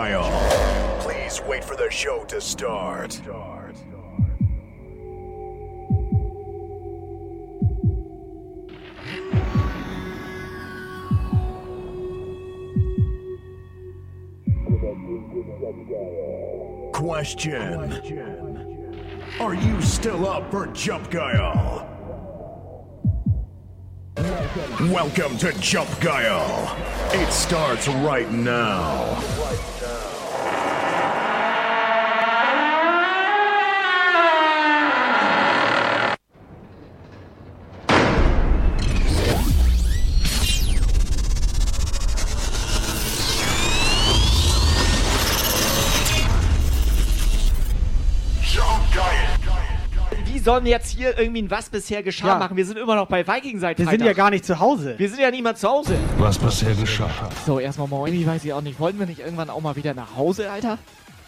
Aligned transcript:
Guile. 0.00 1.00
Please 1.00 1.42
wait 1.46 1.62
for 1.62 1.76
the 1.76 1.90
show 1.90 2.24
to 2.24 2.40
start. 2.40 3.20
Question. 16.94 17.92
Are 19.38 19.54
you 19.54 19.82
still 19.82 20.26
up 20.26 20.50
for 20.50 20.66
Jump 20.68 21.10
Guile? 21.10 21.86
Welcome 24.80 25.36
to 25.38 25.52
Jump 25.60 25.90
Guile. 26.00 26.74
It 27.12 27.30
starts 27.30 27.86
right 27.86 28.30
now. 28.30 29.39
Sollen 50.50 50.64
wir 50.64 50.72
jetzt 50.72 50.90
hier 50.90 51.16
irgendwie 51.16 51.42
ein 51.42 51.50
Was 51.52 51.68
bisher 51.70 52.02
geschah 52.02 52.26
Ja. 52.26 52.38
machen? 52.38 52.56
Wir 52.56 52.66
sind 52.66 52.76
immer 52.76 52.96
noch 52.96 53.06
bei 53.06 53.24
Viking 53.24 53.60
seit 53.60 53.78
Wir 53.78 53.86
sind 53.86 54.02
ja 54.02 54.12
gar 54.14 54.30
nicht 54.30 54.44
zu 54.44 54.58
Hause. 54.58 54.96
Wir 54.98 55.08
sind 55.08 55.20
ja 55.20 55.30
niemand 55.30 55.58
zu 55.58 55.68
Hause. 55.68 55.94
Was 56.18 56.38
bisher 56.38 56.74
geschah. 56.74 57.08
So, 57.46 57.60
erstmal 57.60 57.86
moin, 57.86 58.12
ich 58.12 58.26
weiß 58.26 58.44
ich 58.44 58.52
auch 58.52 58.60
nicht. 58.60 58.80
Wollten 58.80 58.98
wir 58.98 59.06
nicht 59.06 59.20
irgendwann 59.20 59.48
auch 59.48 59.60
mal 59.60 59.76
wieder 59.76 59.94
nach 59.94 60.16
Hause, 60.16 60.50
Alter? 60.50 60.78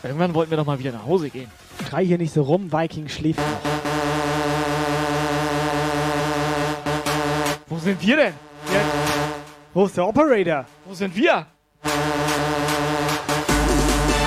Irgendwann 0.03 0.35
wollten 0.35 0.51
wir 0.51 0.57
doch 0.59 0.67
mal 0.67 0.77
wieder 0.81 0.91
nach 0.91 1.07
Hause 1.07 1.31
gehen. 1.31 1.49
Schrei 1.89 2.05
hier 2.05 2.19
nicht 2.19 2.35
so 2.35 2.43
rum, 2.43 2.73
Viking 2.73 3.09
schläft 3.09 3.39
noch. 3.39 3.71
Wo 7.69 7.79
sind 7.79 8.05
wir 8.05 8.17
denn? 8.17 8.35
Ja, 8.75 8.81
Wo 9.73 9.87
ist 9.87 9.97
der 9.97 10.09
Operator? 10.09 10.65
wo 10.85 10.95
sind 10.95 11.15
wir? 11.15 11.47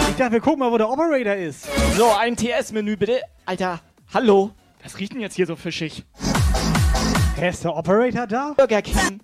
Ich 0.09 0.15
dachte, 0.15 0.31
wir 0.31 0.39
gucken 0.39 0.59
mal, 0.59 0.71
wo 0.71 0.77
der 0.77 0.89
Operator 0.89 1.33
ist. 1.35 1.67
So, 1.97 2.09
ein 2.17 2.37
TS-Menü 2.37 2.95
bitte. 2.95 3.19
Alter, 3.45 3.81
hallo. 4.13 4.51
Was 4.85 4.99
riecht 4.99 5.13
denn 5.13 5.21
jetzt 5.21 5.33
hier 5.33 5.47
so 5.47 5.55
fischig? 5.55 6.03
Hä, 7.37 7.49
ist 7.49 7.63
der 7.63 7.75
Operator 7.75 8.27
da? 8.27 8.53
Burger 8.55 8.83
King. 8.83 9.19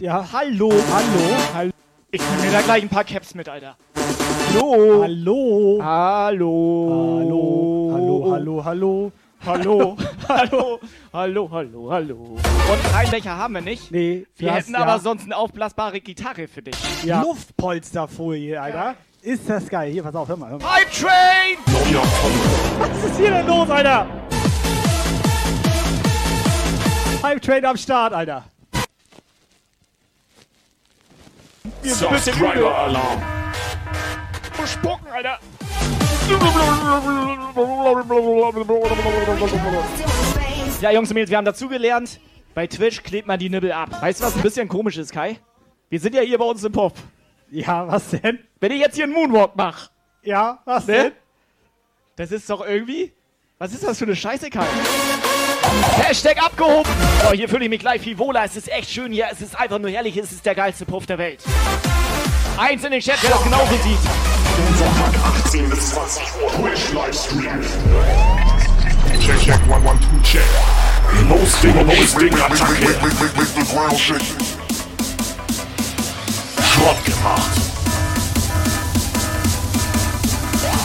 Ja. 0.00 0.28
Hallo. 0.32 0.68
Hallo? 0.68 1.36
Hallo. 1.54 1.70
Ich 2.10 2.20
nehme 2.20 2.42
mir 2.42 2.50
da 2.50 2.60
gleich 2.62 2.82
ein 2.82 2.88
paar 2.88 3.04
Caps 3.04 3.36
mit, 3.36 3.48
Alter. 3.48 3.76
Hallo? 4.52 5.00
Hallo? 5.04 5.78
Hallo. 5.80 7.20
Hallo? 7.94 8.30
Hallo? 8.32 8.64
Hallo? 8.64 9.12
Hallo. 9.46 9.96
hallo. 10.28 10.80
Hallo, 11.12 11.48
hallo, 11.50 11.90
hallo. 11.90 12.14
Und 12.36 12.94
einen 12.94 13.10
Becher 13.10 13.36
haben 13.36 13.54
wir 13.54 13.60
nicht. 13.62 13.90
Nee, 13.92 14.26
Wir 14.36 14.52
hätten 14.54 14.74
aber 14.74 14.92
ja, 14.92 14.98
sonst 14.98 15.24
eine 15.24 15.36
aufblasbare 15.36 16.00
Gitarre 16.00 16.48
für 16.48 16.62
dich. 16.62 16.74
ja. 17.04 17.22
Luftpolsterfolie, 17.22 18.60
Alter. 18.60 18.96
Ist 19.22 19.48
das 19.48 19.68
geil. 19.68 19.92
Hier, 19.92 20.02
pass 20.02 20.14
auf, 20.16 20.28
hör 20.28 20.36
mal. 20.36 20.50
Hör 20.50 20.58
mal. 20.58 20.74
Hype 20.74 20.90
Train! 20.90 21.58
Was 22.78 23.04
ist 23.04 23.16
hier 23.18 23.30
denn 23.30 23.46
los, 23.46 23.70
Alter? 23.70 24.06
Hype 27.22 27.40
Train 27.42 27.64
am 27.64 27.76
Start, 27.76 28.12
Alter. 28.12 28.44
Sind 31.82 32.08
ein 32.08 32.12
bisschen 32.14 32.36
übel. 32.36 32.48
Subscriber 32.48 32.78
Alarm. 32.78 33.22
Spucken, 34.66 35.06
Alter. 35.08 35.38
Ja, 40.80 40.90
Jungs 40.92 41.10
und 41.10 41.14
Mädels, 41.14 41.30
wir 41.30 41.36
haben 41.36 41.44
dazugelernt, 41.44 42.20
bei 42.54 42.66
Twitch 42.66 43.02
klebt 43.02 43.26
man 43.26 43.38
die 43.38 43.50
Nibbel 43.50 43.72
ab. 43.72 44.00
Weißt 44.00 44.20
du, 44.20 44.24
was 44.24 44.36
ein 44.36 44.42
bisschen 44.42 44.68
komisch 44.68 44.96
ist, 44.96 45.12
Kai? 45.12 45.38
Wir 45.88 46.00
sind 46.00 46.14
ja 46.14 46.22
hier 46.22 46.38
bei 46.38 46.44
uns 46.44 46.62
im 46.64 46.72
Pop. 46.72 46.94
Ja, 47.50 47.86
was 47.88 48.10
denn? 48.10 48.38
Wenn 48.60 48.72
ich 48.72 48.80
jetzt 48.80 48.94
hier 48.94 49.04
einen 49.04 49.12
Moonwalk 49.12 49.56
mache, 49.56 49.90
Ja, 50.22 50.60
was 50.64 50.86
ne? 50.86 50.92
denn? 50.94 51.12
Das 52.16 52.32
ist 52.32 52.48
doch 52.48 52.66
irgendwie... 52.66 53.12
Was 53.58 53.72
ist 53.72 53.82
das 53.82 53.98
für 53.98 54.04
eine 54.04 54.16
Scheiße, 54.16 54.48
Kai? 54.48 54.66
Hashtag 56.02 56.42
abgehoben! 56.42 56.90
So, 57.22 57.32
hier 57.32 57.48
fühle 57.48 57.64
ich 57.64 57.70
mich 57.70 57.80
gleich 57.80 58.00
viel 58.00 58.18
wohler. 58.18 58.42
Es 58.44 58.56
ist 58.56 58.70
echt 58.70 58.90
schön 58.90 59.12
hier. 59.12 59.26
Es 59.30 59.40
ist 59.40 59.58
einfach 59.58 59.78
nur 59.78 59.90
herrlich. 59.90 60.16
Es 60.16 60.32
ist 60.32 60.44
der 60.44 60.54
geilste 60.54 60.84
Puff 60.84 61.06
der 61.06 61.18
Welt. 61.18 61.42
Eins 62.56 62.84
in 62.84 62.90
den 62.90 63.00
Chat, 63.00 63.18
wer 63.22 63.30
das 63.30 63.44
genauso 63.44 63.74
sieht. 63.82 63.98
Sonntag 64.76 65.14
18 65.44 65.70
bis 65.70 65.90
20 65.90 66.22
Uhr. 66.42 66.50
Twitch 66.52 66.92
Livestream. 66.92 67.60
Check, 69.20 69.40
check, 69.40 69.60
one, 69.68 69.84
one, 69.86 69.98
two, 70.00 70.20
check. 70.22 70.42
Hosting, 71.28 71.74
Hosting, 71.86 72.34
Attacke. 72.34 72.86
Schrott 76.62 77.04
gemacht. 77.04 77.50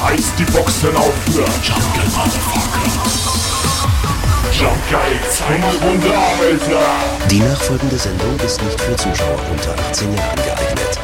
Heißt 0.03 0.33
die 0.37 0.43
Boxen 0.45 0.95
auf 0.95 1.13
für 1.25 1.45
Jungle 1.63 2.09
Motherfucker. 2.15 3.54
Jump 4.51 4.77
Guy, 4.89 5.29
Zeigelrunde, 5.29 6.09
Alter. 6.39 7.29
Die 7.29 7.39
nachfolgende 7.39 7.97
Sendung 7.97 8.39
ist 8.39 8.61
nicht 8.63 8.79
für 8.79 8.95
Zuschauer 8.95 9.39
unter 9.51 9.73
18 9.89 10.15
Jahren 10.15 10.35
geeignet. 10.35 10.99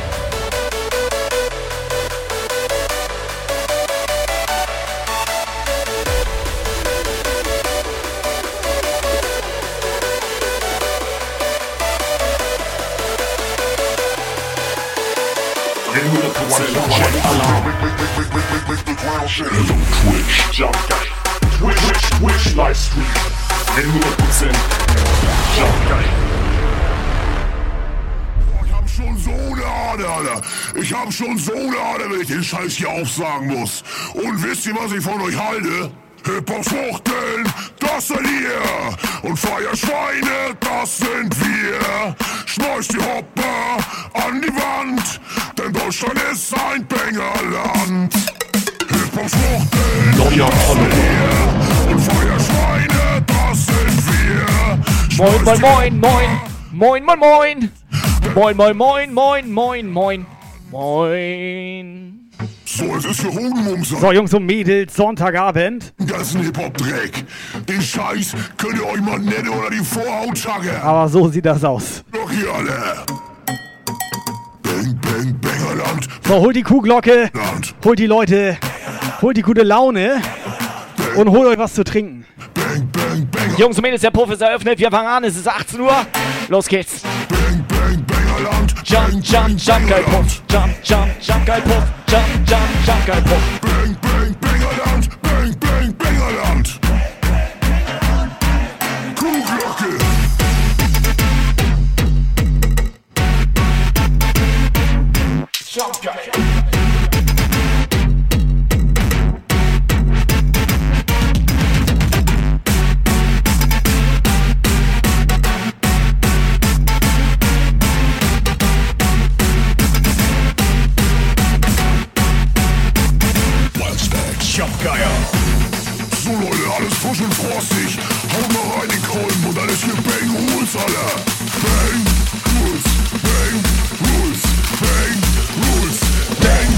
Hello 15.94 16.32
Twitch, 20.04 20.52
Jump 20.52 20.78
Guy. 20.88 21.21
Twitch, 21.62 21.78
Twitch, 21.78 22.10
Twitch, 22.18 22.56
Livestream. 22.56 23.06
100% 23.78 24.46
Jump 25.56 25.78
Guy. 25.88 26.04
Ich 28.66 28.74
hab 28.74 28.90
schon 28.90 29.16
so 29.16 29.30
eine 29.30 29.64
Ader, 29.64 30.10
Alter. 30.10 30.42
Ich 30.74 30.92
hab 30.92 31.14
schon 31.14 31.38
so 31.38 31.54
eine 31.54 31.78
Ader, 31.78 32.10
wenn 32.10 32.22
ich 32.22 32.28
den 32.30 32.44
Scheiß 32.44 32.74
hier 32.74 32.90
aufsagen 32.90 33.50
muss. 33.50 33.84
Und 34.16 34.42
wisst 34.42 34.66
ihr, 34.66 34.74
was 34.76 34.92
ich 34.92 35.04
von 35.04 35.22
euch 35.22 35.38
halte? 35.38 35.92
Hip-Hop-Schwuchteln, 36.26 37.54
das 37.80 38.08
seid 38.08 38.22
ihr. 38.22 39.30
Und 39.30 39.38
Feierschweine, 39.38 40.58
das 40.60 40.98
sind 40.98 41.36
wir. 41.46 42.16
Schmeißt 42.48 42.94
die 42.94 42.98
Hopper 42.98 43.78
an 44.14 44.42
die 44.42 44.48
Wand, 44.48 45.22
denn 45.60 45.72
Deutschland 45.72 46.20
ist 46.32 46.56
ein 46.56 46.88
Bangerland. 46.88 48.41
Hip-Hop-Schwuchteln, 49.12 50.18
Neuer 50.18 50.52
Follower. 50.52 51.92
und 51.92 52.00
Feuerschweine, 52.00 53.26
das 53.28 53.66
sind 53.66 54.00
wir. 54.08 54.78
Moin, 55.18 55.44
moin, 55.44 56.00
moin, 56.00 56.00
moin. 56.00 56.30
Moin, 56.72 57.04
moin, 57.06 57.20
moin. 57.20 57.72
Moin, 58.34 58.56
moin, 58.56 58.78
moin, 58.78 59.14
moin, 59.14 59.52
moin, 59.52 59.92
moin. 59.92 60.26
Moin. 60.72 62.30
So, 62.64 62.96
es 62.96 63.04
ist 63.04 63.20
für 63.20 63.28
Hodenmumser. 63.34 63.98
So, 64.00 64.12
Jungs 64.14 64.34
und 64.34 64.46
Mädels, 64.46 64.96
Sonntagabend. 64.96 65.94
Den 66.00 66.08
ganzen 66.08 66.42
Hip-Hop-Dreck. 66.44 67.26
Den 67.68 67.82
Scheiß 67.82 68.34
könnt 68.58 68.76
ihr 68.80 68.86
euch 68.88 69.02
mal 69.02 69.20
nett 69.20 69.46
oder 69.50 69.70
die 69.70 69.84
Vorhaut 69.84 70.38
schacken. 70.38 70.70
Aber 70.82 71.10
so 71.10 71.28
sieht 71.28 71.46
das 71.46 71.64
aus. 71.66 72.04
Doch 72.14 72.32
hier 72.32 72.50
alle. 72.54 73.04
Bang, 74.64 75.00
bang, 75.02 75.36
Bangerland. 75.42 76.08
So, 76.26 76.36
holt 76.36 76.56
die 76.56 76.64
Kuhglocke, 76.64 77.30
Land. 77.34 77.76
holt 77.84 78.00
die 78.00 78.06
Leute, 78.06 78.58
holt 79.22 79.38
die 79.38 79.42
gute 79.42 79.64
Laune 79.64 80.22
und 81.16 81.30
holt 81.30 81.48
euch 81.48 81.58
was 81.58 81.74
zu 81.74 81.84
trinken. 81.84 82.26
Bang, 82.54 82.90
bang, 82.92 83.28
bang. 83.32 83.58
Jungs 83.58 83.78
und 83.78 83.84
Mädels, 83.84 84.02
der 84.02 84.12
Puff 84.12 84.32
ist 84.32 84.42
eröffnet. 84.42 84.80
Wir 84.80 84.90
fangen 84.90 85.08
an. 85.08 85.24
Es 85.24 85.36
ist 85.36 85.48
18 85.48 85.80
Uhr. 85.80 86.06
Los 86.50 86.68
geht's. 86.68 87.02
Bang, 87.30 87.66
bang, 87.68 88.06
Bangerland. 88.06 88.74
Jump, 88.84 89.24
jump, 89.24 89.58
jump, 89.58 89.88
geil 89.88 90.04
Puff. 90.04 90.42
Jump, 90.50 90.84
jump, 90.84 91.10
jump, 91.20 91.46
geil 91.46 91.62
Puff. 91.62 91.84
Jump, 92.08 92.26
jump, 92.48 92.86
jump, 92.86 93.06
geil 93.06 93.22
Puff. 93.22 93.62
Bang, 93.62 93.98
bang, 94.02 94.36
Bangerland. 94.42 95.10
Bang, 95.22 95.56
bang, 95.60 95.94
Bangerland. 95.98 96.80
Kuhglocke. 99.16 99.98
Jump 105.74 106.02
Guy. 106.02 106.61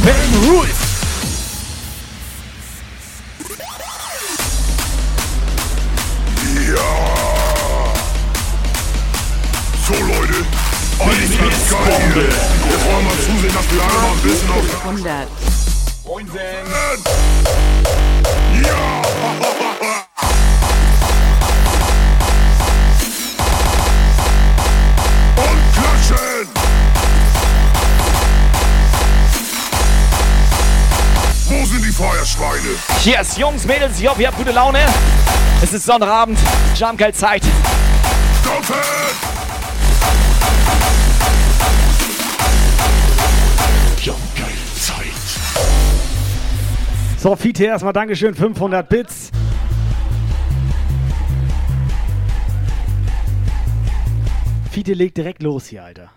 Bang 0.03 0.33
Rules, 0.49 0.82
Yes, 33.05 33.37
Jungs, 33.37 33.65
Mädels, 33.65 33.99
ich 33.99 34.07
hoffe, 34.07 34.21
ihr 34.21 34.29
habt 34.29 34.37
gute 34.37 34.53
Laune. 34.53 34.79
Es 35.61 35.73
ist 35.73 35.85
Sonnabend! 35.85 36.39
Jumpgeil 36.73 37.11
Zeit. 37.11 37.43
So, 47.17 47.35
Fiete, 47.35 47.65
erstmal 47.65 47.91
Dankeschön, 47.91 48.35
500 48.35 48.87
Bits. 48.87 49.31
Fiete 54.71 54.93
legt 54.93 55.17
direkt 55.17 55.43
los 55.43 55.67
hier, 55.67 55.83
Alter. 55.83 56.09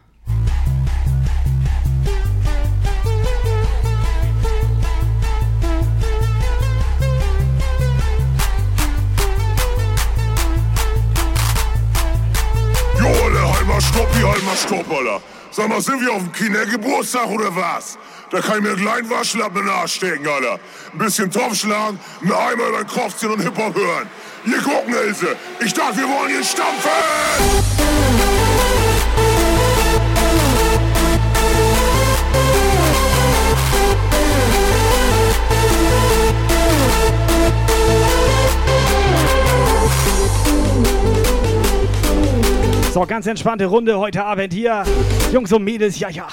Alter, 13.67 13.75
halt 13.75 13.83
mal 13.83 13.83
Stopp 13.83 14.15
hier, 14.17 14.29
halt 14.29 14.45
mal 14.45 14.57
Stopp, 14.57 14.91
Alter. 14.91 15.21
Sag 15.51 15.69
mal, 15.69 15.81
sind 15.81 16.01
wir 16.01 16.13
auf 16.13 16.23
dem 16.23 16.33
Kindergeburtstag 16.33 17.29
oder 17.29 17.55
was? 17.55 17.99
Da 18.31 18.41
kann 18.41 18.59
ich 18.59 18.63
mir 18.63 18.71
einen 18.71 18.81
kleinen 18.81 19.11
Waschlappen 19.11 19.63
in 19.63 19.69
Alter. 19.69 20.59
Ein 20.93 20.99
bisschen 20.99 21.31
Topf 21.31 21.57
schlagen, 21.57 21.99
einen 22.23 22.33
Eimer 22.33 22.69
über 22.69 22.79
den 22.79 22.87
Kopf 22.87 23.17
ziehen 23.17 23.31
und 23.31 23.41
Hip-Hop 23.41 23.75
hören. 23.75 24.09
Hier 24.45 24.59
gucken, 24.59 24.95
Ilse. 24.95 25.37
Ich 25.65 25.73
dachte, 25.73 25.99
wir 25.99 26.09
wollen 26.09 26.31
hier 26.31 26.45
stampfen! 26.45 28.36
So, 42.97 43.05
ganz 43.05 43.27
entspannte 43.27 43.67
Runde 43.67 43.99
heute 43.99 44.25
Abend 44.25 44.55
hier. 44.55 44.83
Jungs 45.31 45.53
und 45.53 45.63
Mädels, 45.63 45.99
ja, 46.01 46.09
ja. 46.09 46.29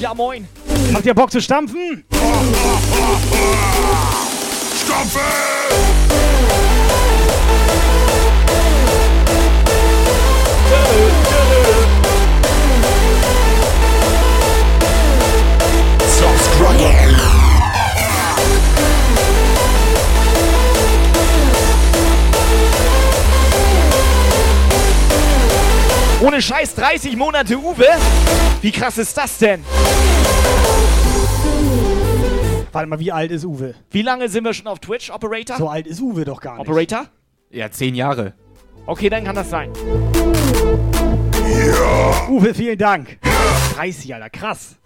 Ja, 0.00 0.12
moin. 0.12 0.48
Habt 0.92 1.06
ihr 1.06 1.14
Bock 1.14 1.30
zu 1.30 1.40
stampfen? 1.40 2.02
Stampfen! 4.84 5.54
Ohne 26.20 26.40
Scheiß 26.40 26.74
30 26.74 27.16
Monate 27.16 27.58
Uwe? 27.58 27.86
Wie 28.62 28.70
krass 28.70 28.98
ist 28.98 29.16
das 29.16 29.38
denn? 29.38 29.64
Warte 32.72 32.88
mal, 32.88 32.98
wie 32.98 33.12
alt 33.12 33.30
ist 33.30 33.44
Uwe? 33.44 33.74
Wie 33.90 34.02
lange 34.02 34.28
sind 34.28 34.44
wir 34.44 34.54
schon 34.54 34.66
auf 34.66 34.78
Twitch, 34.78 35.10
Operator? 35.10 35.56
So 35.56 35.68
alt 35.68 35.86
ist 35.86 36.00
Uwe 36.00 36.24
doch 36.24 36.40
gar 36.40 36.58
nicht. 36.58 36.68
Operator? 36.68 37.06
Ja, 37.50 37.70
zehn 37.70 37.94
Jahre. 37.94 38.34
Okay, 38.86 39.08
dann 39.08 39.24
kann 39.24 39.34
das 39.34 39.50
sein. 39.50 39.70
Uwe, 42.28 42.54
vielen 42.54 42.78
Dank. 42.78 43.18
30, 43.76 44.14
Alter, 44.14 44.30
krass. 44.30 44.76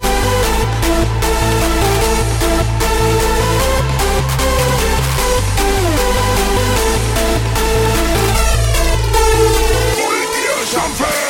Wollt 10.75 11.28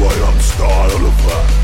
Oder 0.00 0.28
was? 1.26 1.60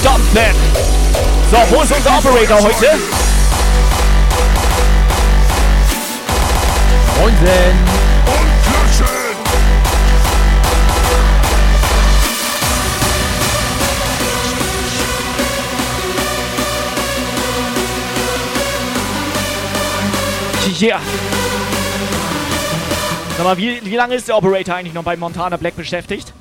Stampfen! 0.00 0.56
So, 1.50 1.58
wo 1.70 1.82
ist 1.82 1.92
unser 1.92 2.18
Operator 2.18 2.62
heute? 2.62 2.90
Und 7.24 7.42
klatschen! 8.64 9.22
Yeah. 20.80 21.41
Sag 23.36 23.44
mal, 23.44 23.56
wie, 23.56 23.84
wie 23.84 23.96
lange 23.96 24.14
ist 24.14 24.28
der 24.28 24.36
Operator 24.36 24.74
eigentlich 24.76 24.94
noch 24.94 25.02
bei 25.04 25.16
Montana 25.16 25.56
Black 25.56 25.74
beschäftigt? 25.76 26.32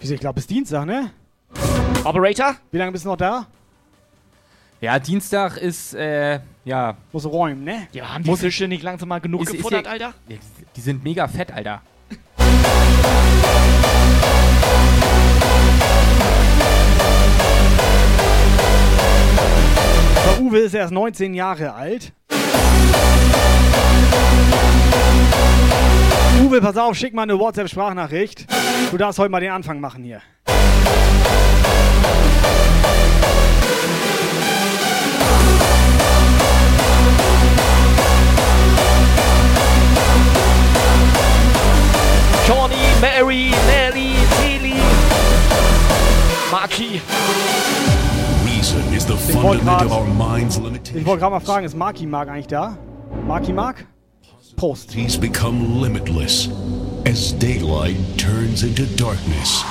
Wieso, 0.00 0.14
ich 0.14 0.20
glaube, 0.20 0.38
es 0.38 0.44
ist 0.44 0.50
Dienstag, 0.50 0.84
ne? 0.86 1.10
Operator? 2.04 2.56
Wie 2.70 2.78
lange 2.78 2.92
bist 2.92 3.04
du 3.04 3.08
noch 3.08 3.16
da? 3.16 3.46
Ja, 4.80 4.98
Dienstag 4.98 5.56
ist, 5.56 5.94
äh, 5.94 6.40
ja. 6.64 6.96
Muss 7.12 7.24
räumen, 7.24 7.64
ne? 7.64 7.88
Ja, 7.92 8.12
haben 8.12 8.22
die 8.24 8.36
Fische 8.36 8.68
nicht 8.68 8.82
langsam 8.82 9.08
mal 9.08 9.20
genug 9.20 9.42
Ist- 9.42 9.48
ist 9.50 9.56
gefuttert, 9.56 9.86
ja- 9.86 9.92
Alter? 9.92 10.14
ja, 10.28 10.36
die- 10.36 10.66
Die 10.76 10.80
sind 10.80 11.02
mega 11.02 11.26
fett, 11.26 11.52
Alter. 11.52 11.80
Uwe 20.40 20.58
ist 20.58 20.74
erst 20.74 20.92
19 20.92 21.34
Jahre 21.34 21.72
alt. 21.74 22.12
Uwe, 26.54 26.60
pass 26.60 26.76
auf, 26.76 26.96
schick 26.96 27.14
mal 27.14 27.22
eine 27.22 27.38
WhatsApp-Sprachnachricht. 27.38 28.46
Du 28.90 28.96
darfst 28.96 29.18
heute 29.18 29.30
mal 29.30 29.40
den 29.40 29.50
Anfang 29.50 29.80
machen 29.80 30.04
hier. 30.04 30.20
Johnny, 42.46 42.74
Mary, 43.00 43.52
Nelly, 43.66 44.14
Tilly, 44.38 44.74
Maki. 46.52 47.00
Ich 50.94 51.06
wollte 51.06 51.20
gerade 51.20 51.30
mal 51.32 51.40
fragen, 51.40 51.66
ist 51.66 51.74
Marky 51.76 52.06
Mark 52.06 52.28
eigentlich 52.28 52.46
da? 52.46 52.76
Marky 53.26 53.52
Mark? 53.52 53.86
Post. 54.56 54.92
He's 54.92 55.16
become 55.16 55.80
limitless 55.80 56.48
as 57.06 57.32
daylight 57.32 57.96
turns 58.16 58.62
into 58.62 58.86
darkness. 58.96 59.62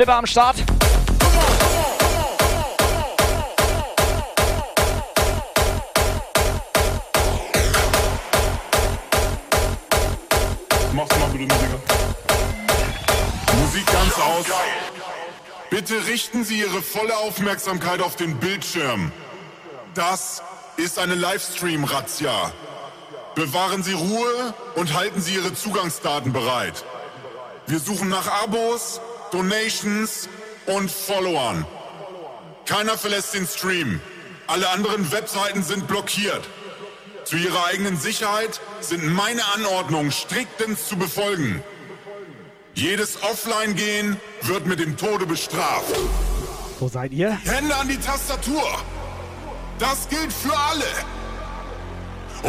Puffklipper 0.00 0.16
am 0.16 0.26
Start. 0.26 0.56
Mach's 10.92 11.18
mal 11.18 11.28
bitte, 11.28 11.44
Musiker. 11.44 11.80
Musik 13.60 13.86
ganz 13.86 14.14
aus. 14.18 14.46
Bitte 15.68 16.06
richten 16.06 16.44
Sie 16.44 16.60
Ihre 16.60 16.80
volle 16.80 17.16
Aufmerksamkeit 17.18 18.00
auf 18.00 18.16
den 18.16 18.38
Bildschirm. 18.38 19.12
Das 19.94 20.42
ist 20.78 20.98
eine 20.98 21.14
Livestream-Razzia. 21.14 22.52
Bewahren 23.34 23.82
Sie 23.82 23.92
Ruhe 23.92 24.54
und 24.76 24.94
halten 24.94 25.20
Sie 25.20 25.34
Ihre 25.34 25.52
Zugangsdaten 25.54 26.32
bereit. 26.32 26.84
Wir 27.66 27.78
suchen 27.78 28.08
nach 28.08 28.26
Abos, 28.42 29.00
Donations 29.30 30.28
und 30.66 30.90
Followern. 30.90 31.64
Keiner 32.66 32.96
verlässt 32.98 33.34
den 33.34 33.46
Stream. 33.46 34.00
Alle 34.46 34.68
anderen 34.70 35.10
Webseiten 35.12 35.62
sind 35.62 35.86
blockiert. 35.86 36.48
Zu 37.24 37.36
Ihrer 37.36 37.66
eigenen 37.66 37.96
Sicherheit 37.96 38.60
sind 38.80 39.06
meine 39.06 39.44
Anordnungen 39.54 40.10
striktens 40.10 40.88
zu 40.88 40.96
befolgen. 40.96 41.62
Jedes 42.74 43.22
Offline-Gehen 43.22 44.16
wird 44.42 44.66
mit 44.66 44.80
dem 44.80 44.96
Tode 44.96 45.26
bestraft. 45.26 45.94
Wo 46.78 46.88
seid 46.88 47.12
ihr? 47.12 47.30
Hände 47.44 47.74
an 47.76 47.88
die 47.88 47.98
Tastatur. 47.98 48.64
Das 49.78 50.08
gilt 50.08 50.32
für 50.32 50.56
alle. 50.56 50.84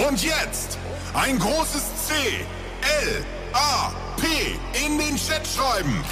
Und 0.08 0.24
jetzt 0.24 0.78
ein 1.14 1.38
großes 1.38 1.84
C, 2.08 2.14
L, 3.04 3.26
A, 3.54 3.92
P 4.18 4.86
in 4.86 4.98
den 4.98 5.18
Chat 5.18 5.46
schreiben. 5.46 6.04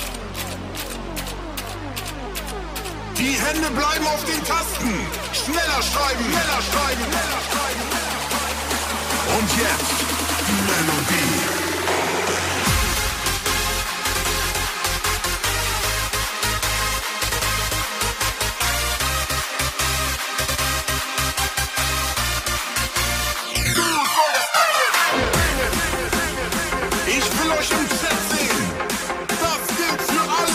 Die 3.19 3.35
Hände 3.37 3.69
bleiben 3.71 4.07
auf 4.07 4.23
den 4.23 4.41
Tasten. 4.45 4.93
Schneller 5.33 5.83
schreiben, 5.83 6.23
schneller 6.23 6.61
schreiben, 6.61 7.03
schneller 7.03 7.41
schreiben. 7.51 7.83
Und 9.37 9.49
jetzt 9.57 9.91
die 10.47 10.61
Melodie. 10.63 11.59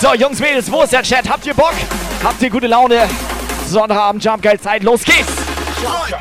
So, 0.01 0.13
Jungs, 0.13 0.39
Mädels, 0.39 0.71
wo 0.71 0.83
ist 0.83 0.93
der 0.93 1.03
Chat? 1.03 1.29
Habt 1.29 1.47
ihr 1.47 1.55
Bock? 1.55 1.73
Habt 2.25 2.41
ihr 2.41 2.49
gute 2.49 2.67
Laune? 2.69 3.07
Sonnabend, 3.69 4.25
Jump 4.25 4.41
Geil 4.41 4.59
Zeit, 4.59 4.83
los 4.83 5.05
geht's! 5.05 5.31
Drei, 5.83 6.14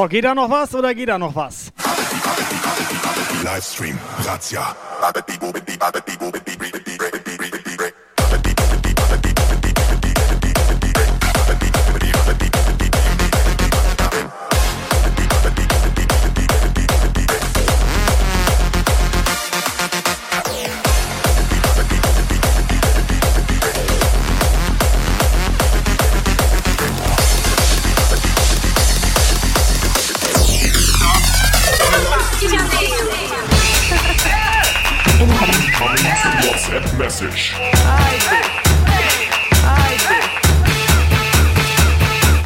So, 0.00 0.08
geht 0.08 0.24
da 0.24 0.34
noch 0.34 0.48
was 0.48 0.74
oder 0.74 0.94
geht 0.94 1.10
da 1.10 1.18
noch 1.18 1.34
was? 1.34 1.70
Livestream. 3.44 3.98
Razzia. 4.24 4.74
Message. 37.20 37.54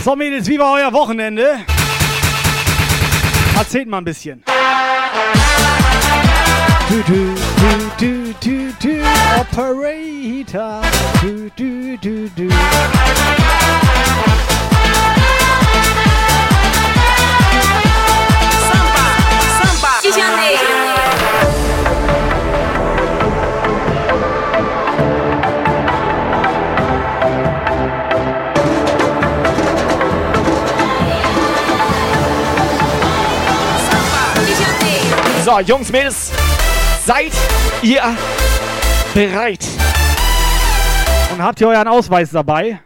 So, 0.02 0.16
Mädels, 0.16 0.48
wie 0.48 0.58
war 0.58 0.72
euer 0.72 0.92
Wochenende? 0.92 1.60
Erzählt 3.56 3.88
mal 3.88 3.98
ein 3.98 4.04
bisschen. 4.04 4.42
Du, 6.88 7.02
du, 7.02 7.34
du, 7.56 7.90
du, 7.98 8.34
du, 8.40 8.72
du, 8.80 9.02
Operator. 9.40 10.82
Du, 11.22 11.50
du, 11.56 11.96
du, 11.98 12.28
du. 12.30 12.48
So, 35.44 35.60
Jungs, 35.60 35.92
Mädels, 35.92 36.30
seid 37.04 37.32
ihr 37.82 38.00
bereit? 39.12 39.62
Und 41.30 41.42
habt 41.42 41.60
ihr 41.60 41.68
euren 41.68 41.86
Ausweis 41.86 42.30
dabei? 42.30 42.80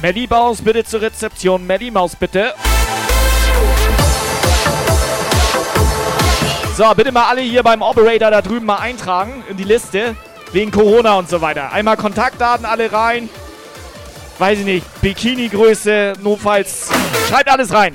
Melly 0.00 0.26
Maus 0.30 0.62
bitte 0.62 0.82
zur 0.82 1.02
Rezeption. 1.02 1.66
Melly 1.66 1.90
Maus 1.90 2.16
bitte. 2.16 2.54
So, 6.74 6.94
bitte 6.94 7.12
mal 7.12 7.28
alle 7.28 7.42
hier 7.42 7.62
beim 7.62 7.82
Operator 7.82 8.30
da 8.30 8.40
drüben 8.40 8.64
mal 8.64 8.78
eintragen 8.78 9.44
in 9.50 9.58
die 9.58 9.64
Liste. 9.64 10.16
Wegen 10.52 10.70
Corona 10.70 11.18
und 11.18 11.28
so 11.28 11.42
weiter. 11.42 11.70
Einmal 11.70 11.98
Kontaktdaten 11.98 12.64
alle 12.64 12.90
rein. 12.90 13.28
Weiß 14.38 14.60
ich 14.60 14.64
nicht. 14.64 14.86
Bikini-Größe, 15.02 16.14
notfalls. 16.22 16.88
Schreibt 17.28 17.50
alles 17.50 17.74
rein. 17.74 17.94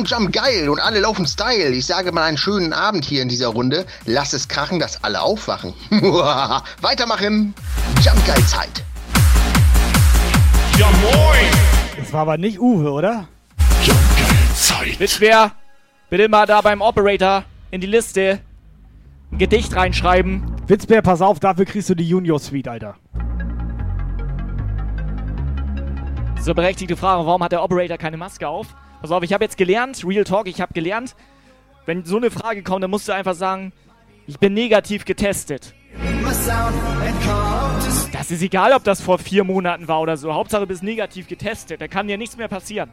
Jump, 0.00 0.08
Jump, 0.08 0.32
geil 0.32 0.70
und 0.70 0.80
alle 0.80 1.00
laufen 1.00 1.26
Style. 1.26 1.72
Ich 1.72 1.84
sage 1.84 2.10
mal 2.10 2.24
einen 2.24 2.38
schönen 2.38 2.72
Abend 2.72 3.04
hier 3.04 3.20
in 3.20 3.28
dieser 3.28 3.48
Runde. 3.48 3.84
Lass 4.06 4.32
es 4.32 4.48
krachen, 4.48 4.78
dass 4.78 5.04
alle 5.04 5.20
aufwachen. 5.20 5.74
Weitermachen. 6.80 7.52
Jump, 8.02 8.26
geil 8.26 8.42
Zeit. 8.46 8.82
Ja 10.78 10.86
moin! 11.02 11.44
Das 11.98 12.10
war 12.14 12.22
aber 12.22 12.38
nicht 12.38 12.58
Uwe, 12.58 12.90
oder? 12.90 13.28
Jump 13.84 13.98
geil 14.16 14.38
Zeit. 14.54 14.98
Witzwer, 15.00 15.52
bitte 16.08 16.30
mal 16.30 16.46
da 16.46 16.62
beim 16.62 16.80
Operator 16.80 17.44
in 17.70 17.82
die 17.82 17.86
Liste 17.86 18.40
ein 19.30 19.36
Gedicht 19.36 19.76
reinschreiben. 19.76 20.56
Witzbär, 20.66 21.02
pass 21.02 21.20
auf, 21.20 21.40
dafür 21.40 21.66
kriegst 21.66 21.90
du 21.90 21.94
die 21.94 22.08
Junior 22.08 22.38
Suite, 22.38 22.68
Alter. 22.68 22.96
So 26.40 26.54
berechtigte 26.54 26.96
Frage, 26.96 27.26
warum 27.26 27.44
hat 27.44 27.52
der 27.52 27.62
Operator 27.62 27.98
keine 27.98 28.16
Maske 28.16 28.48
auf? 28.48 28.68
Pass 29.00 29.10
auf, 29.10 29.22
ich 29.22 29.32
habe 29.32 29.44
jetzt 29.44 29.56
gelernt, 29.56 30.04
Real 30.06 30.24
Talk, 30.24 30.46
ich 30.46 30.60
habe 30.60 30.74
gelernt, 30.74 31.16
wenn 31.86 32.04
so 32.04 32.18
eine 32.18 32.30
Frage 32.30 32.62
kommt, 32.62 32.82
dann 32.84 32.90
musst 32.90 33.08
du 33.08 33.12
einfach 33.12 33.34
sagen, 33.34 33.72
ich 34.26 34.38
bin 34.38 34.52
negativ 34.52 35.04
getestet. 35.04 35.74
Das 38.12 38.30
ist 38.30 38.42
egal, 38.42 38.72
ob 38.74 38.84
das 38.84 39.00
vor 39.00 39.18
vier 39.18 39.44
Monaten 39.44 39.88
war 39.88 40.00
oder 40.00 40.16
so. 40.16 40.34
Hauptsache, 40.34 40.62
du 40.62 40.68
bist 40.68 40.82
negativ 40.82 41.26
getestet. 41.26 41.80
Da 41.80 41.88
kann 41.88 42.06
dir 42.06 42.18
nichts 42.18 42.36
mehr 42.36 42.48
passieren. 42.48 42.90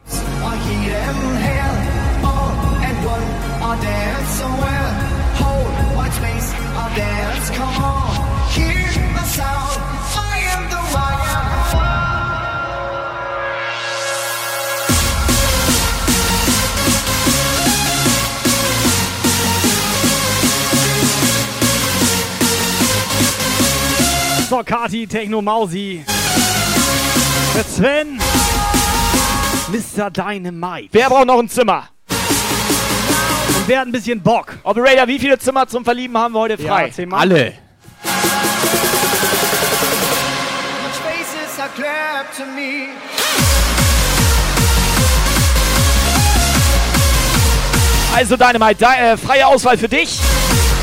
So, 24.50 24.64
Kati, 24.64 25.06
Techno 25.06 25.42
Mausi. 25.42 26.06
Der 27.54 27.64
Sven. 27.66 28.18
Mr. 29.68 30.10
Dynamite. 30.10 30.88
Wer 30.94 31.10
braucht 31.10 31.28
noch 31.28 31.40
ein 31.40 31.50
Zimmer? 31.50 31.90
Und 32.08 33.68
wer 33.68 33.82
hat 33.82 33.88
ein 33.88 33.92
bisschen 33.92 34.24
Bock? 34.24 34.58
Operator, 34.64 35.06
wie 35.08 35.20
viele 35.20 35.38
Zimmer 35.38 35.68
zum 35.68 35.84
Verlieben 35.84 36.18
haben 36.18 36.34
wir 36.34 36.40
heute 36.40 36.58
frei? 36.58 36.86
Ja, 36.86 36.92
zehn 36.94 37.10
Mal. 37.10 37.20
Alle. 37.20 37.54
Also 48.16 48.38
Dynamite, 48.38 48.76
de 48.76 48.88
äh, 48.88 49.18
freie 49.18 49.46
Auswahl 49.46 49.78
für 49.78 49.90
dich. 49.90 50.18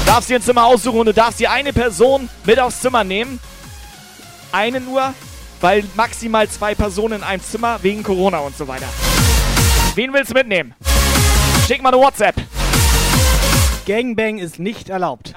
Darfst 0.05 0.29
dir 0.29 0.37
ein 0.37 0.43
Zimmer 0.43 0.67
aussuchen 0.67 1.01
und 1.01 1.07
du 1.07 1.15
darfst 1.15 1.41
dir 1.41 1.51
eine 1.51 1.73
Person 1.73 2.29
mit 2.45 2.61
aufs 2.61 2.83
Zimmer 2.83 3.05
nehmen. 3.05 3.41
Eine 4.55 4.81
nur, 4.81 5.13
weil 5.61 5.83
maximal 5.97 6.49
zwei 6.49 6.77
Personen 6.77 7.15
in 7.15 7.23
einem 7.25 7.43
Zimmer 7.43 7.83
wegen 7.83 8.05
Corona 8.05 8.39
und 8.39 8.57
so 8.57 8.69
weiter. 8.69 8.87
Wen 9.97 10.13
willst 10.13 10.31
du 10.31 10.35
mitnehmen? 10.35 10.77
Schick 11.67 11.83
mal 11.83 11.93
eine 11.93 12.01
WhatsApp. 12.01 12.37
Gangbang 13.85 14.39
ist 14.39 14.61
nicht 14.61 14.91
erlaubt. 14.91 15.35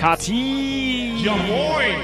Kati. 0.00 1.12
Ja 1.22 1.36
moin! 1.36 1.94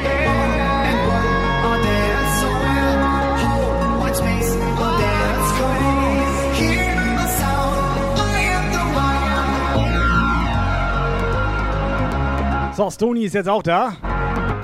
So, 12.74 12.90
Stony 12.90 13.24
ist 13.24 13.34
jetzt 13.34 13.48
auch 13.48 13.62
da. 13.62 13.96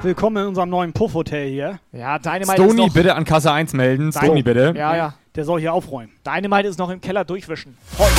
Willkommen 0.02 0.36
in 0.36 0.48
unserem 0.48 0.68
neuen 0.68 0.92
Puff-Hotel 0.92 1.48
hier. 1.48 1.78
Ja, 1.92 2.18
Dynamite 2.18 2.52
Stony 2.52 2.68
ist 2.68 2.76
noch... 2.76 2.92
bitte 2.92 3.14
an 3.14 3.24
Kasse 3.24 3.50
1 3.50 3.72
melden. 3.72 4.12
Stony 4.12 4.42
bitte. 4.42 4.74
Ja, 4.76 4.94
ja. 4.94 5.14
Der 5.34 5.46
soll 5.46 5.60
hier 5.60 5.72
aufräumen. 5.72 6.12
Dynamite 6.26 6.68
ist 6.68 6.78
noch 6.78 6.90
im 6.90 7.00
Keller 7.00 7.24
durchwischen. 7.24 7.78
Party, 7.96 8.12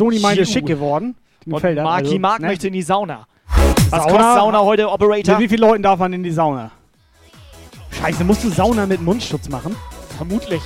So, 0.00 0.06
Stony 0.06 0.18
meinte, 0.20 0.46
schick 0.46 0.64
geworden. 0.64 1.14
Und. 1.44 1.62
Marky 1.62 1.78
Also, 1.78 2.18
Mark 2.18 2.40
ne? 2.40 2.46
möchte 2.46 2.68
in 2.68 2.72
die 2.72 2.80
Sauna. 2.80 3.26
Was 3.90 4.04
Sauna? 4.04 4.04
kostet 4.04 4.34
Sauna 4.34 4.60
heute, 4.60 4.90
Operator? 4.90 5.34
Mit 5.34 5.44
wie 5.44 5.48
vielen 5.48 5.60
Leuten 5.60 5.82
darf 5.82 5.98
man 5.98 6.14
in 6.14 6.22
die 6.22 6.30
Sauna? 6.30 6.70
Scheiße, 8.00 8.24
musst 8.24 8.42
du 8.42 8.48
Sauna 8.48 8.86
mit 8.86 9.02
Mundschutz 9.02 9.50
machen? 9.50 9.76
Vermutlich. 10.16 10.62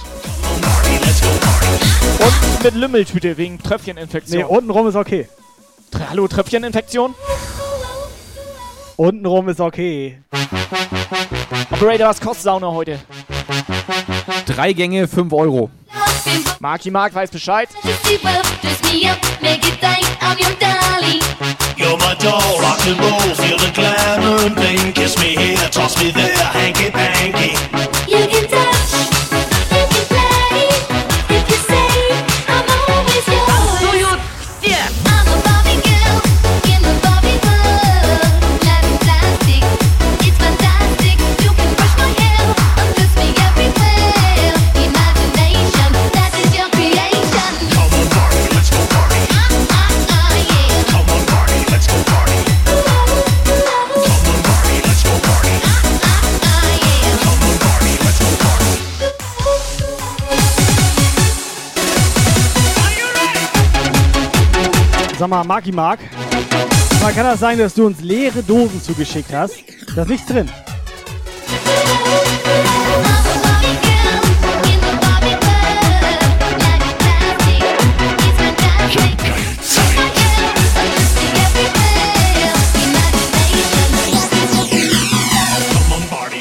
Und 2.20 2.62
mit 2.62 2.74
Lümmeltüte 2.74 3.36
wegen 3.36 3.58
Tröpfcheninfektion. 3.58 4.38
Nee, 4.38 4.44
untenrum 4.44 4.86
ist 4.86 4.94
okay. 4.94 5.26
Hallo, 6.10 6.28
Tröpfcheninfektion? 6.28 7.14
Untenrum 8.96 9.48
ist 9.48 9.58
okay. 9.60 10.18
Operator, 11.72 12.08
was 12.08 12.20
kostet 12.20 12.44
Sauna 12.44 12.70
heute? 12.70 13.00
Drei 14.46 14.72
Gänge, 14.72 15.06
5 15.06 15.32
Euro. 15.32 15.70
Marky 16.60 16.90
Mark 16.90 17.14
weiß 17.14 17.30
Bescheid. 17.30 17.68
You're 21.76 21.98
my 21.98 22.14
doll, 22.14 22.60
rock 22.60 22.86
and 22.86 22.98
roll, 23.00 23.34
feel 23.34 23.58
the 23.58 23.70
glamour 23.74 24.46
and 24.46 24.54
bling. 24.54 24.92
Kiss 24.92 25.18
me 25.18 25.36
here, 25.36 25.68
toss 25.70 25.96
me 26.02 26.12
there, 26.12 26.36
hanky 26.52 26.90
panky. 26.90 27.56
You 28.06 28.26
can 28.28 28.48
touch, 28.48 29.13
Sag 65.24 65.30
mal, 65.30 65.42
Marki 65.42 65.72
Mark. 65.72 66.00
Mal 67.00 67.14
kann 67.14 67.24
das 67.24 67.40
sein, 67.40 67.56
dass 67.56 67.72
du 67.72 67.86
uns 67.86 68.02
leere 68.02 68.42
Dosen 68.42 68.82
zugeschickt 68.82 69.32
hast? 69.32 69.54
Da 69.96 70.02
ist 70.02 70.08
nichts 70.10 70.26
drin. 70.26 70.50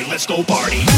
Let's 0.10 0.28
go 0.28 0.44
party. 0.44 0.93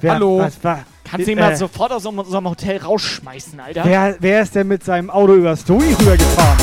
Wer, 0.00 0.12
Hallo. 0.12 0.38
Was, 0.38 0.62
war, 0.62 0.84
Kannst 1.04 1.26
du 1.26 1.32
ihn 1.32 1.38
äh, 1.38 1.40
mal 1.40 1.56
sofort 1.56 1.92
aus 1.92 2.04
unserem 2.04 2.48
Hotel 2.48 2.78
rausschmeißen, 2.78 3.60
Alter? 3.60 3.84
wer, 3.84 4.16
wer 4.18 4.42
ist 4.42 4.54
denn 4.54 4.68
mit 4.68 4.84
seinem 4.84 5.10
Auto 5.10 5.34
über 5.34 5.56
Stony 5.56 5.92
rübergefahren? 5.92 6.58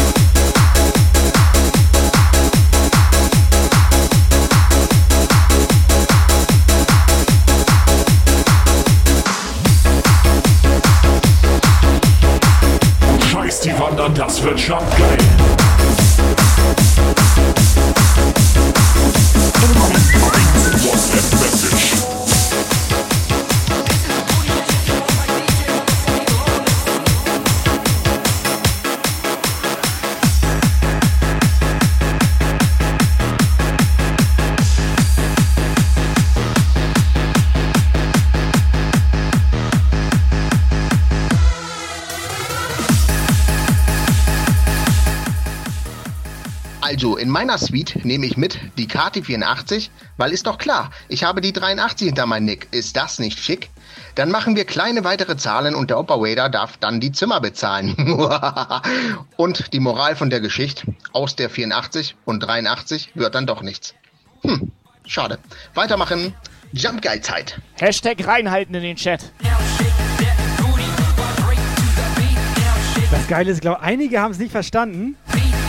Scheiß 13.31 13.61
die 13.61 13.79
Wandern, 13.79 14.13
das 14.13 14.43
wird 14.43 14.59
schon 14.59 14.79
meiner 47.33 47.57
Suite 47.57 48.05
nehme 48.05 48.27
ich 48.27 48.37
mit 48.37 48.59
die 48.77 48.87
KT84, 48.87 49.89
weil 50.17 50.31
ist 50.31 50.45
doch 50.45 50.59
klar, 50.59 50.91
ich 51.09 51.23
habe 51.23 51.41
die 51.41 51.51
83 51.51 52.07
hinter 52.07 52.27
meinem 52.27 52.45
Nick. 52.45 52.67
Ist 52.71 52.95
das 52.95 53.17
nicht 53.17 53.39
schick? 53.39 53.71
Dann 54.13 54.29
machen 54.29 54.55
wir 54.55 54.65
kleine 54.65 55.03
weitere 55.03 55.35
Zahlen 55.35 55.73
und 55.73 55.89
der 55.89 55.97
Operator 55.97 56.49
darf 56.49 56.77
dann 56.77 56.99
die 56.99 57.11
Zimmer 57.11 57.41
bezahlen. 57.41 57.95
und 59.35 59.73
die 59.73 59.79
Moral 59.79 60.15
von 60.15 60.29
der 60.29 60.41
Geschichte, 60.41 60.93
aus 61.11 61.35
der 61.35 61.49
84 61.49 62.15
und 62.23 62.39
83 62.41 63.09
wird 63.15 63.33
dann 63.33 63.47
doch 63.47 63.63
nichts. 63.63 63.95
Hm, 64.43 64.71
schade. 65.07 65.39
Weitermachen. 65.73 66.35
Jump 66.71 67.01
Guy 67.01 67.19
Zeit. 67.19 67.59
Hashtag 67.79 68.27
reinhalten 68.27 68.75
in 68.75 68.83
den 68.83 68.95
Chat. 68.95 69.31
Das 73.09 73.27
Geile 73.27 73.51
ist, 73.51 73.61
glaube 73.61 73.79
einige 73.81 74.19
haben 74.19 74.31
es 74.31 74.39
nicht 74.39 74.51
verstanden, 74.51 75.15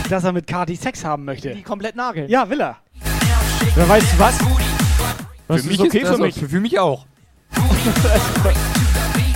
dass 0.09 0.23
er 0.23 0.31
mit 0.31 0.47
Kati 0.47 0.75
Sex 0.75 1.03
haben 1.03 1.25
möchte. 1.25 1.53
Die 1.53 1.63
komplett 1.63 1.95
nageln. 1.95 2.29
Ja, 2.29 2.49
will 2.49 2.61
er. 2.61 2.77
Wer 3.75 3.89
weißt 3.89 4.13
du 4.13 4.19
was? 4.19 4.37
Das 4.37 4.47
für 5.47 5.55
ist 5.55 5.67
mich 5.67 5.79
okay 5.81 5.99
ist 5.99 6.09
für 6.09 6.17
mich. 6.17 6.39
Für, 6.39 6.49
für 6.49 6.59
mich 6.59 6.79
auch. 6.79 7.05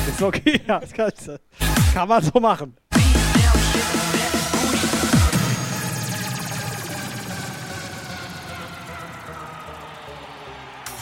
Ist 0.09 0.23
okay, 0.23 0.59
ja, 0.67 0.79
das 0.79 0.91
kannst 0.91 1.27
du. 1.27 1.39
Kann 1.93 2.07
man 2.09 2.23
so 2.23 2.39
machen. 2.39 2.75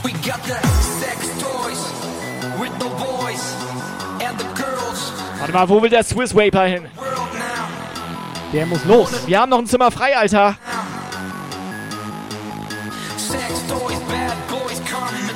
We 0.03 0.11
got 0.11 0.43
the 0.43 0.55
sex 0.99 1.27
toys 1.39 1.79
with 2.59 2.71
the 2.79 2.89
boys 2.89 3.55
and 4.21 4.37
the 4.37 4.45
girls. 4.55 5.13
Warte 5.39 5.53
mal, 5.53 5.69
wo 5.69 5.81
will 5.81 5.89
der 5.89 6.03
Swiss 6.03 6.35
Vaper 6.35 6.65
hin? 6.65 6.87
Der 8.53 8.65
muss 8.65 8.85
los. 8.85 9.27
Wir 9.27 9.41
haben 9.41 9.49
noch 9.49 9.59
ein 9.59 9.65
Zimmer 9.65 9.91
frei, 9.91 10.17
Alter. 10.17 10.57
Sex 13.17 13.43
toys, 13.67 13.99
bad 14.07 14.35
boys 14.49 14.81
come 14.89 15.27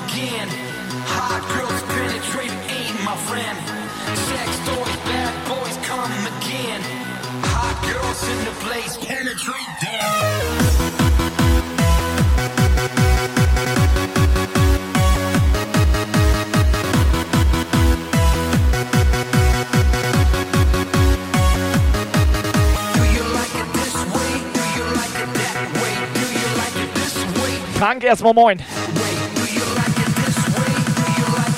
Frank, 27.82 28.04
erstmal 28.04 28.36
moin. 28.36 28.60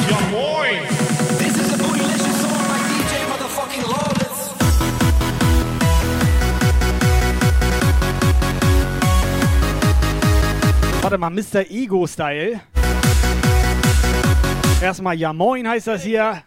Ja, 0.10 0.18
moin! 0.32 0.80
Warte 11.02 11.18
mal, 11.18 11.30
Mr. 11.30 11.70
Ego-Style. 11.70 12.62
Erstmal 14.82 15.16
Ja 15.16 15.34
Moin 15.34 15.68
heißt 15.68 15.88
das 15.88 16.04
hier. 16.04 16.42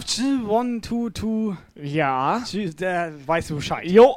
Auf. 0.00 0.50
1, 0.50 0.82
2, 0.82 1.10
2. 1.14 1.56
Ja. 1.82 2.42
Der 2.78 3.12
weißt 3.26 3.50
du 3.50 3.56
Bescheid. 3.56 3.84
Jo. 3.86 4.16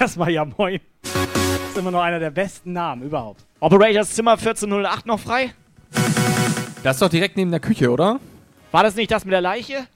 Erstmal 0.00 0.30
ja 0.30 0.44
moin. 0.44 0.80
ist 1.02 1.78
immer 1.78 1.90
noch 1.90 2.02
einer 2.02 2.18
der 2.18 2.30
besten 2.30 2.72
Namen 2.72 3.02
überhaupt. 3.02 3.44
Operators 3.60 4.14
Zimmer 4.14 4.32
1408 4.32 5.06
noch 5.06 5.20
frei? 5.20 5.52
Das 6.82 6.96
ist 6.96 7.02
doch 7.02 7.08
direkt 7.08 7.36
neben 7.36 7.50
der 7.50 7.60
Küche, 7.60 7.90
oder? 7.90 8.20
War 8.70 8.82
das 8.82 8.94
nicht 8.96 9.10
das 9.10 9.24
mit 9.24 9.32
der 9.32 9.40
Leiche? 9.40 9.86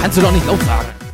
Kannst 0.00 0.18
du 0.18 0.22
doch 0.22 0.32
nicht 0.32 0.46
laut 0.46 0.60
sagen. 0.62 1.05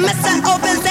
mess 0.00 0.24
I 0.24 0.54
open. 0.54 0.89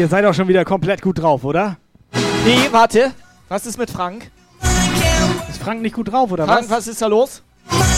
Ihr 0.00 0.08
seid 0.08 0.24
auch 0.24 0.32
schon 0.32 0.48
wieder 0.48 0.64
komplett 0.64 1.02
gut 1.02 1.18
drauf, 1.18 1.44
oder? 1.44 1.76
Nee, 2.46 2.68
warte. 2.70 3.12
Was 3.50 3.66
ist 3.66 3.76
mit 3.76 3.90
Frank? 3.90 4.30
Ist 5.50 5.62
Frank 5.62 5.82
nicht 5.82 5.94
gut 5.94 6.10
drauf, 6.10 6.32
oder 6.32 6.46
Frank, 6.46 6.62
was? 6.62 6.70
was 6.70 6.86
ist 6.88 7.02
da 7.02 7.06
los? 7.06 7.42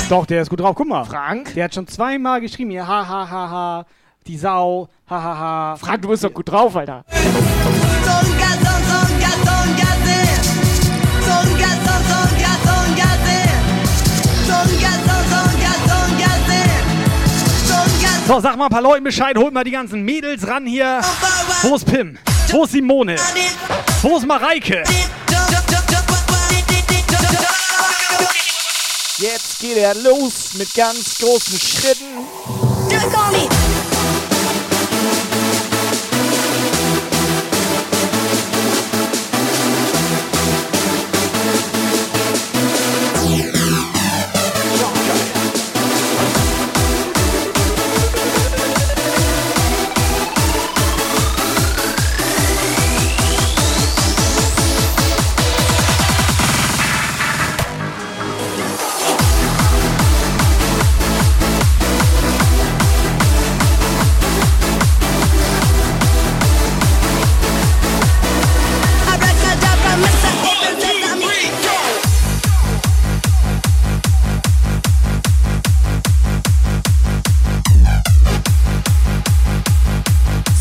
Doch, 0.09 0.27
der 0.27 0.43
ist 0.43 0.51
gut 0.51 0.59
drauf. 0.59 0.75
Guck 0.75 0.89
mal. 0.89 1.05
Frank? 1.05 1.55
Der 1.55 1.63
hat 1.63 1.75
schon 1.75 1.87
zweimal 1.87 2.41
geschrieben 2.41 2.73
hier. 2.73 2.89
Ha, 2.89 3.09
ha, 3.09 3.31
ha, 3.31 3.51
ha. 3.51 3.87
Die 4.27 4.37
Sau. 4.37 4.89
Ha, 5.09 5.23
ha, 5.23 5.39
ha. 5.39 5.77
Frank, 5.77 6.03
du 6.03 6.09
bist 6.09 6.25
doch 6.25 6.35
gut 6.35 6.51
drauf, 6.51 6.75
Alter. 6.75 7.05
So, 18.27 18.39
sag 18.41 18.57
mal 18.57 18.67
ein 18.67 18.71
paar 18.71 18.83
Leuten 18.83 19.05
Bescheid. 19.05 19.37
Holt 19.37 19.53
mal 19.53 19.65
die 19.65 19.73
ganzen 19.73 20.03
Mädels 20.03 20.47
ran 20.47 20.65
hier. 20.65 21.01
Wo 21.63 21.75
ist 21.75 21.85
Pim? 21.85 22.17
Wo 22.51 22.65
ist 22.65 22.73
Simone? 22.73 23.17
Wo 24.01 24.17
ist 24.17 24.27
Mareike? 24.27 24.85
Jetzt 29.19 29.59
geht 29.61 29.77
er 29.77 29.95
los 29.95 30.55
mit 30.55 30.73
ganz 30.75 31.19
großen 31.19 31.59
Schritten. 31.59 32.07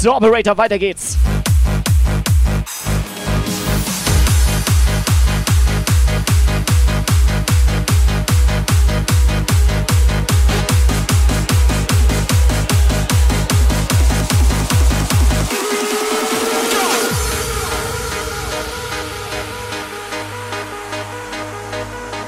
So, 0.01 0.13
Operator, 0.13 0.57
weiter 0.57 0.79
geht's. 0.79 1.15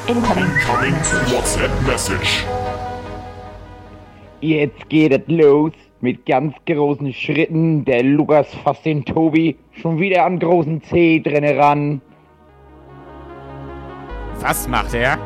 Incoming 0.07 0.45
WhatsApp 1.31 1.71
Message. 1.87 2.45
Jetzt 4.41 4.87
geht 4.89 5.11
es 5.11 5.21
los 5.25 5.71
mit 6.03 6.25
ganz 6.25 6.53
großen 6.67 7.13
Schritten. 7.13 7.85
Der 7.85 8.03
Lukas 8.03 8.53
fasst 8.55 8.83
den 8.85 9.05
Tobi 9.05 9.55
schon 9.71 9.99
wieder 9.99 10.25
am 10.25 10.37
großen 10.37 10.83
C 10.83 11.21
drinne 11.21 11.57
ran. 11.57 12.01
Was 14.41 14.67
macht 14.67 14.93
er? 14.93 15.17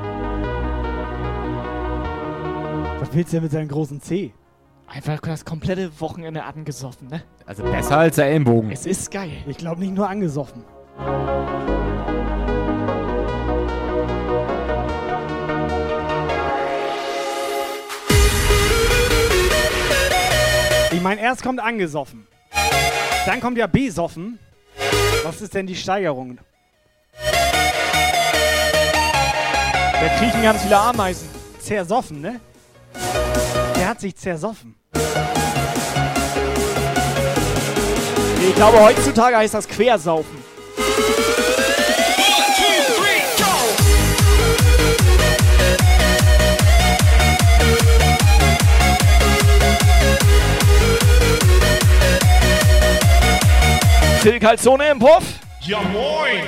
Was 3.00 3.12
willst 3.12 3.34
du 3.34 3.38
denn 3.38 3.44
mit 3.44 3.52
seinem 3.52 3.68
großen 3.70 4.00
C? 4.02 4.32
Einfach 4.86 5.20
das 5.20 5.44
komplette 5.44 6.00
Wochenende 6.00 6.44
angesoffen, 6.44 7.08
ne? 7.08 7.24
Also 7.48 7.64
besser 7.64 7.98
als 7.98 8.18
der 8.18 8.28
Ellenbogen. 8.28 8.70
Es 8.70 8.86
ist 8.86 9.10
geil. 9.10 9.32
Ich 9.48 9.58
glaube 9.58 9.82
nicht 9.82 9.96
nur 9.96 10.08
angesoffen. 10.08 10.64
Meine, 21.08 21.22
erst 21.22 21.42
kommt 21.42 21.62
angesoffen. 21.62 22.28
Dann 23.26 23.40
kommt 23.40 23.58
ja 23.58 23.66
besoffen. 23.66 24.40
Was 25.24 25.40
ist 25.40 25.54
denn 25.54 25.66
die 25.66 25.76
Steigerung? 25.76 26.38
Da 29.94 30.10
kriechen 30.20 30.44
ganz 30.44 30.62
viele 30.62 30.78
Ameisen. 30.78 31.30
Zersoffen, 31.62 32.20
ne? 32.20 32.42
Der 33.78 33.88
hat 33.88 34.02
sich 34.02 34.18
zersoffen. 34.18 34.76
Ich 38.46 38.56
glaube, 38.56 38.82
heutzutage 38.82 39.38
heißt 39.38 39.54
das 39.54 39.66
Quersaufen. 39.66 40.44
Till 54.22 54.40
Calzone 54.40 54.92
im 54.92 55.00
Puff. 55.00 55.24
Ja 55.62 55.80
moin! 55.82 56.42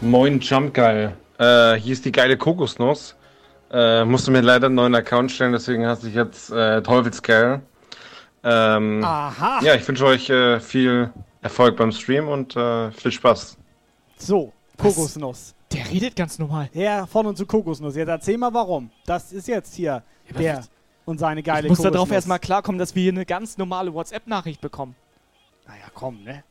Moin 0.00 0.40
Jumpgeil. 0.40 1.12
Äh, 1.38 1.74
hier 1.74 1.92
ist 1.92 2.04
die 2.04 2.12
geile 2.12 2.36
Kokosnuss. 2.36 3.16
Äh, 3.70 4.04
musste 4.04 4.30
mir 4.30 4.40
leider 4.40 4.66
einen 4.66 4.74
neuen 4.74 4.94
Account 4.94 5.30
stellen, 5.30 5.52
deswegen 5.52 5.86
heiße 5.86 6.08
ich 6.08 6.14
jetzt 6.14 6.50
äh, 6.50 6.82
Teufelskerl. 6.82 7.60
Ähm, 8.44 9.04
Aha. 9.04 9.60
Ja, 9.62 9.74
ich 9.74 9.86
wünsche 9.86 10.04
euch 10.04 10.28
äh, 10.28 10.58
viel 10.58 11.10
Erfolg 11.42 11.76
beim 11.76 11.92
Stream 11.92 12.28
und 12.28 12.56
äh, 12.56 12.90
viel 12.92 13.12
Spaß. 13.12 13.58
So, 14.16 14.52
Kokosnuss. 14.78 15.54
Der 15.72 15.88
redet 15.90 16.14
ganz 16.16 16.38
normal. 16.38 16.70
Ja, 16.72 17.06
von 17.06 17.26
und 17.26 17.36
zu 17.36 17.46
Kokosnuss. 17.46 17.96
Jetzt 17.96 18.08
erzähl 18.08 18.38
mal 18.38 18.52
warum. 18.54 18.90
Das 19.06 19.32
ist 19.32 19.48
jetzt 19.48 19.74
hier 19.74 20.02
der 20.38 20.64
und 21.04 21.18
seine 21.18 21.42
geile 21.42 21.62
Ich 21.66 21.68
muss 21.70 21.78
Kokosnuss. 21.78 21.92
darauf 21.94 22.12
erstmal 22.12 22.38
klarkommen, 22.38 22.78
dass 22.78 22.94
wir 22.94 23.02
hier 23.02 23.12
eine 23.12 23.26
ganz 23.26 23.58
normale 23.58 23.92
WhatsApp-Nachricht 23.92 24.60
bekommen. 24.60 24.94
Naja, 25.66 25.84
komm, 25.94 26.22
ne? 26.22 26.44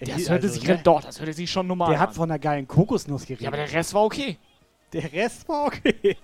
Das 0.00 0.10
Also, 0.10 0.30
hörte 0.30 0.48
sich, 0.48 0.62
ne? 0.66 0.80
doch, 0.82 1.02
das 1.02 1.18
hörte 1.18 1.32
sich 1.32 1.50
schon 1.50 1.66
normal 1.66 1.90
Der 1.90 1.98
hat 2.00 2.10
an. 2.10 2.14
von 2.14 2.30
einer 2.30 2.38
geilen 2.38 2.66
Kokosnuss 2.68 3.22
geredet. 3.22 3.42
Ja, 3.42 3.48
aber 3.48 3.56
der 3.58 3.72
Rest 3.72 3.92
war 3.92 4.04
okay. 4.04 4.38
Der 4.92 5.12
Rest 5.12 5.46
war 5.48 5.66
okay. 5.66 6.16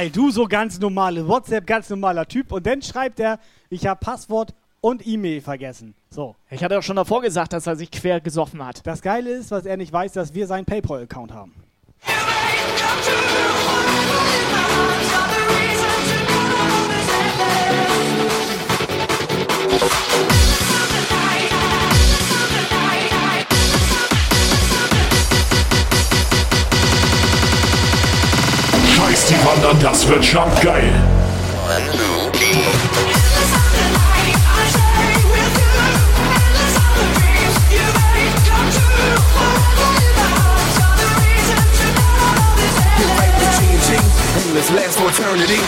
Geil, 0.00 0.08
du 0.08 0.30
so 0.30 0.46
ganz 0.46 0.80
normale 0.80 1.28
WhatsApp, 1.28 1.66
ganz 1.66 1.90
normaler 1.90 2.26
Typ. 2.26 2.52
Und 2.52 2.64
dann 2.64 2.80
schreibt 2.80 3.20
er, 3.20 3.38
ich 3.68 3.86
habe 3.86 4.00
Passwort 4.02 4.54
und 4.80 5.06
E-Mail 5.06 5.42
vergessen. 5.42 5.92
So. 6.08 6.36
Ich 6.48 6.64
hatte 6.64 6.78
auch 6.78 6.82
schon 6.82 6.96
davor 6.96 7.20
gesagt, 7.20 7.52
dass 7.52 7.66
er 7.66 7.76
sich 7.76 7.90
quer 7.90 8.18
gesoffen 8.22 8.64
hat. 8.64 8.86
Das 8.86 9.02
Geile 9.02 9.28
ist, 9.28 9.50
was 9.50 9.66
er 9.66 9.76
nicht 9.76 9.92
weiß, 9.92 10.14
dass 10.14 10.32
wir 10.32 10.46
seinen 10.46 10.64
PayPal-Account 10.64 11.34
haben. 11.34 11.52
Scheiß 29.00 29.26
die 29.26 29.46
Wandern, 29.46 29.80
das 29.80 30.06
wird 30.06 30.22
jump 30.24 30.60
geil. 30.60 30.92
Let's 44.52 44.70
last 44.70 44.98
for 44.98 45.08
eternity. 45.08 45.60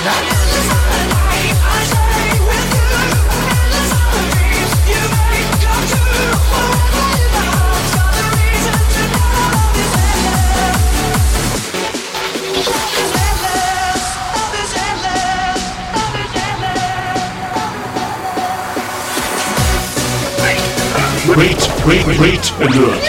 Wait, 21.85 22.07
wait, 22.07 22.21
wait, 22.21 22.53
alert. 22.61 23.03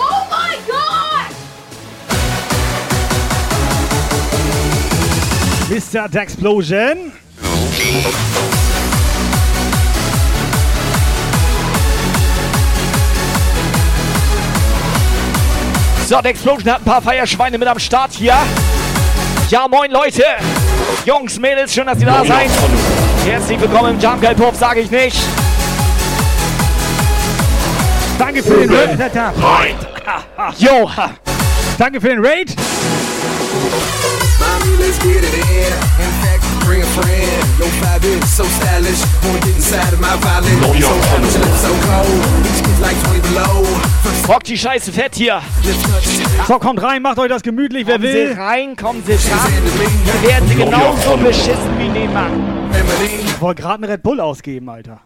Oh 0.00 0.26
my 0.28 0.56
god! 0.66 1.30
Mr. 5.70 6.08
Dexplosion. 6.08 7.12
So, 16.08 16.20
der 16.20 16.32
Explosion 16.32 16.72
hat 16.72 16.80
ein 16.80 16.84
paar 16.84 17.00
Feierschweine 17.00 17.58
mit 17.58 17.68
am 17.68 17.78
Start 17.78 18.10
hier. 18.12 18.34
Ja, 19.50 19.68
moin 19.68 19.92
Leute. 19.92 20.24
Jungs, 21.06 21.38
Mädels, 21.38 21.72
schön, 21.72 21.86
dass 21.86 22.00
ihr 22.00 22.06
da 22.06 22.24
seid. 22.24 22.50
Herzlich 23.24 23.60
willkommen 23.60 23.90
im 23.94 24.00
Jump 24.00 24.36
Pop, 24.36 24.56
sage 24.56 24.80
ich 24.80 24.90
nicht. 24.90 25.16
Danke 28.18 28.42
für 28.42 28.66
den 28.66 28.70
Raid. 28.70 28.98
Jo. 30.58 30.90
Danke 31.78 32.00
für 32.00 32.08
den 32.08 32.24
Raid. 32.24 32.54
Mommy, 34.38 34.76
let's 34.78 34.98
get 35.00 35.16
it 35.22 35.34
in. 35.34 35.72
In 35.98 36.12
fact, 36.22 36.44
bring 36.64 36.82
a 36.82 36.86
friend. 36.86 37.44
Yo, 37.58 37.66
five 37.80 38.04
is 38.04 38.36
so 38.36 38.44
stylish. 38.44 39.02
Wanna 39.22 39.38
get 39.40 39.56
inside 39.56 39.92
of 39.92 40.00
my 40.00 40.16
violin. 40.20 40.58
Yeah. 40.78 40.88
So 40.88 40.94
hot, 40.94 41.20
your 41.20 41.42
lips 41.44 41.60
so 41.62 41.68
cold. 41.88 42.46
Each 42.46 42.62
kid's 42.64 42.80
like 42.80 42.96
20 43.04 43.22
below. 43.22 43.66
Rock 44.28 44.44
die 44.44 44.56
Scheiße 44.56 44.92
fett 44.92 45.14
hier. 45.16 45.42
So, 46.48 46.58
kommt 46.58 46.82
rein, 46.82 47.02
macht 47.02 47.18
euch 47.18 47.28
das 47.28 47.42
gemütlich, 47.42 47.86
wer 47.86 47.96
Kommen 47.96 48.06
Sie 48.06 48.14
will. 48.14 48.32
rein, 48.34 48.76
kommen 48.76 49.02
Sie 49.06 49.12
ran. 49.12 49.52
Into 49.52 49.76
me. 49.78 49.88
Hier 50.04 50.28
werden 50.30 50.48
Sie 50.48 50.54
genauso 50.54 51.16
beschissen 51.16 51.78
wie 51.78 51.88
nebenan. 51.88 52.70
Ich 53.26 53.40
wollte 53.40 53.62
gerade 53.62 53.74
einen 53.82 53.84
Red 53.92 54.02
Bull 54.02 54.20
ausgeben, 54.20 54.68
Alter. 54.68 55.00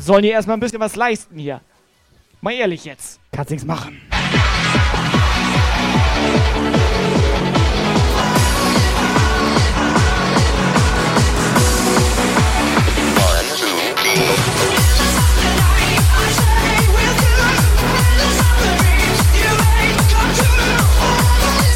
Sollen 0.00 0.22
die 0.22 0.28
erstmal 0.28 0.56
ein 0.56 0.60
bisschen 0.60 0.80
was 0.80 0.96
leisten 0.96 1.38
hier. 1.38 1.60
Mal 2.40 2.52
ehrlich 2.52 2.84
jetzt. 2.84 3.20
Kannst 3.32 3.50
nichts 3.50 3.66
machen. 3.66 4.00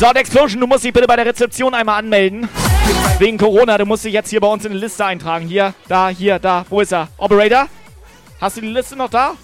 So, 0.03 0.13
der 0.13 0.23
Explosion, 0.23 0.61
du 0.61 0.67
musst 0.67 0.83
dich 0.83 0.93
bitte 0.93 1.07
bei 1.07 1.15
der 1.15 1.27
Rezeption 1.27 1.75
einmal 1.75 2.01
anmelden. 2.01 2.49
Wegen 3.21 3.39
Corona, 3.39 3.79
du 3.79 3.87
musst 3.87 4.05
dich 4.05 4.13
jetzt 4.13 4.31
hier 4.31 4.41
bei 4.41 4.49
uns 4.49 4.65
in 4.65 4.73
die 4.73 4.79
Liste 4.79 5.05
eintragen. 5.05 5.47
Hier, 5.47 5.75
da, 5.87 6.09
hier, 6.09 6.41
da. 6.41 6.67
Wo 6.69 6.81
ist 6.81 6.93
er? 6.93 7.07
Operator? 7.19 7.69
Hast 8.41 8.57
du 8.57 8.63
die 8.63 8.67
Liste 8.67 8.97
noch 8.97 9.11
da? 9.11 9.35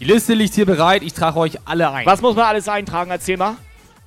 Die 0.00 0.06
Liste 0.06 0.34
liegt 0.34 0.54
hier 0.54 0.66
bereit. 0.66 1.04
Ich 1.04 1.14
trage 1.14 1.38
euch 1.38 1.56
alle 1.66 1.88
ein. 1.88 2.04
Was 2.04 2.20
muss 2.20 2.34
man 2.34 2.46
alles 2.46 2.68
eintragen? 2.68 3.12
Erzähl 3.12 3.36
mal. 3.36 3.58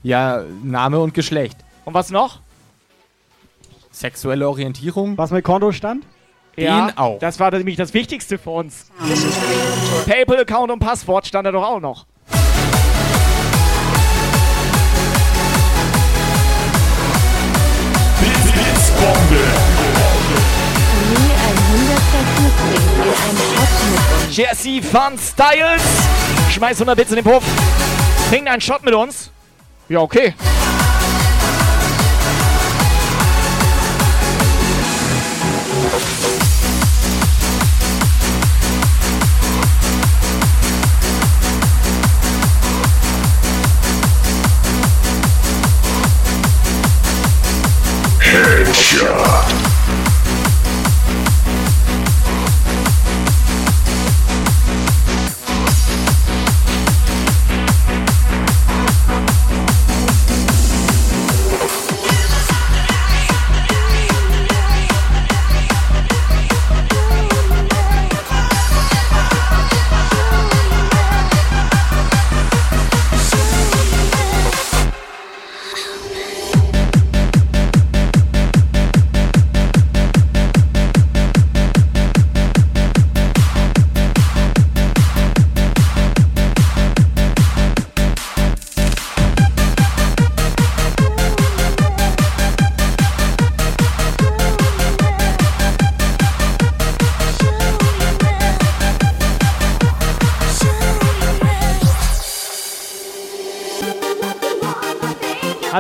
Ja, 0.02 0.44
Name 0.64 1.00
und 1.00 1.14
Geschlecht. 1.14 1.56
Und 1.86 1.94
was 1.94 2.10
noch? 2.10 2.42
Sexuelle 3.90 4.50
Orientierung. 4.50 5.18
Was 5.18 5.32
mit 5.32 5.46
Kontostand? 5.46 6.04
Ja, 6.58 6.88
Den 6.88 6.98
auch. 6.98 7.20
Das 7.20 7.40
war 7.40 7.52
nämlich 7.52 7.78
das 7.78 7.94
Wichtigste 7.94 8.38
für 8.38 8.50
uns. 8.50 8.92
PayPal-Account 10.08 10.72
und 10.72 10.80
Passwort 10.80 11.26
stand 11.26 11.48
da 11.48 11.54
doch 11.54 11.64
auch 11.64 11.80
noch. 11.80 12.06
Jesse 24.32 24.82
Fun 24.82 25.18
Styles. 25.18 25.82
Schmeiß 26.52 26.78
100 26.78 26.98
Bits 26.98 27.12
in 27.12 27.18
den 27.18 27.26
Puff. 27.26 27.44
Trinkt 28.30 28.50
einen 28.50 28.62
Shot 28.62 28.84
mit 28.84 28.94
uns. 28.94 29.30
Ja, 29.90 30.00
okay. 30.00 30.34
Show. 48.94 49.33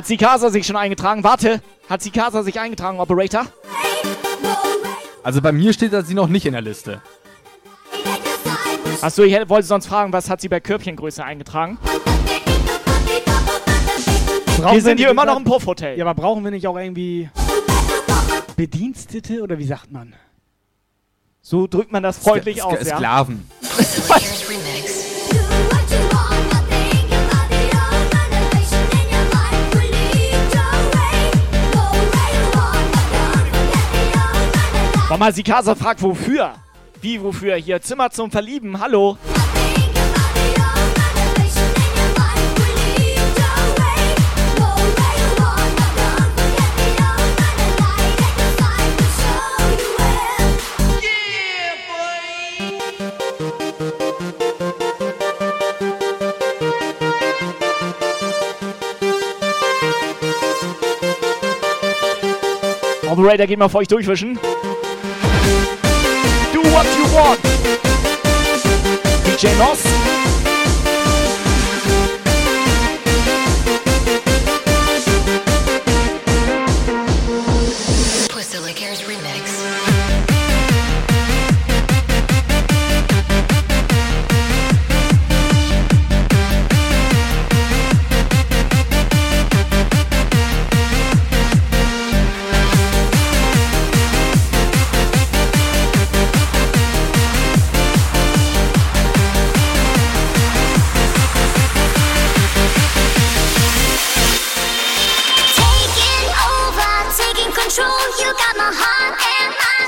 Hat 0.03 0.07
Sikasa 0.09 0.49
sich 0.49 0.67
schon 0.67 0.75
eingetragen? 0.75 1.23
Warte. 1.23 1.61
Hat 1.89 2.01
Sikasa 2.01 2.43
sich 2.43 2.59
eingetragen, 2.59 2.99
Operator? 2.99 3.45
Also 5.23 5.41
bei 5.41 5.53
mir 5.53 5.71
steht 5.71 5.93
sie 6.05 6.13
noch 6.13 6.27
nicht 6.27 6.45
in 6.45 6.51
der 6.51 6.61
Liste. 6.61 7.01
Achso, 8.99 9.23
ich 9.23 9.31
hätte- 9.33 9.47
wollte 9.47 9.65
sonst 9.65 9.87
fragen, 9.87 10.11
was 10.11 10.29
hat 10.29 10.41
sie 10.41 10.49
bei 10.49 10.59
Körbchengröße 10.59 11.23
eingetragen? 11.23 11.77
Brauchen 14.57 14.75
Wir 14.75 14.81
sind 14.81 14.97
hier 14.97 15.09
immer 15.09 15.23
noch 15.23 15.37
im 15.37 15.45
Puffhotel. 15.45 15.97
Ja, 15.97 16.03
aber 16.03 16.21
brauchen 16.21 16.43
wir 16.43 16.51
nicht 16.51 16.67
auch 16.67 16.77
irgendwie 16.77 17.29
Bedienstete 18.57 19.41
oder 19.41 19.57
wie 19.57 19.65
sagt 19.65 19.89
man? 19.89 20.15
So 21.41 21.65
drückt 21.65 21.93
man 21.93 22.03
das 22.03 22.17
freundlich 22.17 22.61
Sk- 22.61 22.77
aus, 22.77 22.85
ja? 22.85 22.97
Sklaven. 22.97 23.49
Warum 35.13 35.19
mal, 35.19 35.31
Sikasa 35.31 35.75
fragt, 35.75 36.01
wofür? 36.01 36.55
Wie, 36.99 37.21
wofür? 37.21 37.55
Hier, 37.57 37.79
Zimmer 37.79 38.09
zum 38.09 38.31
Verlieben, 38.31 38.79
hallo? 38.79 39.15
Operator, 63.11 63.45
geht 63.45 63.59
mal 63.59 63.69
für 63.69 63.77
euch 63.77 63.87
durchwischen. 63.87 64.39
What 66.83 66.97
you 66.97 67.15
want. 67.15 67.39
DJ 69.25 69.55
Noss. 69.57 70.02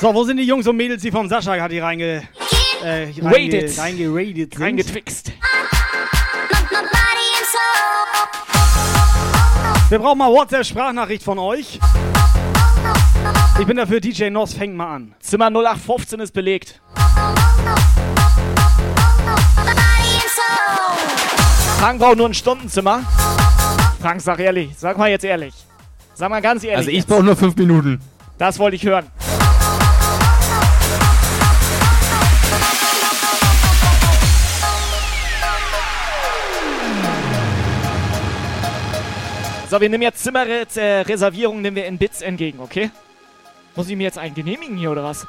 So, 0.06 0.14
wo 0.14 0.24
sind 0.24 0.38
die 0.38 0.44
Jungs 0.44 0.68
und 0.68 0.78
Mädels, 0.78 1.02
die 1.02 1.10
vom 1.10 1.28
Sascha 1.28 1.60
hat 1.60 1.72
die 1.72 1.80
reinge... 1.80 2.22
Äh, 2.84 3.06
reinge 3.20 3.24
Rated. 3.24 3.80
Reingeradet 3.80 4.54
sind? 4.54 4.62
Reingetwixt. 4.62 5.32
Wir 9.90 9.98
brauchen 9.98 10.20
mal 10.20 10.32
WhatsApp-Sprachnachricht 10.32 11.24
von 11.24 11.40
euch. 11.40 11.80
Ich 13.60 13.66
bin 13.66 13.78
dafür, 13.78 14.00
DJ 14.00 14.30
Noss, 14.30 14.54
fängt 14.54 14.76
mal 14.76 14.96
an. 14.96 15.16
Zimmer 15.22 15.48
0815 15.48 16.20
ist 16.20 16.34
belegt. 16.34 16.80
Frank 21.80 22.00
braucht 22.00 22.18
nur 22.18 22.30
ein 22.30 22.36
Stundenzimmer. 22.36 23.02
Frank, 24.00 24.22
sag 24.22 24.40
ehrlich. 24.40 24.70
Sag 24.78 25.00
mal 25.00 25.10
jetzt 25.10 25.26
ehrlich. 25.26 25.56
Sag 26.14 26.30
mal 26.30 26.44
ganz 26.44 26.64
ehrlich. 26.64 26.78
Also 26.78 26.92
ich 26.92 27.08
brauche 27.08 27.24
nur 27.24 27.36
fünf 27.36 27.56
Minuten. 27.56 28.00
Das 28.38 28.60
wollte 28.60 28.76
ich 28.76 28.86
hören. 28.86 29.08
So, 39.68 39.82
wir 39.82 39.90
nehmen 39.90 40.04
jetzt 40.04 40.24
Zimmerreservierung, 40.24 41.60
nehmen 41.60 41.76
wir 41.76 41.88
in 41.88 41.98
Bits 41.98 42.22
entgegen, 42.22 42.60
okay? 42.60 42.92
Muss 43.76 43.90
ich 43.90 43.96
mir 43.96 44.04
jetzt 44.04 44.20
einen 44.20 44.36
genehmigen 44.36 44.78
hier 44.78 44.92
oder 44.92 45.04
was? 45.04 45.26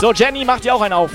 So, 0.00 0.12
Jenny, 0.12 0.44
macht 0.44 0.64
dir 0.64 0.74
auch 0.74 0.80
einen 0.80 0.92
auf. 0.92 1.10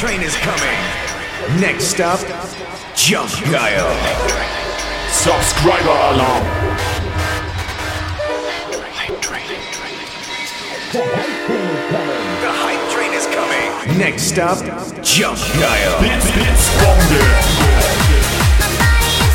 Train 0.00 0.22
is 0.22 0.34
coming. 0.36 1.60
Next 1.60 2.00
up, 2.00 2.18
Jump 2.96 3.30
Guile. 3.50 3.90
Subscriber 5.10 5.96
alarm. 6.12 6.44
The 12.40 12.52
hype 12.52 12.90
train 12.90 13.12
is 13.12 13.26
coming. 13.26 13.98
Next 13.98 14.38
up, 14.38 14.58
Jump 15.02 15.38
Guile. 15.58 16.00
Bits, 16.00 16.30
Bits, 16.32 16.70
Bombe. 16.80 17.20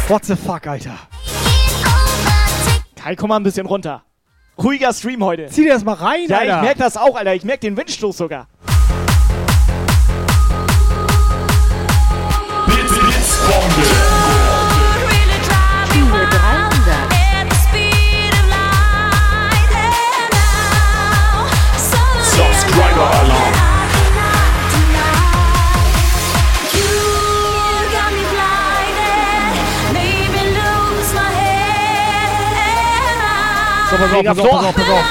What 0.09 0.23
the 0.23 0.35
fuck, 0.35 0.65
Alter? 0.67 0.97
Kai, 2.95 3.15
komm 3.15 3.29
mal 3.29 3.37
ein 3.37 3.43
bisschen 3.43 3.65
runter. 3.67 4.01
Ruhiger 4.57 4.93
Stream 4.93 5.23
heute. 5.23 5.47
Zieh 5.47 5.63
dir 5.63 5.73
das 5.73 5.83
mal 5.83 5.93
rein, 5.93 6.27
Ja, 6.27 6.39
Alter. 6.39 6.55
ich 6.57 6.61
merk 6.63 6.77
das 6.77 6.97
auch, 6.97 7.15
Alter. 7.15 7.35
Ich 7.35 7.43
merk 7.43 7.61
den 7.61 7.75
Windstoß 7.77 8.17
sogar. 8.17 8.47
Bits, 13.65 13.75
Bombe. 13.75 14.85
Studio 15.87 16.25
300. 16.25 17.15
Subscriber 22.35 23.09
alarm. 23.11 23.53
So, 33.89 33.95
pass 33.97 34.13
auf, 34.13 34.23
pass 34.25 34.39
auf, 34.39 34.75
pass 34.75 34.89
auf. 34.89 35.05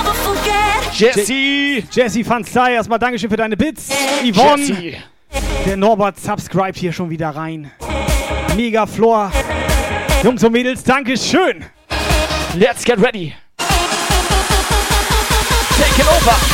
Jesse! 0.95 1.83
Jesse 1.91 2.29
van 2.29 2.45
Sly, 2.45 2.75
erstmal 2.75 2.99
Dankeschön 2.99 3.31
für 3.31 3.37
deine 3.37 3.57
Bits. 3.57 3.89
Yvonne, 4.23 4.63
Jesse. 4.63 4.97
der 5.67 5.77
Norbert 5.77 6.21
subscribt 6.21 6.77
hier 6.77 6.93
schon 6.93 7.11
wieder 7.11 7.31
rein. 7.31 7.71
Mega 8.57 8.87
Floor. 8.87 9.33
Jungs 10.23 10.45
und 10.45 10.53
Mädels, 10.53 10.85
Dankeschön. 10.85 11.65
Let's 12.57 12.85
get 12.85 13.01
ready. 13.01 13.35
Take 15.77 16.01
it 16.01 16.07
over. 16.07 16.54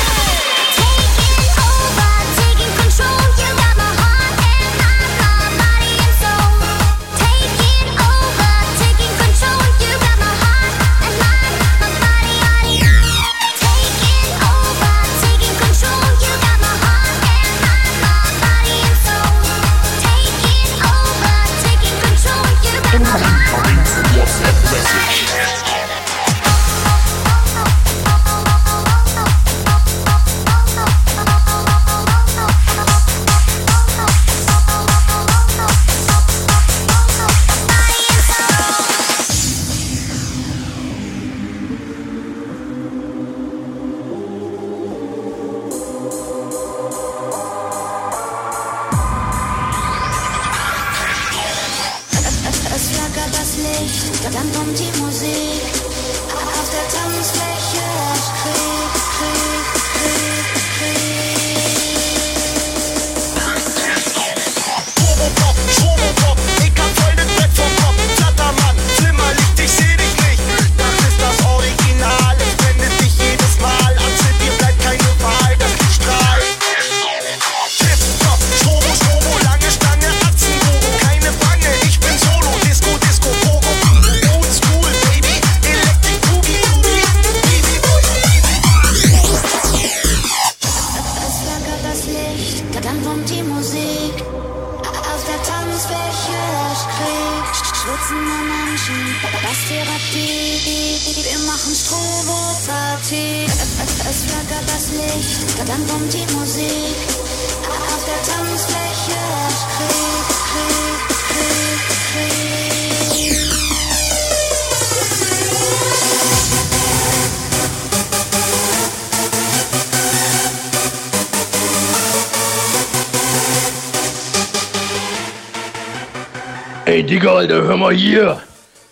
Mal 127.91 127.97
hier. 127.97 128.41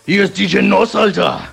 Hier 0.05 0.25
ist 0.25 0.37
DJ 0.37 0.59
Noss, 0.59 0.93
Alter. 0.93 1.47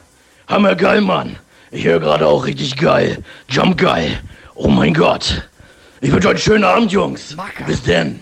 Hammergeil, 0.49 1.01
Mann. 1.01 1.39
Ich 1.71 1.85
höre 1.85 2.01
gerade 2.01 2.27
auch 2.27 2.45
richtig 2.45 2.77
geil. 2.77 3.23
Jump 3.49 3.79
geil. 3.79 4.19
Oh 4.57 4.67
mein 4.67 4.93
Gott. 4.93 5.49
Ich 6.01 6.11
wünsche 6.11 6.29
euch 6.29 6.35
einen 6.35 6.43
schönen 6.43 6.65
Abend, 6.65 6.91
Jungs. 6.91 7.37
Bis 7.65 7.83
denn. 7.85 8.21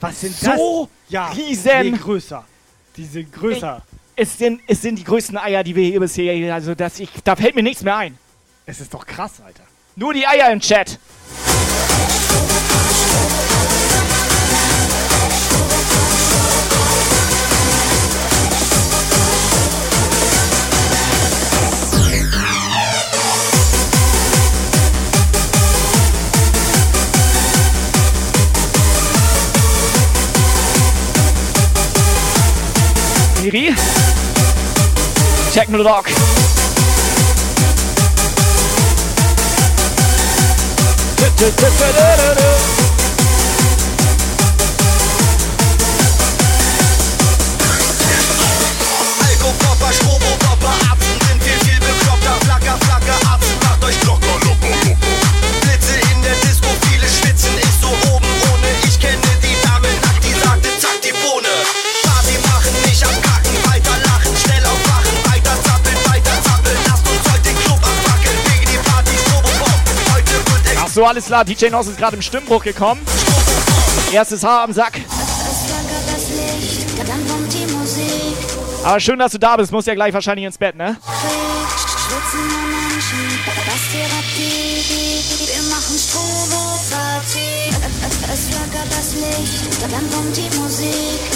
Was 0.00 0.20
sind 0.20 0.36
So 0.36 0.88
das? 1.06 1.12
Ja, 1.12 1.26
riesen. 1.28 1.70
Nee, 1.82 1.90
größer. 1.92 2.44
Die 2.96 3.04
sind 3.04 3.32
größer. 3.32 3.80
Es 4.14 4.36
sind, 4.36 4.60
es 4.66 4.82
sind 4.82 4.96
die 4.96 5.04
größten 5.04 5.38
Eier, 5.38 5.64
die 5.64 5.74
wir 5.74 5.84
hier 5.84 6.00
bisher. 6.00 6.54
Also, 6.54 6.74
dass 6.74 7.00
ich, 7.00 7.08
da 7.24 7.36
fällt 7.36 7.54
mir 7.54 7.62
nichts 7.62 7.82
mehr 7.82 7.96
ein. 7.96 8.18
Es 8.66 8.80
ist 8.80 8.92
doch 8.92 9.06
krass, 9.06 9.40
Alter. 9.44 9.62
Nur 9.96 10.12
die 10.12 10.26
Eier 10.26 10.52
im 10.52 10.60
Chat. 10.60 10.98
Miri? 33.50 33.74
Techno 35.52 35.82
Rock. 35.82 36.08
So, 71.00 71.06
alles 71.06 71.26
klar. 71.26 71.44
DJ 71.46 71.70
Noss 71.70 71.86
ist 71.86 71.96
gerade 71.96 72.14
im 72.16 72.20
Stimmbruch 72.20 72.62
gekommen. 72.62 73.00
Erstes 74.12 74.44
Haar 74.44 74.64
am 74.64 74.72
Sack. 74.72 75.00
Aber 78.84 79.00
schön, 79.00 79.18
dass 79.18 79.32
du 79.32 79.38
da 79.38 79.56
bist. 79.56 79.72
Muss 79.72 79.86
ja 79.86 79.94
gleich 79.94 80.12
wahrscheinlich 80.12 80.44
ins 80.44 80.58
Bett, 80.58 80.76
ne? 80.76 80.98
Es 88.32 88.46
flackert 88.46 88.90
das 88.90 89.14
Licht, 89.14 89.82
dann 89.82 90.10
kommt 90.10 90.36
die 90.36 90.56
Musik. 90.58 91.29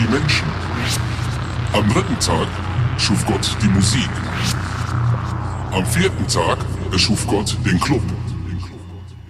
Die 0.00 0.08
Menschen. 0.08 0.46
Am 1.72 1.88
dritten 1.90 2.18
Tag 2.18 2.48
schuf 2.98 3.24
Gott 3.26 3.56
die 3.62 3.68
Musik. 3.68 4.08
Am 5.72 5.84
vierten 5.86 6.26
Tag 6.26 6.58
erschuf 6.90 7.26
Gott 7.26 7.56
den 7.64 7.78
Club. 7.80 8.02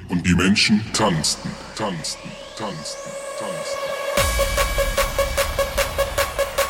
Und 0.08 0.24
die 0.26 0.34
Menschen 0.34 0.80
tanzten, 0.92 1.50
tanzten, 1.76 2.28
tanzten, 2.56 3.10
tanzten. 3.38 3.78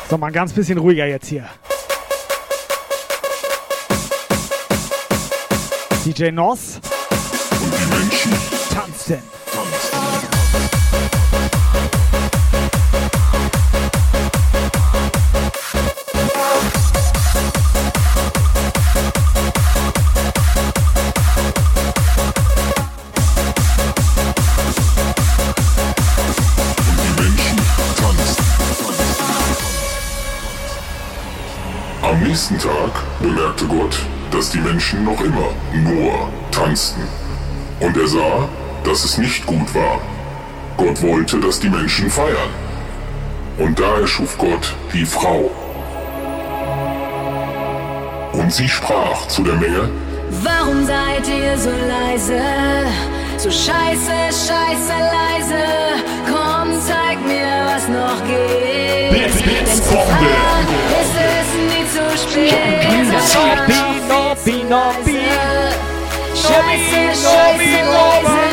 So, 0.09 0.17
mal 0.17 0.27
ein 0.27 0.33
ganz 0.33 0.53
bisschen 0.53 0.77
ruhiger 0.77 1.05
jetzt 1.05 1.27
hier. 1.27 1.47
DJ 6.05 6.31
Noss. 6.31 6.81
Bemerkte 33.51 33.65
Gott, 33.65 33.99
dass 34.31 34.49
die 34.49 34.59
Menschen 34.59 35.03
noch 35.03 35.19
immer 35.21 35.49
nur 35.73 36.29
tanzten. 36.51 37.01
Und 37.79 37.97
er 37.97 38.07
sah, 38.07 38.49
dass 38.83 39.03
es 39.03 39.17
nicht 39.17 39.45
gut 39.45 39.73
war. 39.73 39.99
Gott 40.77 41.01
wollte, 41.01 41.39
dass 41.39 41.59
die 41.59 41.69
Menschen 41.69 42.09
feiern. 42.09 42.49
Und 43.57 43.77
da 43.79 43.99
erschuf 43.99 44.37
Gott 44.37 44.73
die 44.93 45.05
Frau. 45.05 45.51
Und 48.33 48.53
sie 48.53 48.69
sprach 48.69 49.27
zu 49.27 49.43
der 49.43 49.55
Menge, 49.55 49.89
Warum 50.43 50.85
seid 50.85 51.27
ihr 51.27 51.57
so 51.57 51.69
leise? 51.69 52.41
So 53.37 53.49
scheiße, 53.51 54.15
scheiße 54.29 54.93
leise. 55.17 55.63
Komm, 56.25 56.69
zeig 56.79 57.19
mir, 57.25 57.65
was 57.65 57.87
noch 57.89 58.25
geht. 58.27 59.11
Denn 59.11 59.65
zu 59.65 59.81
Bombe. 59.91 61.00
Spät. 62.31 62.61
Zu 63.27 64.51
Nobby. 64.69 65.11
leise. 65.11 65.75
Scheiße, 66.33 66.99
scheiße, 67.21 67.81
leise. 67.91 68.43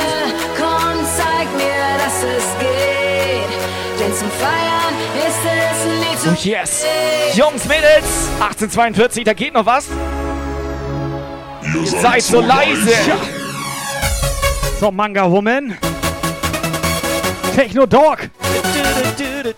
Komm, 0.59 0.99
zeig 1.17 1.49
mir, 1.57 1.89
dass 1.99 2.19
es 2.23 2.47
geht. 2.59 4.01
Denn 4.01 4.15
zum 4.15 4.31
Feiern 4.33 4.95
ist 5.27 5.43
es 5.45 5.79
nie 6.01 6.17
zu 6.19 6.31
Oh 6.31 6.49
yes. 6.49 6.85
Jungs, 7.35 7.65
Mädels, 7.65 8.29
1842, 8.41 9.25
da 9.25 9.33
geht 9.33 9.55
noch 9.55 9.65
was. 9.65 9.87
Ihr 11.75 11.87
seid 11.87 12.23
so 12.23 12.41
leise. 12.41 12.93
So, 14.81 14.91
Manga 14.91 15.31
Woman. 15.31 15.77
Techno 17.55 17.87
Dog. 17.87 18.29
Ihr 18.75 19.55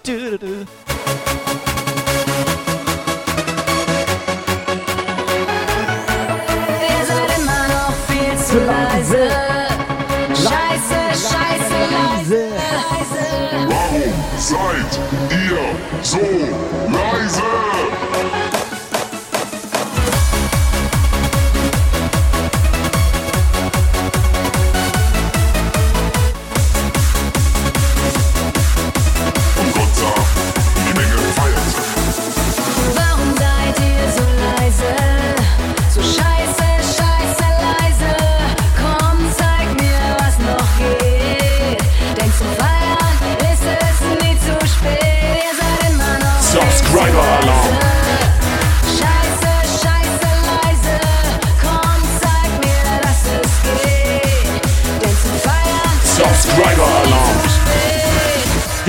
seid 14.50 14.98
ihr 15.30 16.02
so 16.02 16.69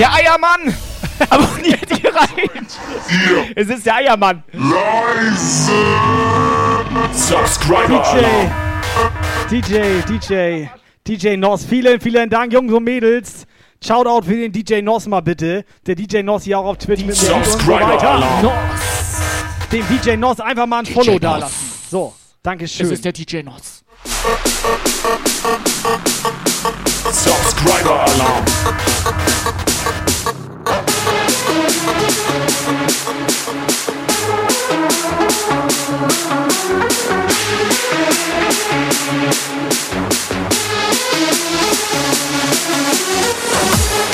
Der 0.02 0.12
Eiermann. 0.12 0.74
Abonniert 1.30 1.88
die 1.88 2.06
rein. 2.08 2.66
Es 3.54 3.68
ist 3.68 3.86
der 3.86 3.94
Eiermann. 3.94 4.42
Leise. 4.52 5.70
Subscriber-Alarm. 7.12 8.50
DJ, 9.48 10.00
DJ, 10.08 10.66
DJ 11.06 11.36
Nos. 11.36 11.64
Vielen, 11.64 12.00
vielen 12.00 12.28
Dank, 12.28 12.52
Jungs 12.52 12.72
und 12.72 12.82
Mädels. 12.82 13.46
Shoutout 13.80 14.26
für 14.26 14.34
den 14.34 14.50
DJ 14.50 14.82
Nos 14.82 15.06
mal 15.06 15.20
bitte. 15.20 15.64
Der 15.86 15.94
DJ 15.94 16.22
Nos 16.22 16.42
hier 16.42 16.58
auch 16.58 16.64
auf 16.64 16.78
Twitch 16.78 17.04
mit 17.04 17.22
mir 17.22 17.36
und 17.36 17.46
so 17.46 17.64
weiter. 17.68 18.52
Dem 19.70 19.86
DJ 19.86 20.16
Nos 20.16 20.40
einfach 20.40 20.66
mal 20.66 20.80
ein 20.80 20.86
Follow 20.86 21.20
da 21.20 21.36
lassen. 21.36 21.70
So, 21.88 22.12
Dankeschön. 22.42 22.88
Das 22.88 22.94
ist 22.94 23.04
der 23.04 23.12
DJ 23.12 23.42
Nos. 23.44 23.84
Subscriber-Alarm. 27.12 28.44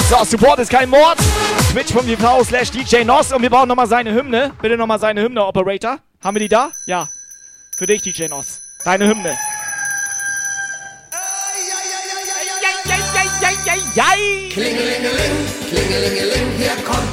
So, 0.09 0.25
Support 0.25 0.59
ist 0.61 0.71
kein 0.71 0.89
Mord. 0.89 1.19
Twitch.tv 1.71 2.43
slash 2.45 2.71
DJ 2.71 3.05
Nos 3.05 3.31
und 3.31 3.43
wir 3.43 3.51
brauchen 3.51 3.69
nochmal 3.69 3.87
seine 3.87 4.13
Hymne. 4.15 4.53
Bitte 4.63 4.77
nochmal 4.79 4.99
seine 4.99 5.21
Hymne, 5.21 5.45
Operator. 5.45 5.99
Haben 6.25 6.35
wir 6.35 6.41
die 6.41 6.49
da? 6.49 6.71
Ja. 6.87 7.09
Für 7.77 7.87
dich, 7.87 8.01
DJ 8.03 8.27
Nos. 8.27 8.61
Deine 8.85 9.07
Hymne. 9.07 9.37
Klingelingeling, 14.51 15.47
klingelingeling, 15.69 16.53
hier 16.57 16.77
kommt 16.85 17.08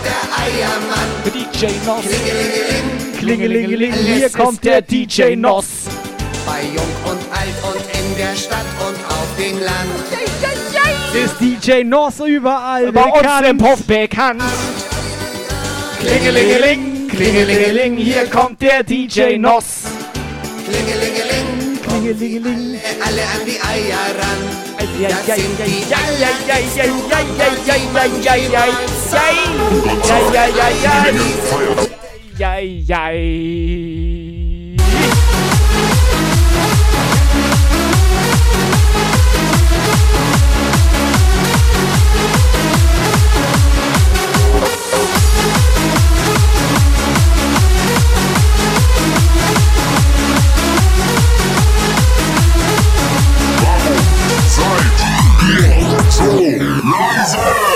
Eiermann. 0.45 1.09
DJ 1.33 1.65
Nos. 1.85 2.05
Klingelingeling, 3.17 3.63
Klingelingeling, 3.63 3.93
hier 3.93 4.29
kommt 4.29 4.63
der 4.63 4.81
DJ 4.81 5.35
Nos. 5.35 5.65
bei 6.45 6.61
Jung 6.63 6.93
und 7.05 7.19
Alt 7.31 7.57
und 7.63 7.81
in 7.81 8.15
der 8.15 8.35
Stadt 8.35 8.65
und 8.79 8.97
auf 9.09 9.27
dem 9.39 9.59
Land. 9.59 9.89
Ist 11.13 11.39
DJ 11.39 11.83
Nos 11.83 12.19
überall 12.19 12.91
Bei 12.91 13.05
uns 13.05 13.49
im 13.49 13.57
Puff 13.57 13.83
bekannt. 13.87 14.43
Klingelingeling, 15.99 17.07
klingelingeling, 17.07 17.97
hier 17.97 18.27
kommt 18.27 18.61
der 18.61 18.83
DJ 18.83 19.37
Nos. 19.37 19.63
Klingelingeling, 20.67 21.34
Dingelingeling. 22.13 22.79
Alle, 23.03 23.21
an 23.21 23.41
die 23.45 23.59
Eier 23.59 24.13
ran. 24.19 24.41
Das 25.09 25.25
sind 25.25 25.57
die 25.57 25.63
Eier, 25.93 26.33
die 26.37 26.51
Eier, 26.51 26.69
die 32.37 32.45
Eier, 32.45 32.95
deserve. 57.25 57.74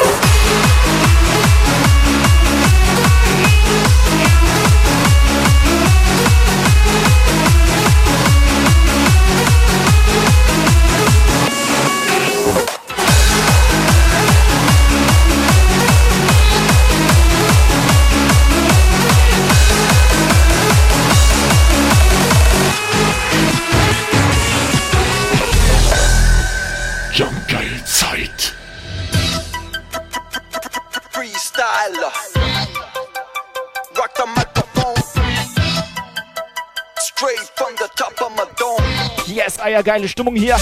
Yes, 39.39 39.57
eiergeile 39.57 40.09
Stimmung 40.09 40.35
hier. 40.35 40.57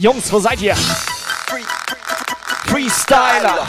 Jungs, 0.00 0.32
wo 0.32 0.40
seid 0.40 0.60
ihr? 0.60 0.74
Free, 0.74 1.62
Freestyler. 2.66 3.68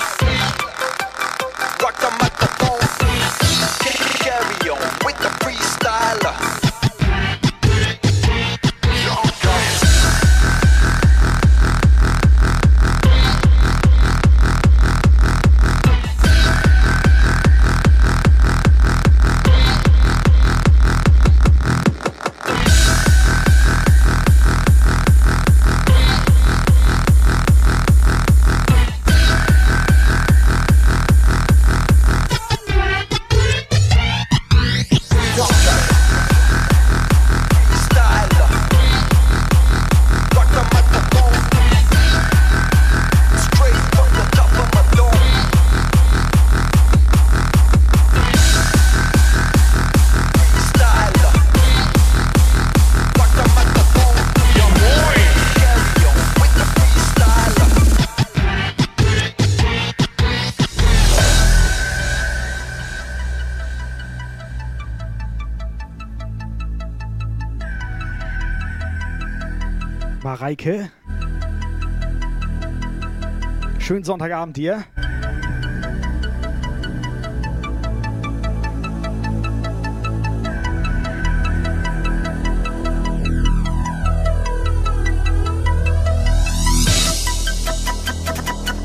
Mareike. 70.51 70.91
Schönen 73.79 74.03
Sonntagabend 74.03 74.57
dir. 74.57 74.83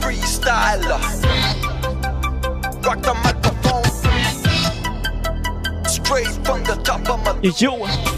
freestyler. 0.01 1.01
Rock 2.85 3.03
the 3.03 3.15
microphone. 3.25 3.83
Straight 5.89 6.29
from 6.45 6.63
the 6.63 6.77
top 6.85 7.09
of 7.11 7.25
my 7.25 7.51
Jo. 7.51 8.16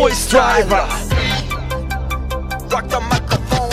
Voice 0.00 0.30
driver. 0.30 0.88
Rock 2.72 2.88
the 2.88 3.00
microphone. 3.10 3.70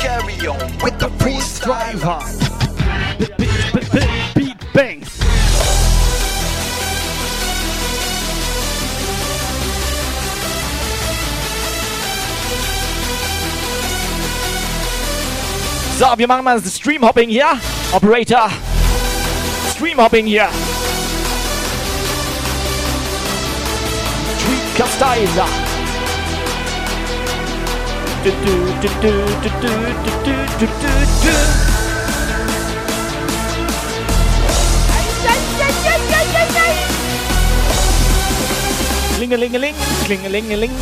Carry 0.00 0.46
on 0.46 0.58
with 0.82 0.98
the 0.98 1.10
freestyler. 1.20 2.22
Beat 4.34 4.72
Bangs. 4.72 5.10
So, 15.98 16.06
wir 16.16 16.26
machen 16.26 16.44
mal 16.44 16.58
das 16.58 16.74
Streamhopping 16.74 17.28
hier. 17.28 17.60
Operator. 17.92 18.50
Stream 19.70 19.98
Hopping 20.00 20.24
hier. 20.24 20.48
Du, 28.22 28.30
du, 28.30 28.88
du. 30.28 31.32
Klingelingeling, 39.16 39.74
klingelingeling. 40.06 40.72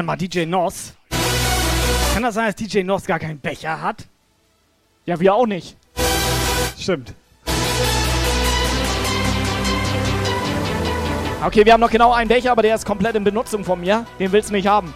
Warte 0.00 0.06
mal, 0.06 0.16
DJ 0.16 0.46
Nos. 0.46 0.94
Kann 2.14 2.22
das 2.22 2.34
sein, 2.34 2.46
dass 2.46 2.56
DJ 2.56 2.84
Nos 2.84 3.04
gar 3.04 3.18
keinen 3.18 3.38
Becher 3.38 3.82
hat? 3.82 4.06
Ja, 5.04 5.20
wir 5.20 5.34
auch 5.34 5.44
nicht. 5.44 5.76
Stimmt. 6.78 7.12
Okay, 11.44 11.66
wir 11.66 11.74
haben 11.74 11.82
noch 11.82 11.90
genau 11.90 12.14
einen 12.14 12.28
Becher, 12.28 12.52
aber 12.52 12.62
der 12.62 12.76
ist 12.76 12.86
komplett 12.86 13.14
in 13.14 13.24
Benutzung 13.24 13.62
von 13.62 13.78
mir. 13.78 14.06
Den 14.18 14.32
willst 14.32 14.48
du 14.48 14.54
nicht 14.54 14.66
haben. 14.66 14.94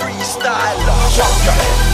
Freestyler. 0.00 1.89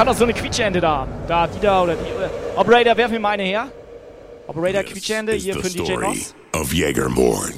Kann 0.00 0.06
doch 0.06 0.16
so 0.16 0.24
eine 0.24 0.32
Quietschende 0.32 0.80
da. 0.80 1.06
Da, 1.28 1.46
die 1.46 1.60
da 1.60 1.82
oder 1.82 1.94
die. 1.94 2.58
Operator, 2.58 2.96
werf 2.96 3.10
mir 3.10 3.20
mal 3.20 3.32
eine 3.32 3.42
her. 3.42 3.68
Operator, 4.46 4.82
Quietschende 4.82 5.34
hier 5.34 5.52
für 5.54 5.68
DJ 5.68 5.84
story 5.84 6.06
Nos. 6.06 6.34
of 6.54 6.72
Jägermorn. 6.72 7.52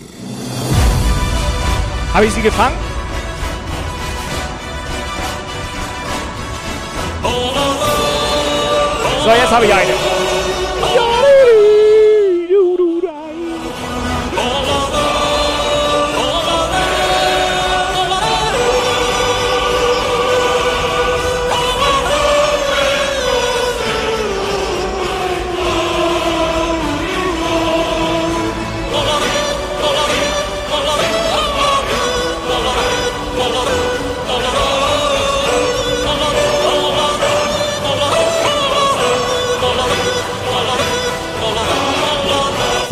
Habe 2.13 2.25
ich 2.27 2.33
sie 2.33 2.43
gefangen? 2.43 2.75
So, 9.23 9.29
jetzt 9.29 9.53
habe 9.53 9.65
ich 9.65 9.73
eine. 9.73 10.12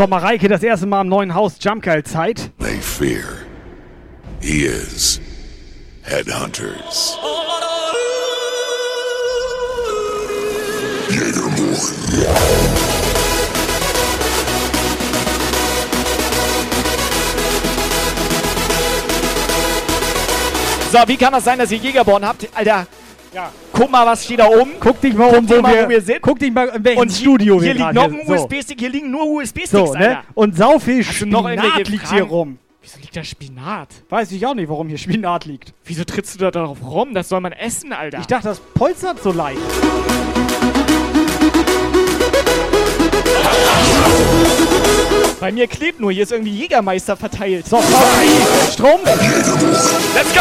So, 0.01 0.07
Mareike, 0.07 0.49
das 0.49 0.63
erste 0.63 0.87
Mal 0.87 1.03
im 1.03 1.09
neuen 1.09 1.35
Haus 1.35 1.57
Jumpgeil 1.61 2.03
Zeit. 2.05 2.51
They 2.59 2.79
fear. 2.81 3.21
He 4.41 4.65
is 4.65 5.21
Headhunters. 6.01 7.19
So, 20.91 20.99
wie 21.09 21.17
kann 21.19 21.35
das 21.35 21.45
sein, 21.45 21.59
dass 21.59 21.71
ihr 21.71 21.77
Jägerborn 21.77 22.25
habt? 22.25 22.49
Alter, 22.55 22.87
Ja. 23.33 23.53
guck 23.73 23.91
mal, 23.91 24.05
was 24.07 24.25
steht 24.25 24.41
da 24.41 24.49
oben. 24.49 24.73
Guck 24.81 25.01
dich 25.01 25.15
mal 25.15 25.29
Guck 25.31 25.39
um, 25.39 25.49
wo, 25.49 25.61
mal, 25.61 25.75
wir, 25.75 25.85
wo 25.85 25.89
wir 25.89 26.01
sind. 26.01 26.21
Guck 26.21 26.39
dich 26.39 26.53
mal, 26.53 26.69
in 26.69 26.85
welchem 26.85 27.01
Und 27.01 27.13
Studio 27.13 27.63
hier 27.63 27.75
wir 27.75 27.75
liegt 27.75 27.93
noch 27.93 28.05
ein. 28.05 28.27
USB-Stick, 28.27 28.81
hier 28.81 28.89
liegen 28.91 29.11
nur 29.11 29.27
USB-Sticks, 29.27 29.71
So, 29.71 29.95
ne? 29.95 30.23
Und 30.35 30.57
sau 30.57 30.79
viel 30.79 31.05
Hast 31.05 31.15
Spinat 31.15 31.89
liegt 31.89 32.11
hier 32.11 32.25
rum. 32.25 32.59
Wieso 32.83 32.99
liegt 32.99 33.17
da 33.17 33.23
Spinat? 33.23 33.89
Weiß 34.09 34.33
ich 34.33 34.45
auch 34.47 34.55
nicht, 34.55 34.69
warum 34.69 34.89
hier 34.89 34.99
Spinat 34.99 35.45
liegt. 35.45 35.75
Wieso 35.85 36.03
trittst 36.05 36.35
du 36.35 36.39
da 36.41 36.51
darauf 36.51 36.79
rum? 36.83 37.15
Das 37.15 37.29
soll 37.29 37.41
man 37.41 37.53
essen, 37.53 37.93
Alter. 37.93 38.19
Ich 38.19 38.27
dachte, 38.27 38.49
das 38.49 38.59
polstert 38.59 39.23
so 39.23 39.33
leicht. 39.33 39.61
Bei 45.39 45.53
mir 45.53 45.67
klebt 45.69 46.01
nur, 46.01 46.13
hier 46.13 46.25
ist 46.25 46.33
irgendwie 46.33 46.53
Jägermeister 46.53 47.17
verteilt. 47.17 47.67
So, 47.67 47.83
Strom. 48.73 49.01
Let's 50.15 50.35
go! 50.35 50.41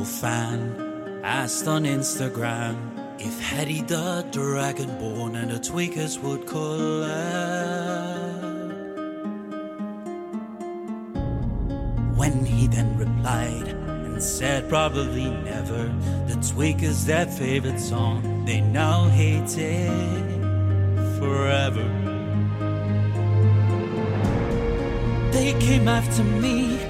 A 0.00 0.04
fan 0.04 1.20
asked 1.22 1.68
on 1.68 1.84
Instagram 1.84 2.74
if 3.18 3.38
Hetty 3.38 3.82
the 3.82 4.24
Dragonborn 4.30 5.34
and 5.36 5.50
the 5.50 5.58
Tweakers 5.58 6.18
would 6.22 6.46
collab. 6.46 7.10
When 12.16 12.44
he 12.46 12.66
then 12.66 12.96
replied 12.96 13.68
and 13.68 14.22
said 14.22 14.70
probably 14.70 15.28
never, 15.44 15.84
the 16.28 16.36
Tweakers 16.50 17.04
their 17.04 17.26
favorite 17.26 17.80
song, 17.80 18.44
they 18.46 18.62
now 18.62 19.08
hate 19.08 19.58
it 19.58 21.18
forever. 21.18 21.88
They 25.32 25.52
came 25.60 25.88
after 25.88 26.24
me 26.24 26.89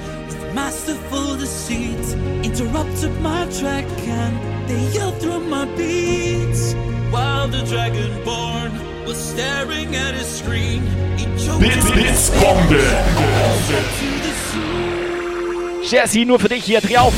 masterful 0.55 1.37
deceit, 1.37 2.17
interrupted 2.45 3.13
my 3.21 3.47
track 3.59 3.87
and 4.07 4.69
they 4.69 4.81
yelled 4.93 5.21
through 5.21 5.41
my 5.41 5.65
beats. 5.77 6.75
While 7.11 7.49
the 7.49 7.59
Dragonborn 7.59 9.07
was 9.07 9.17
staring 9.17 9.97
at 9.97 10.15
his 10.15 10.27
screen, 10.27 10.83
he 11.17 11.25
choked 11.45 11.61
Bits, 11.61 11.91
Bits, 11.91 12.31
Bombe. 12.41 12.81
Jesse, 15.83 16.25
nur 16.25 16.39
für 16.39 16.49
dich 16.49 16.65
hier, 16.65 16.81
dreh 16.81 16.99
auf. 16.99 17.15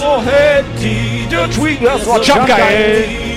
Oh, 0.00 0.20
Hetty, 0.20 1.26
the 1.28 1.48
Tweakers, 1.52 2.06
oh, 2.06 2.22
jump 2.22 2.46
geil. 2.46 3.28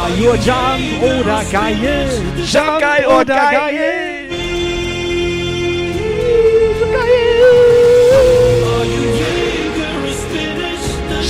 Are 0.00 0.10
you 0.10 0.36
Jump 0.36 1.02
oder 1.02 1.44
geil? 1.50 2.08
Jump 2.46 2.80
geil 2.80 3.06
oder 3.06 3.34
geil? 3.34 4.07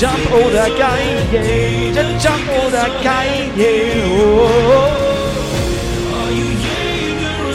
Jump 0.00 0.32
oder 0.32 0.70
geil, 0.70 1.26
yeah. 1.32 1.90
Jump 2.22 2.48
oder 2.68 2.86
geil, 3.02 3.50
yeah. 3.56 4.04
Oh. 4.06 4.86
Are 6.14 6.30
you 6.30 6.44
Jaeger 6.62 7.48
or 7.48 7.54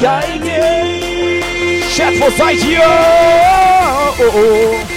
geil, 0.00 0.20
handy. 0.28 0.44
yeah. 0.44 1.88
Chat, 1.94 2.18
wo 2.20 2.30
seid 2.30 2.62
ihr? 2.64 2.82
Oh, 2.84 4.14
oh. 4.20 4.93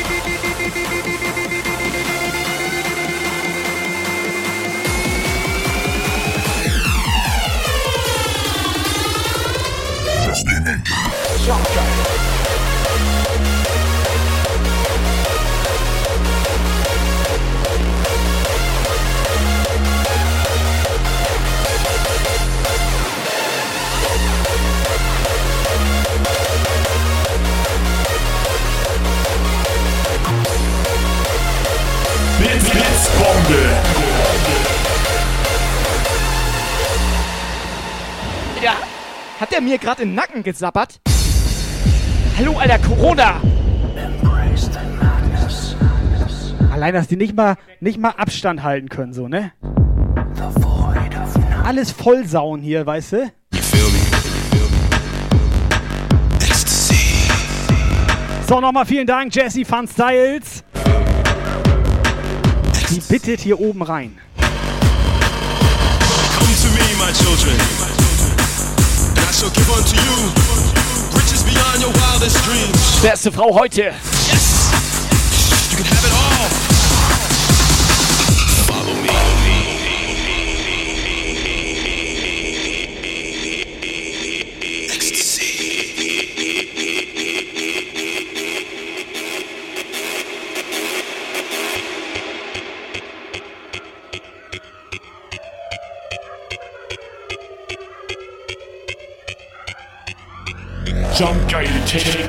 Ja. 38.62 38.74
Hat 39.40 39.52
der 39.52 39.62
mir 39.62 39.78
gerade 39.78 40.02
in 40.04 40.10
den 40.10 40.16
Nacken 40.16 40.44
gesappert? 40.44 41.00
Hallo, 42.38 42.58
alter 42.58 42.80
Corona! 42.80 43.42
Allein, 46.74 46.94
dass 46.94 47.08
die 47.08 47.16
nicht 47.16 47.36
mal, 47.36 47.56
nicht 47.80 48.00
mal 48.00 48.12
Abstand 48.12 48.64
halten 48.64 48.90
können, 48.90 49.14
so, 49.14 49.28
ne? 49.28 49.54
Alles 51.64 51.92
vollsauen 51.92 52.62
hier, 52.62 52.86
weißt 52.86 53.14
du? 53.14 53.32
So, 58.48 58.62
nochmal 58.62 58.86
vielen 58.86 59.08
Dank, 59.08 59.34
Jesse 59.36 59.66
Fun 59.66 59.88
Styles. 59.88 60.57
Die 62.90 63.02
bittet 63.02 63.42
hier 63.42 63.60
oben 63.60 63.82
rein. 63.82 64.18
Come 64.38 64.48
to 66.56 66.68
me, 66.70 66.96
my 66.98 67.12
children, 67.12 67.56
and 69.10 69.20
I 69.20 69.32
shall 69.34 69.50
give 69.50 69.70
unto 69.70 69.96
you 69.96 70.32
riches 71.14 71.44
beyond 71.44 71.82
your 71.82 71.92
wildest 71.92 72.42
dreams. 72.46 73.02
Beste 73.02 73.32
Frau 73.32 73.54
heute. 73.54 73.82
Yes, 73.82 74.72
you 75.70 75.78
can 75.78 75.86
have 75.86 76.06
it 76.06 76.14
all. 76.14 76.67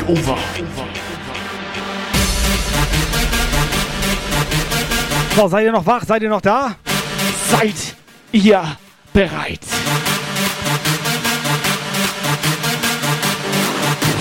Over. 0.09 0.39
So, 5.37 5.49
seid 5.49 5.65
ihr 5.65 5.73
noch 5.73 5.87
wach? 5.87 6.03
Seid 6.07 6.23
ihr 6.23 6.29
noch 6.29 6.41
da? 6.41 6.75
Seid 7.51 7.75
ihr 8.33 8.77
bereit? 9.13 9.61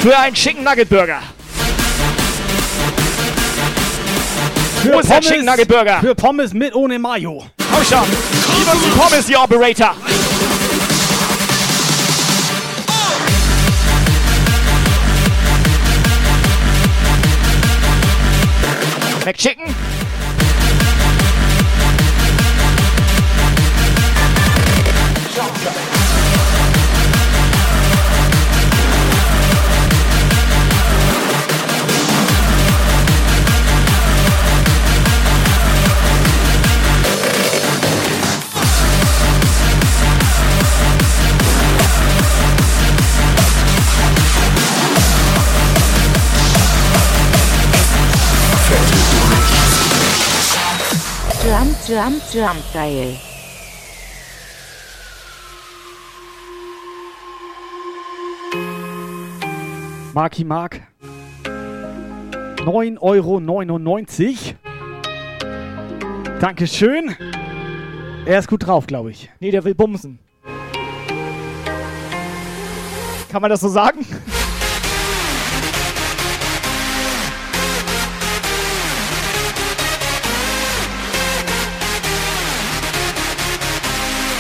Für 0.02 0.18
einen 0.20 0.36
Chicken 0.36 0.64
Nugget 0.64 0.90
Burger. 0.90 1.22
Wo 4.84 5.00
ist 5.00 5.10
der 5.10 5.22
Chicken 5.22 5.46
Nugget 5.46 5.68
Burger? 5.68 6.00
Für 6.02 6.14
Pommes 6.16 6.54
mit 6.54 6.76
ohne 6.76 7.00
Mayo. 7.00 7.46
Komm 7.74 7.84
schon. 7.84 8.06
Die 8.06 9.00
Pommes, 9.00 9.26
die 9.26 9.36
Operator. 9.36 9.96
McChicken. 19.28 19.87
Jump, 51.58 51.76
jump, 51.88 52.22
jump, 52.32 52.62
geil. 52.72 53.18
Marki 60.14 60.44
Mark. 60.44 60.82
9,99 62.64 63.00
Euro. 63.02 63.40
Dankeschön. 66.40 67.16
Er 68.28 68.38
ist 68.38 68.48
gut 68.48 68.68
drauf, 68.68 68.86
glaube 68.86 69.10
ich. 69.10 69.32
Nee, 69.40 69.50
der 69.50 69.64
will 69.64 69.74
bumsen. 69.74 70.20
Kann 73.32 73.42
man 73.42 73.50
das 73.50 73.62
so 73.62 73.70
sagen? 73.70 74.06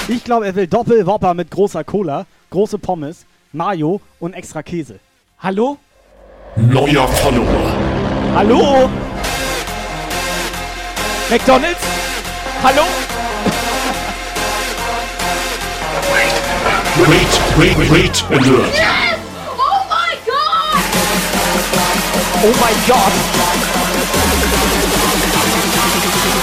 Ich 0.09 0.23
glaube, 0.23 0.45
er 0.45 0.55
will 0.55 0.67
Doppelwopper 0.67 1.33
mit 1.33 1.51
großer 1.51 1.83
Cola, 1.83 2.25
große 2.49 2.77
Pommes, 2.77 3.25
Mayo 3.51 3.99
und 4.21 4.33
extra 4.35 4.63
Käse. 4.63 5.01
Hallo? 5.39 5.77
Neuer 6.55 7.05
Follower. 7.09 7.73
Hallo? 8.33 8.89
McDonalds? 11.29 11.81
Hallo? 12.63 12.83
Wait, 16.99 17.41
wait, 17.57 17.91
wait, 17.91 18.25
alert. 18.29 18.73
Yes! 18.73 19.19
Oh 19.57 19.83
my 19.89 20.15
god! 20.25 20.83
Oh 22.43 22.53
mein 22.61 22.75
Gott! 22.87 23.13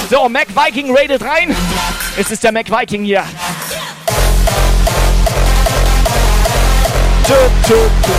So, 0.09 0.29
Mac 0.29 0.47
Viking 0.55 0.95
raidet 0.95 1.23
rein. 1.23 1.55
Es 2.15 2.29
ist 2.29 2.43
der 2.43 2.51
Mac 2.51 2.69
Viking 2.69 3.03
hier. 3.03 3.23
Tö, 7.35 7.41
tö, 7.67 7.89
tö. 8.01 8.13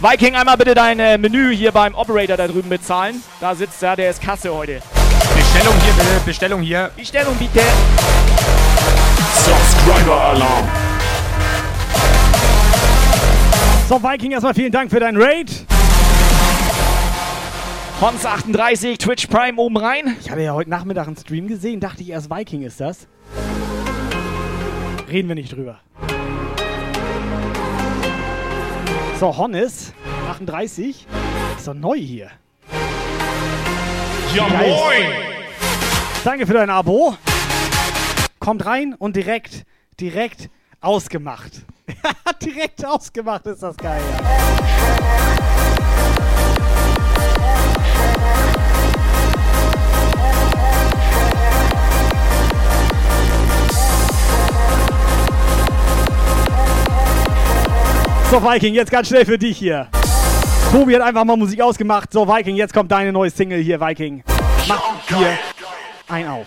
Viking, 0.00 0.36
einmal 0.36 0.56
bitte 0.56 0.74
dein 0.74 1.00
äh, 1.00 1.18
Menü 1.18 1.52
hier 1.56 1.72
beim 1.72 1.96
Operator 1.96 2.36
da 2.36 2.46
drüben 2.46 2.68
bezahlen. 2.68 3.24
Da 3.40 3.56
sitzt 3.56 3.82
er, 3.82 3.96
der 3.96 4.10
ist 4.10 4.22
Kasse 4.22 4.54
heute. 4.54 4.80
Bestellung 5.34 5.74
hier 5.82 5.92
bitte, 5.94 6.20
Bestellung 6.24 6.62
hier. 6.62 6.90
Bestellung 6.96 7.34
bitte. 7.38 7.60
Subscriber 9.34 10.20
Alarm. 10.20 10.68
So, 13.88 14.00
Viking, 14.00 14.30
erstmal 14.30 14.54
vielen 14.54 14.70
Dank 14.70 14.92
für 14.92 15.00
deinen 15.00 15.20
Raid. 15.20 15.50
Hons 18.00 18.24
38, 18.24 18.98
Twitch 18.98 19.26
Prime 19.26 19.60
oben 19.60 19.76
rein. 19.76 20.16
Ich 20.20 20.30
hatte 20.30 20.42
ja 20.42 20.52
heute 20.52 20.70
Nachmittag 20.70 21.08
einen 21.08 21.16
Stream 21.16 21.48
gesehen, 21.48 21.80
dachte 21.80 22.02
ich 22.02 22.10
erst 22.10 22.30
Viking 22.30 22.62
ist 22.62 22.80
das. 22.80 23.08
Reden 25.12 25.28
wir 25.28 25.34
nicht 25.34 25.54
drüber. 25.54 25.78
So, 29.20 29.36
Honnes, 29.36 29.92
38. 30.30 31.06
Ist 31.58 31.68
doch 31.68 31.74
neu 31.74 31.98
hier. 31.98 32.30
Ja, 34.34 34.48
moin. 34.48 35.12
Danke 36.24 36.46
für 36.46 36.54
dein 36.54 36.70
Abo. 36.70 37.14
Kommt 38.38 38.64
rein 38.64 38.94
und 38.94 39.14
direkt, 39.14 39.66
direkt 40.00 40.48
ausgemacht. 40.80 41.60
direkt 42.42 42.82
ausgemacht 42.82 43.44
ist 43.48 43.62
das 43.62 43.76
geil. 43.76 44.00
So, 58.32 58.42
Viking, 58.42 58.72
jetzt 58.72 58.90
ganz 58.90 59.08
schnell 59.08 59.26
für 59.26 59.36
dich 59.36 59.58
hier. 59.58 59.88
Tobi 60.72 60.94
hat 60.94 61.02
einfach 61.02 61.22
mal 61.22 61.36
Musik 61.36 61.60
ausgemacht. 61.60 62.10
So, 62.14 62.26
Viking, 62.26 62.56
jetzt 62.56 62.72
kommt 62.72 62.90
deine 62.90 63.12
neue 63.12 63.28
Single 63.28 63.60
hier, 63.60 63.78
Viking. 63.78 64.24
Mach 64.66 64.80
hier 65.06 65.38
ein 66.08 66.26
auf. 66.26 66.46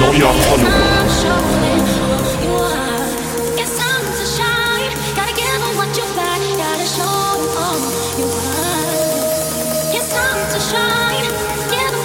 Neuer 0.00 0.32
Follower. 0.32 0.91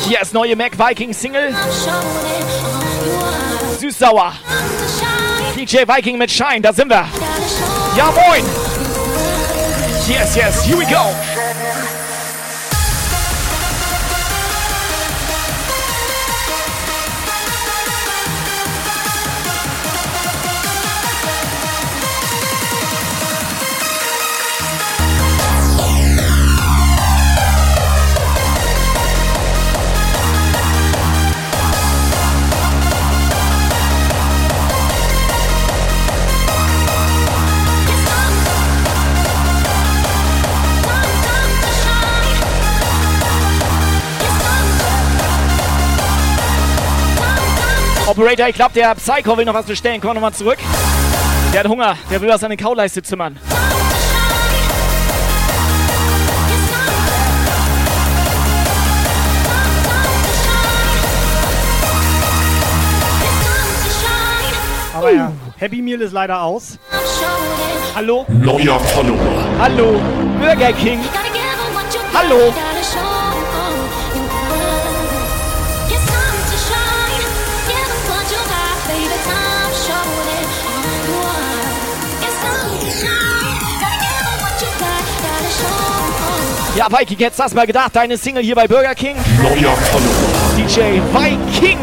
Hier 0.07 0.21
ist 0.21 0.33
neue 0.33 0.55
Mac 0.55 0.71
Viking 0.79 1.13
Single. 1.13 1.53
Süß-sauer. 3.77 4.31
DJ 5.57 5.79
Viking 5.79 6.17
mit 6.17 6.31
Shine, 6.31 6.61
da 6.61 6.71
sind 6.71 6.89
wir. 6.89 7.05
Ja, 7.97 8.11
moin. 8.11 8.45
Yes, 10.07 10.33
yes, 10.33 10.63
here 10.63 10.79
we 10.79 10.85
go. 10.85 11.13
Operator, 48.07 48.47
ich 48.47 48.55
glaube, 48.55 48.73
der 48.73 48.95
Psycho 48.95 49.37
will 49.37 49.43
noch 49.43 49.53
was 49.53 49.65
bestellen. 49.65 49.99
Komm 49.99 50.13
nochmal 50.13 50.33
zurück. 50.33 50.59
Der 51.51 51.59
hat 51.59 51.67
Hunger. 51.67 51.97
Der 52.09 52.21
will 52.21 52.29
was 52.29 52.41
an 52.41 52.51
den 52.51 52.57
Kauleiste 52.57 53.01
zimmern. 53.01 53.37
Aber 64.93 65.11
ja, 65.11 65.33
Happy 65.57 65.81
Meal 65.81 66.01
ist 66.01 66.13
leider 66.13 66.41
aus. 66.41 66.79
Hallo? 67.93 68.25
Neuer 68.29 68.79
Follower. 68.79 69.45
Hallo? 69.59 69.99
Burger 70.39 70.71
King? 70.71 71.01
Hallo? 72.13 72.53
Ja, 86.77 86.85
Viking, 86.91 87.17
jetzt 87.17 87.39
hast 87.39 87.53
du 87.53 87.55
mal 87.55 87.65
gedacht, 87.65 87.95
deine 87.95 88.17
Single 88.17 88.43
hier 88.43 88.53
bei 88.53 88.67
Burger 88.67 88.93
King? 88.93 89.15
Neuer 89.41 89.75
Follower. 89.75 90.55
DJ 90.55 91.01
Viking! 91.11 91.79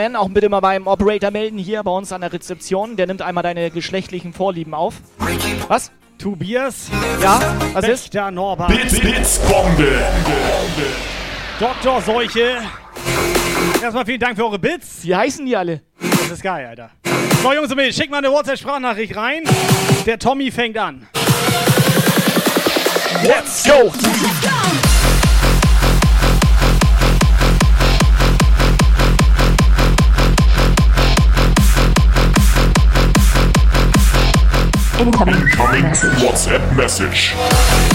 Carmen, 0.00 0.16
auch 0.16 0.30
bitte 0.30 0.48
mal 0.48 0.60
beim 0.60 0.86
Operator 0.86 1.30
melden 1.30 1.58
hier 1.58 1.82
bei 1.82 1.90
uns 1.90 2.10
an 2.10 2.22
der 2.22 2.32
Rezeption. 2.32 2.96
Der 2.96 3.06
nimmt 3.06 3.20
einmal 3.20 3.42
deine 3.42 3.70
geschlechtlichen 3.70 4.32
Vorlieben 4.32 4.72
auf. 4.72 4.94
Was? 5.68 5.92
Tobias. 6.18 6.88
Ja, 7.22 7.40
was 7.74 7.84
ist? 7.84 8.04
Wächter 8.04 8.30
Norbert. 8.30 8.68
Bits, 8.68 8.98
Bits, 8.98 9.38
Bombe. 9.40 9.98
Dr. 11.58 12.00
Seuche. 12.00 12.62
Erstmal 13.82 14.06
vielen 14.06 14.20
Dank 14.20 14.36
für 14.36 14.44
eure 14.44 14.58
Bits. 14.58 15.00
Wie 15.02 15.14
heißen 15.14 15.44
die 15.44 15.54
alle? 15.54 15.82
Das 16.00 16.30
ist 16.30 16.42
geil, 16.42 16.66
Alter. 16.66 16.90
So, 17.42 17.52
Jungs 17.52 17.70
und 17.70 17.76
Mädels, 17.76 17.96
schickt 17.96 18.10
mal 18.10 18.18
eine 18.18 18.30
WhatsApp-Sprachnachricht 18.30 19.16
rein. 19.16 19.44
Der 20.06 20.18
Tommy 20.18 20.50
fängt 20.50 20.78
an. 20.78 21.06
Let's 23.22 23.64
go! 23.64 23.92
Incoming 35.00 35.34
WhatsApp 36.20 36.76
message. 36.76 37.89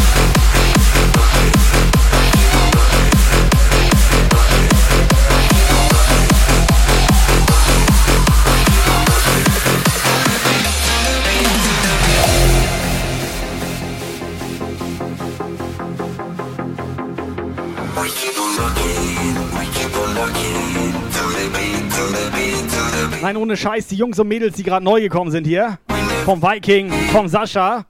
Nein, 23.26 23.38
ohne 23.38 23.58
Scheiß, 23.58 23.88
die 23.88 23.96
Jungs 23.96 24.20
und 24.20 24.28
Mädels, 24.28 24.56
die 24.56 24.62
gerade 24.62 24.86
neu 24.86 25.02
gekommen 25.02 25.32
sind 25.32 25.48
hier. 25.48 25.80
Vom 26.26 26.44
Viking, 26.44 26.92
vom 27.12 27.28
Sascha. 27.28 27.88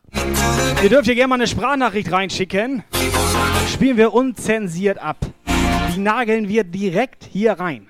Ihr 0.82 0.88
dürft 0.88 1.08
hier 1.08 1.16
gerne 1.16 1.28
mal 1.28 1.36
eine 1.36 1.46
Sprachnachricht 1.46 2.10
reinschicken. 2.10 2.86
Spielen 3.68 3.98
wir 3.98 4.14
unzensiert 4.14 4.98
ab. 4.98 5.18
Die 5.94 6.00
nageln 6.00 6.48
wir 6.48 6.64
direkt 6.64 7.28
hier 7.30 7.52
rein. 7.52 7.90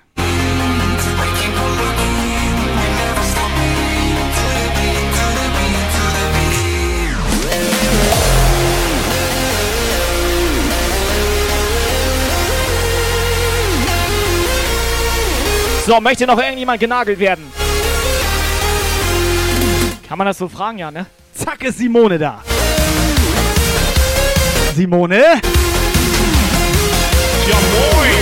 So, 15.85 16.01
möchte 16.01 16.25
noch 16.25 16.39
irgendjemand 16.39 16.79
genagelt 16.79 17.19
werden? 17.19 17.45
Kann 20.07 20.17
man 20.17 20.25
das 20.25 20.39
so 20.39 20.49
fragen, 20.49 20.79
ja, 20.79 20.89
ne? 20.89 21.05
Zack, 21.31 21.63
ist 21.63 21.77
Simone 21.77 22.17
da. 22.17 22.41
Simone? 24.73 25.21
Ja, 27.47 27.55
moin. 27.55 28.14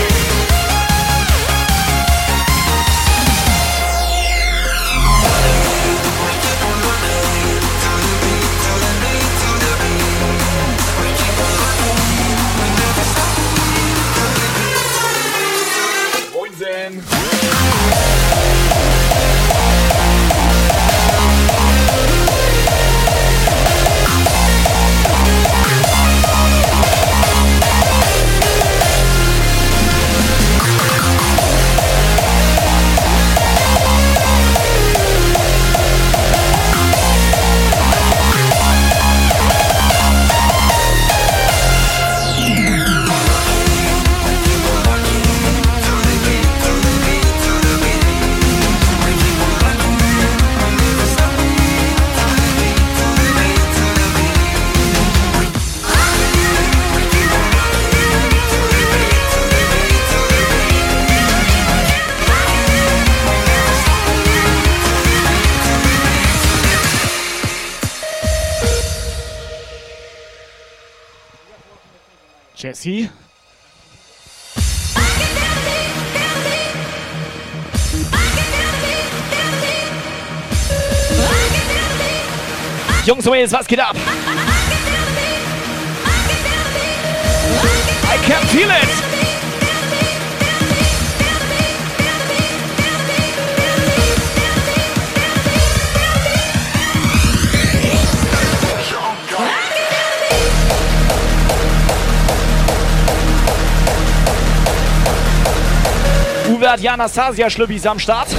Jesse? 72.84 73.10
Jungs 83.05 83.26
und 83.26 83.31
Mädels, 83.31 83.51
was 83.51 83.68
geht 83.68 83.80
ab? 83.80 83.95
I 88.05 88.18
can 88.26 88.47
feel 88.47 88.69
it! 88.69 89.12
Uwe 106.73 106.77
hat 106.77 106.81
ja 106.81 106.93
Anastasia 106.93 107.51
Schlübbis 107.51 107.85
am 107.85 107.99
Start. 107.99 108.29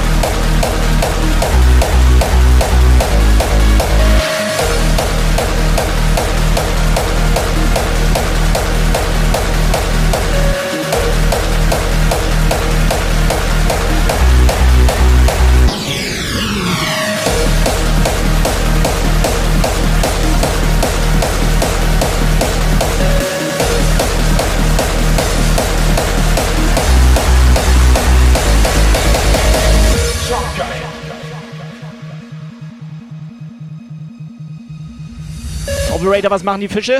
Operator, 36.04 36.30
was 36.30 36.42
machen 36.42 36.60
die 36.60 36.68
Fische? 36.68 36.98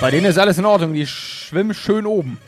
Bei 0.00 0.10
denen 0.10 0.26
ist 0.26 0.36
alles 0.36 0.58
in 0.58 0.64
Ordnung, 0.64 0.94
die 0.94 1.06
schwimmen 1.06 1.74
schön 1.74 2.06
oben. 2.06 2.38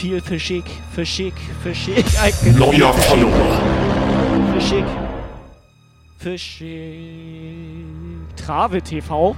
Schick, 0.00 0.22
für 0.94 1.04
schick. 1.04 1.34
I 2.24 2.32
can 2.32 2.58
Neuer 2.58 2.90
Follower. 2.94 3.60
Für 4.54 4.60
schick. 4.60 4.84
Für 6.16 6.38
schick. 6.38 7.84
Trave 8.34 8.80
TV. 8.80 9.36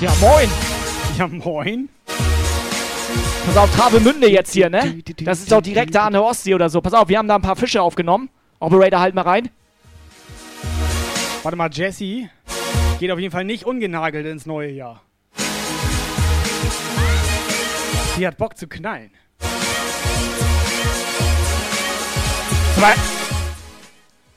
Ja, 0.00 0.12
moin. 0.20 0.48
Ja, 1.18 1.26
moin. 1.26 1.88
Pass 2.06 3.56
auf, 3.56 3.74
Travemünde 3.74 4.30
jetzt 4.30 4.52
hier, 4.52 4.70
ne? 4.70 5.02
Das 5.24 5.40
ist 5.40 5.50
doch 5.50 5.60
direkt 5.60 5.96
da 5.96 6.06
an 6.06 6.12
der 6.12 6.22
Ostsee 6.22 6.54
oder 6.54 6.68
so. 6.68 6.80
Pass 6.80 6.94
auf, 6.94 7.08
wir 7.08 7.18
haben 7.18 7.26
da 7.26 7.34
ein 7.34 7.42
paar 7.42 7.56
Fische 7.56 7.82
aufgenommen. 7.82 8.30
Operator, 8.60 9.00
halt 9.00 9.16
mal 9.16 9.22
rein. 9.22 9.50
Warte 11.42 11.56
mal, 11.56 11.70
Jesse 11.72 12.30
geht 13.00 13.10
auf 13.10 13.18
jeden 13.18 13.32
Fall 13.32 13.44
nicht 13.44 13.64
ungenagelt 13.64 14.26
ins 14.26 14.46
neue 14.46 14.70
Jahr. 14.70 15.02
Die 18.16 18.24
hat 18.24 18.36
Bock 18.38 18.56
zu 18.56 18.68
knallen. 18.68 19.10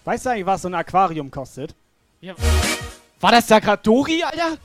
Weißt 0.07 0.25
du 0.25 0.29
eigentlich, 0.29 0.45
was 0.45 0.61
so 0.61 0.69
ein 0.69 0.73
Aquarium 0.73 1.29
kostet? 1.29 1.75
ja, 2.21 2.33
war 3.19 3.31
das 3.31 3.45
da 3.45 3.59
gerade 3.59 3.83
Dori, 3.83 4.23
Alter? 4.23 4.57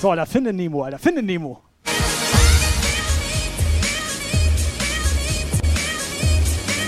So, 0.00 0.12
Alter, 0.12 0.26
finde 0.26 0.52
Nemo, 0.52 0.84
Alter, 0.84 1.00
finde 1.00 1.20
Nemo. 1.20 1.60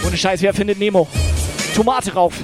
Ohne 0.06 0.16
Scheiß, 0.16 0.42
wer 0.42 0.54
findet 0.54 0.78
Nemo? 0.78 1.08
Tomate 1.74 2.14
rauf. 2.14 2.34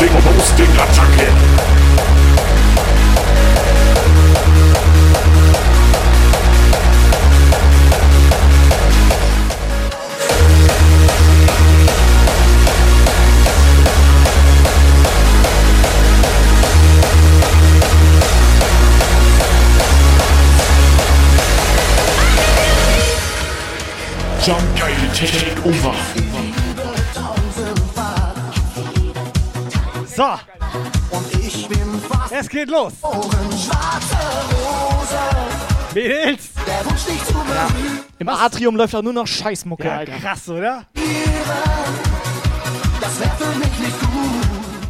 Posting, 0.00 0.22
Posting, 0.22 0.66
Attacke. 0.78 1.28
Jump 24.40 24.78
Geil 24.78 25.12
Take 25.12 26.29
So. 30.20 30.38
Es 32.30 32.46
geht 32.46 32.68
los. 32.68 32.92
Mädels. 35.94 36.50
Im 38.18 38.28
Atrium 38.28 38.76
läuft 38.76 38.92
doch 38.92 39.00
nur 39.00 39.14
noch 39.14 39.26
Scheißmucke, 39.26 39.86
Ja, 39.86 39.96
Alter. 39.96 40.12
krass, 40.18 40.46
oder? 40.50 40.84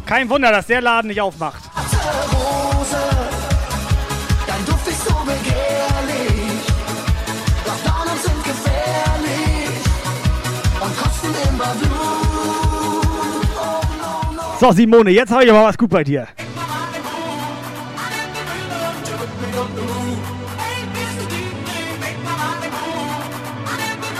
Kein 0.05 0.29
Wunder, 0.29 0.51
dass 0.51 0.67
der 0.67 0.81
Laden 0.81 1.07
nicht 1.07 1.21
aufmacht. 1.21 1.63
Dein 4.45 4.65
Duft 4.65 4.81
So, 14.61 14.71
Simone, 14.71 15.09
jetzt 15.09 15.31
habe 15.31 15.43
ich 15.43 15.49
aber 15.49 15.63
was 15.63 15.75
gut 15.75 15.89
bei 15.89 16.03
dir. 16.03 16.27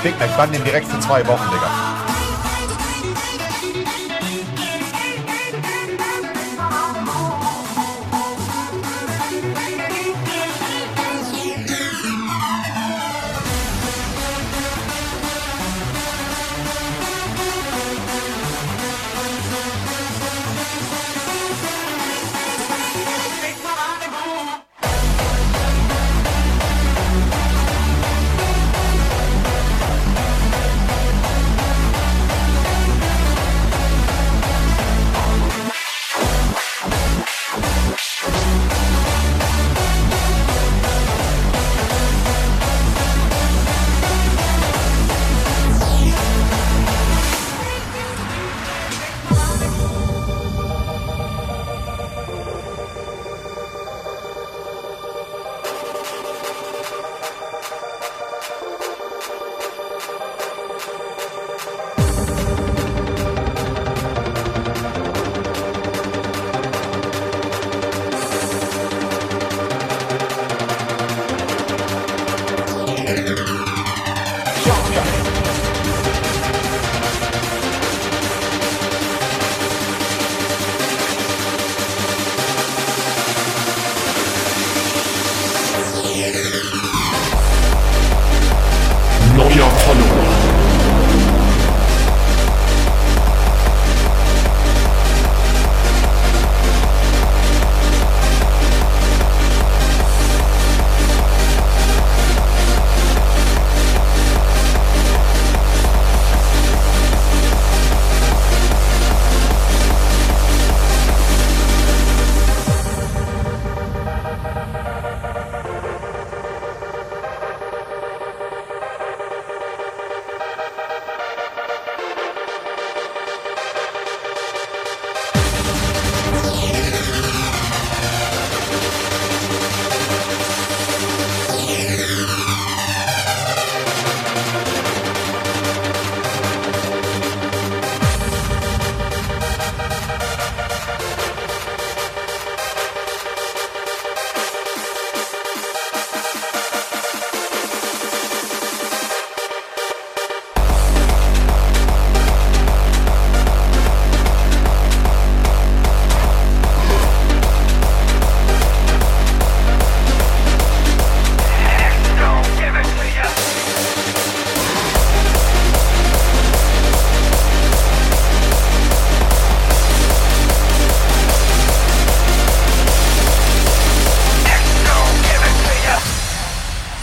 Ich 0.04 0.32
bann 0.36 0.52
den 0.52 0.64
direkt 0.64 0.88
für 0.88 1.00
zwei 1.00 1.28
Wochen, 1.28 1.48
Digga. 1.52 1.81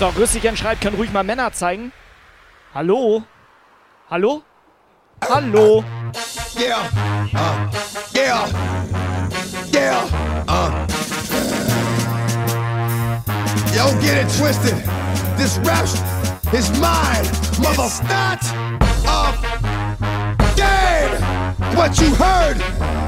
So, 0.09 0.21
Rüssigern 0.21 0.57
schreibt, 0.57 0.81
kann 0.81 0.95
ruhig 0.95 1.13
mal 1.13 1.23
Männer 1.23 1.53
zeigen. 1.53 1.93
Hallo? 2.75 3.23
Hallo? 4.09 4.43
Hallo? 5.29 5.85
Yeah. 6.57 6.89
Uh. 7.35 7.69
Yeah. 8.15 8.49
Yeah. 9.71 10.05
Uh. 10.49 10.87
Yo, 13.75 13.93
get 14.01 14.25
it 14.25 14.29
twisted. 14.39 14.77
This 15.37 15.59
rap 15.59 15.85
is 16.55 16.71
mine, 16.81 17.27
mother. 17.61 17.85
It's 17.85 18.03
not 18.03 18.43
a 19.05 19.35
game. 20.57 21.77
What 21.77 22.01
you 22.01 22.15
heard 22.15 22.57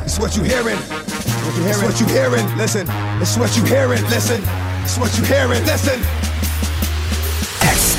is 0.05 0.19
what 0.19 0.37
you 0.37 0.43
hearing. 0.43 0.77
What 0.77 1.57
you 1.57 1.63
hearing? 1.63 1.71
It's 1.71 1.83
what 1.83 2.01
you 2.01 2.07
hearing. 2.09 2.57
Listen. 2.59 2.87
It's 3.23 3.39
what 3.39 3.57
you 3.57 3.65
hearing. 3.65 4.03
Listen. 4.11 4.43
It's 4.83 4.99
what 4.99 5.17
you 5.17 5.25
hearing. 5.25 5.65
Listen. 5.65 6.20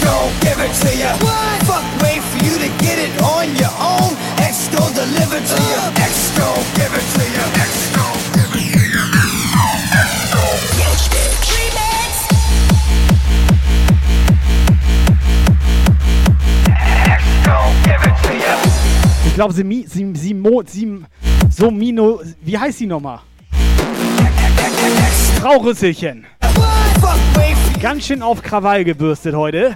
Gon' 0.03 0.31
give 0.41 0.59
it 0.59 0.73
to 0.81 0.89
ya. 0.97 1.11
What? 1.19 1.63
Fuck, 1.69 1.85
wait 2.01 2.21
for 2.21 2.39
you 2.45 2.55
to 2.57 2.69
get 2.83 2.97
it 2.99 3.13
on 3.21 3.45
your 3.55 3.73
own. 3.79 4.11
X 4.37 4.67
gon' 4.73 4.93
deliver 4.93 5.39
to 5.39 5.59
ya. 5.73 5.83
X 5.95 6.31
gon' 6.37 6.63
give 6.77 6.93
it 6.99 7.07
to 7.15 7.23
ya. 7.35 7.45
X 7.65 7.71
gon' 7.95 8.17
give 8.35 8.53
it 8.57 8.65
to 8.73 8.83
ya. 8.93 9.03
X 10.01 10.09
gon' 10.33 10.57
Remix. 11.51 12.11
X 17.05 17.23
gon' 17.45 17.73
give 17.83 18.03
it 18.09 18.17
to 18.27 18.33
ya. 18.33 18.55
Ich 19.27 19.33
glaube, 19.35 19.53
sie, 19.53 19.63
mi- 19.63 19.85
sie, 19.87 20.11
sie, 20.15 20.33
mo, 20.33 20.61
sie, 20.65 21.03
so 21.49 21.71
Mino, 21.71 22.21
wie 22.41 22.57
heißt 22.57 22.79
sie 22.79 22.85
nochmal? 22.87 23.19
Frau 25.39 25.57
Rüsselchen. 25.57 26.25
Fuck, 26.99 27.17
wait 27.35 27.57
for 27.57 27.79
Ganz 27.81 28.05
schön 28.05 28.21
auf 28.21 28.41
Krawall 28.43 28.83
gebürstet 28.83 29.35
heute. 29.35 29.75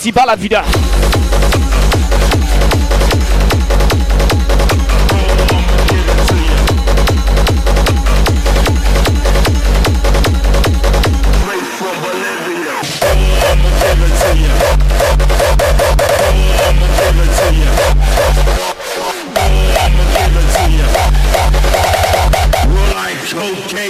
Bolivia. 0.00 0.10
Jesse 0.10 0.12
ballert 0.12 0.40
wieder. 0.40 0.64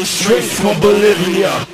Straight 0.04 0.44
from 0.44 0.80
Bolivia. 0.80 1.69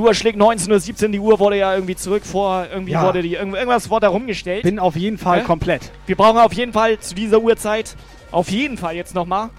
Uhr 0.00 0.14
schlägt 0.14 0.38
19.17 0.38 1.02
Uhr, 1.04 1.08
die 1.10 1.18
Uhr 1.20 1.38
wurde 1.38 1.56
ja 1.56 1.74
irgendwie 1.74 1.94
zurück 1.96 2.24
vor, 2.26 2.66
irgendwie 2.72 2.92
Ja. 2.92 3.06
wurde 3.06 3.22
die, 3.22 3.34
irgend- 3.34 3.54
irgendwas 3.54 3.88
wurde 3.90 4.06
da 4.06 4.08
rumgestellt. 4.08 4.62
Bin 4.64 4.78
auf 4.78 4.96
jeden 4.96 5.18
Fall 5.18 5.40
Hä? 5.40 5.44
komplett. 5.44 5.92
Wir 6.06 6.16
brauchen 6.16 6.38
auf 6.38 6.52
jeden 6.52 6.72
Fall 6.72 6.98
zu 6.98 7.14
dieser 7.14 7.40
Uhrzeit, 7.40 7.94
auf 8.32 8.50
jeden 8.50 8.76
Fall 8.78 8.96
jetzt 8.96 9.14
nochmal, 9.14 9.50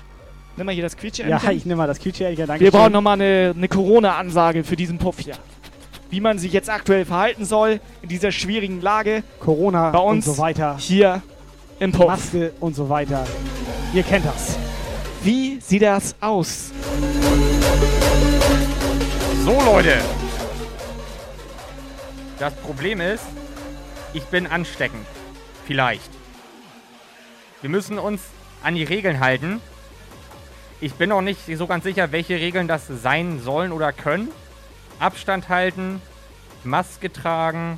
nimm 0.58 0.66
mal 0.66 0.74
hier 0.74 0.84
das 0.84 0.98
quietsche 0.98 1.28
Ja, 1.28 1.40
ich 1.52 1.66
nehme 1.66 1.78
mal 1.78 1.88
das 1.88 2.00
Quietschjährige, 2.00 2.46
danke 2.46 2.64
Wir 2.64 2.72
brauchen 2.72 2.92
nochmal 2.94 3.14
eine, 3.14 3.54
eine 3.56 3.68
Corona-Ansage 3.68 4.64
für 4.64 4.76
diesen 4.76 4.98
Puff 4.98 5.20
hier. 5.20 5.36
Wie 6.10 6.20
man 6.20 6.38
sich 6.40 6.52
jetzt 6.52 6.70
aktuell 6.70 7.06
verhalten 7.06 7.46
soll 7.46 7.80
in 8.02 8.10
dieser 8.10 8.32
schwierigen 8.34 8.82
Lage. 8.82 9.24
Corona 9.40 9.92
bei 9.92 10.00
uns 10.00 10.28
und 10.28 10.36
so 10.36 10.42
weiter. 10.42 10.76
hier 10.78 11.22
im 11.80 11.94
Puff. 11.94 12.08
Maske 12.08 12.52
und 12.60 12.76
so 12.76 12.90
weiter. 12.90 13.26
Ihr 13.94 14.04
kennt 14.04 14.26
das. 14.26 14.58
Wie 15.24 15.60
sieht 15.62 15.84
das 15.84 16.16
aus? 16.20 16.72
So, 19.46 19.52
Leute. 19.66 19.96
Das 22.42 22.56
Problem 22.56 23.02
ist, 23.02 23.24
ich 24.14 24.24
bin 24.24 24.48
ansteckend. 24.48 25.06
Vielleicht. 25.68 26.10
Wir 27.62 27.70
müssen 27.70 28.00
uns 28.00 28.20
an 28.64 28.74
die 28.74 28.84
Regeln 28.84 29.20
halten. 29.20 29.62
Ich 30.80 30.96
bin 30.96 31.12
auch 31.12 31.22
nicht 31.22 31.42
so 31.56 31.68
ganz 31.68 31.84
sicher, 31.84 32.12
welche 32.12 32.34
Regeln 32.34 32.68
das 32.68 32.88
sein 32.88 33.40
sollen 33.42 33.72
oder 33.72 33.94
können. 33.94 34.30
Abstand 34.98 35.50
halten, 35.50 36.02
Maske 36.64 37.14
tragen 37.14 37.78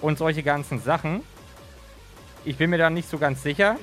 und 0.00 0.16
solche 0.16 0.42
ganzen 0.42 0.80
Sachen. 0.80 1.20
Ich 2.46 2.56
bin 2.56 2.70
mir 2.70 2.78
da 2.78 2.88
nicht 2.88 3.10
so 3.10 3.18
ganz 3.18 3.42
sicher. 3.42 3.76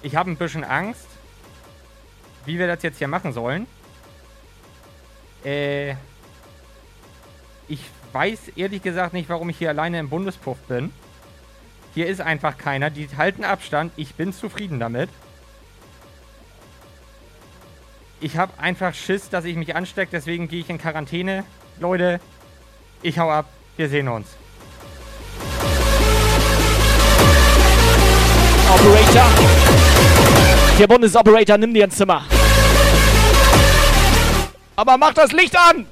Ich 0.00 0.16
habe 0.16 0.30
ein 0.30 0.38
bisschen 0.38 0.64
Angst, 0.64 1.08
wie 2.46 2.58
wir 2.58 2.68
das 2.68 2.82
jetzt 2.82 2.96
hier 2.96 3.08
machen 3.08 3.34
sollen. 3.34 3.66
Äh, 5.44 5.96
ich 7.68 7.80
weiß 8.12 8.52
ehrlich 8.56 8.82
gesagt 8.82 9.12
nicht, 9.12 9.28
warum 9.28 9.48
ich 9.50 9.58
hier 9.58 9.70
alleine 9.70 9.98
im 9.98 10.08
Bundespuff 10.08 10.58
bin. 10.68 10.92
Hier 11.94 12.06
ist 12.06 12.20
einfach 12.20 12.58
keiner. 12.58 12.90
Die 12.90 13.08
halten 13.16 13.44
Abstand. 13.44 13.92
Ich 13.96 14.14
bin 14.14 14.32
zufrieden 14.32 14.78
damit. 14.78 15.08
Ich 18.20 18.36
habe 18.36 18.52
einfach 18.58 18.94
Schiss, 18.94 19.28
dass 19.28 19.44
ich 19.44 19.56
mich 19.56 19.74
anstecke. 19.74 20.10
Deswegen 20.12 20.48
gehe 20.48 20.60
ich 20.60 20.70
in 20.70 20.78
Quarantäne. 20.78 21.44
Leute, 21.78 22.20
ich 23.02 23.18
hau 23.18 23.30
ab. 23.30 23.46
Wir 23.76 23.88
sehen 23.88 24.08
uns. 24.08 24.28
Operator. 28.68 29.28
Der 30.78 30.86
Bundesoperator, 30.86 31.58
nimm 31.58 31.72
dir 31.72 31.84
ein 31.84 31.90
Zimmer. 31.90 32.24
Aber 34.76 34.98
mach 34.98 35.14
das 35.14 35.32
Licht 35.32 35.56
an! 35.56 35.86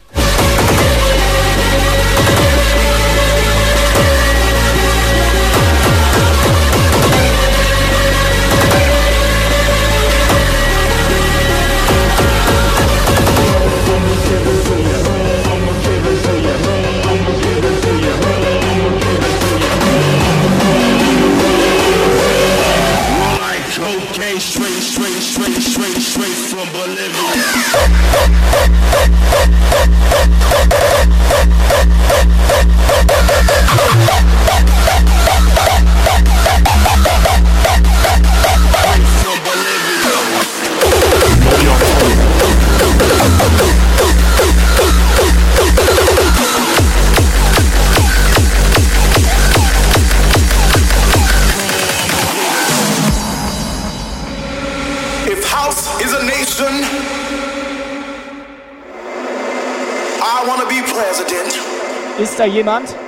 Ist 62.35 62.41
da 62.41 62.47
jemand? 62.47 63.04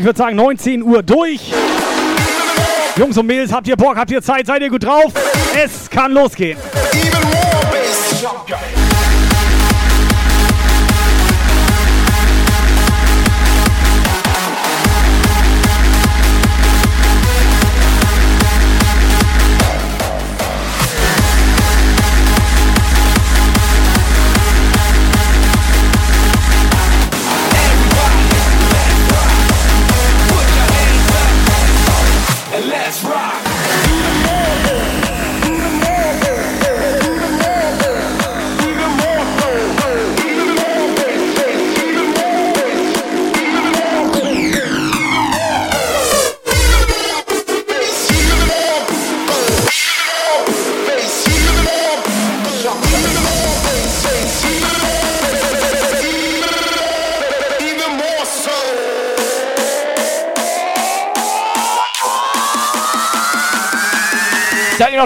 Ich 0.00 0.06
würde 0.06 0.16
sagen 0.16 0.34
19 0.36 0.82
Uhr 0.82 1.02
durch. 1.02 1.52
Jungs 2.96 3.18
und 3.18 3.26
Mädels, 3.26 3.52
habt 3.52 3.68
ihr 3.68 3.76
Bock, 3.76 3.96
habt 3.96 4.10
ihr 4.10 4.22
Zeit, 4.22 4.46
seid 4.46 4.62
ihr 4.62 4.70
gut 4.70 4.82
drauf? 4.82 5.12
Es 5.62 5.90
kann 5.90 6.12
losgehen. 6.12 6.58
Even 6.94 7.29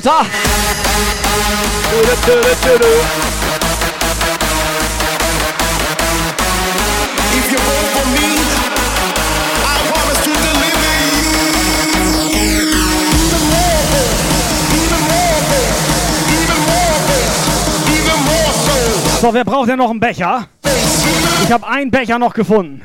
so. 0.04 0.10
So, 19.20 19.32
wer 19.32 19.42
braucht 19.42 19.70
denn 19.70 19.78
noch 19.78 19.88
einen 19.88 20.00
Becher? 20.00 20.48
Ich 21.44 21.50
habe 21.50 21.66
einen 21.66 21.90
Becher 21.90 22.18
noch 22.18 22.34
gefunden. 22.34 22.82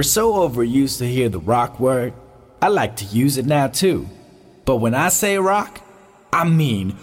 We're 0.00 0.04
so 0.04 0.48
overused 0.48 0.96
to 1.00 1.06
hear 1.06 1.28
the 1.28 1.38
rock 1.38 1.78
word, 1.78 2.14
I 2.62 2.68
like 2.68 2.96
to 2.96 3.04
use 3.04 3.36
it 3.36 3.44
now 3.44 3.66
too. 3.66 4.08
But 4.64 4.76
when 4.76 4.94
I 4.94 5.10
say 5.10 5.36
rock, 5.36 5.82
I 6.32 6.44
mean 6.44 6.96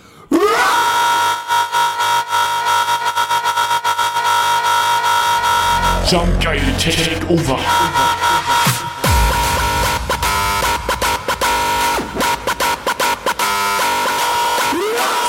Jump 6.10 6.42
Geil 6.42 6.76
Take 6.80 7.22
Over. 7.30 7.62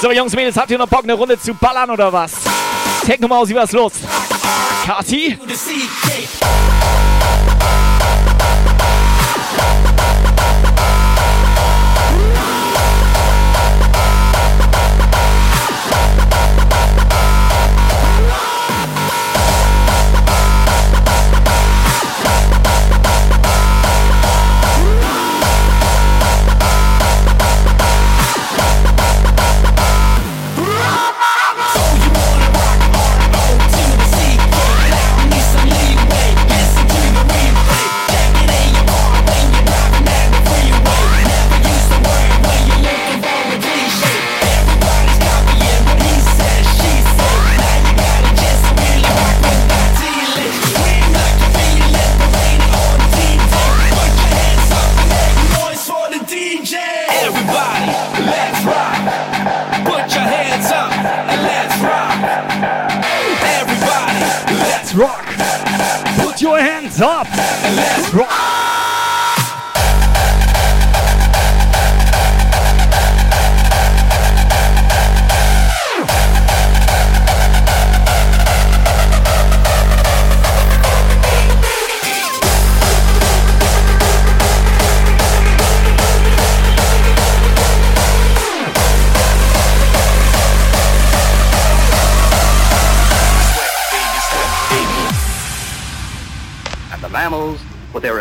So, 0.00 0.10
Jungs, 0.14 0.34
Mädels, 0.34 0.56
habt 0.56 0.70
ihr 0.70 0.78
noch 0.78 0.88
Bock, 0.88 1.04
eine 1.04 1.12
Runde 1.12 1.38
zu 1.38 1.52
ballern 1.52 1.90
oder 1.90 2.10
was? 2.14 2.32
Techno 3.04 3.28
Mausi, 3.28 3.54
was 3.54 3.72
los? 3.72 3.92
Kati? 4.86 5.36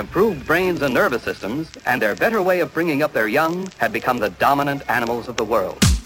Improved 0.08 0.48
brains 0.48 0.82
and 0.84 0.94
nervous 0.94 1.22
systems 1.22 1.70
and 1.86 2.02
their 2.02 2.16
better 2.16 2.42
way 2.42 2.62
of 2.62 2.74
bringing 2.74 3.04
up 3.04 3.12
their 3.12 3.28
young, 3.28 3.68
had 3.78 3.92
become 3.92 4.18
the 4.18 4.30
dominant 4.30 4.82
animals 4.90 5.28
of 5.28 5.36
the 5.36 5.44
world. 5.44 5.97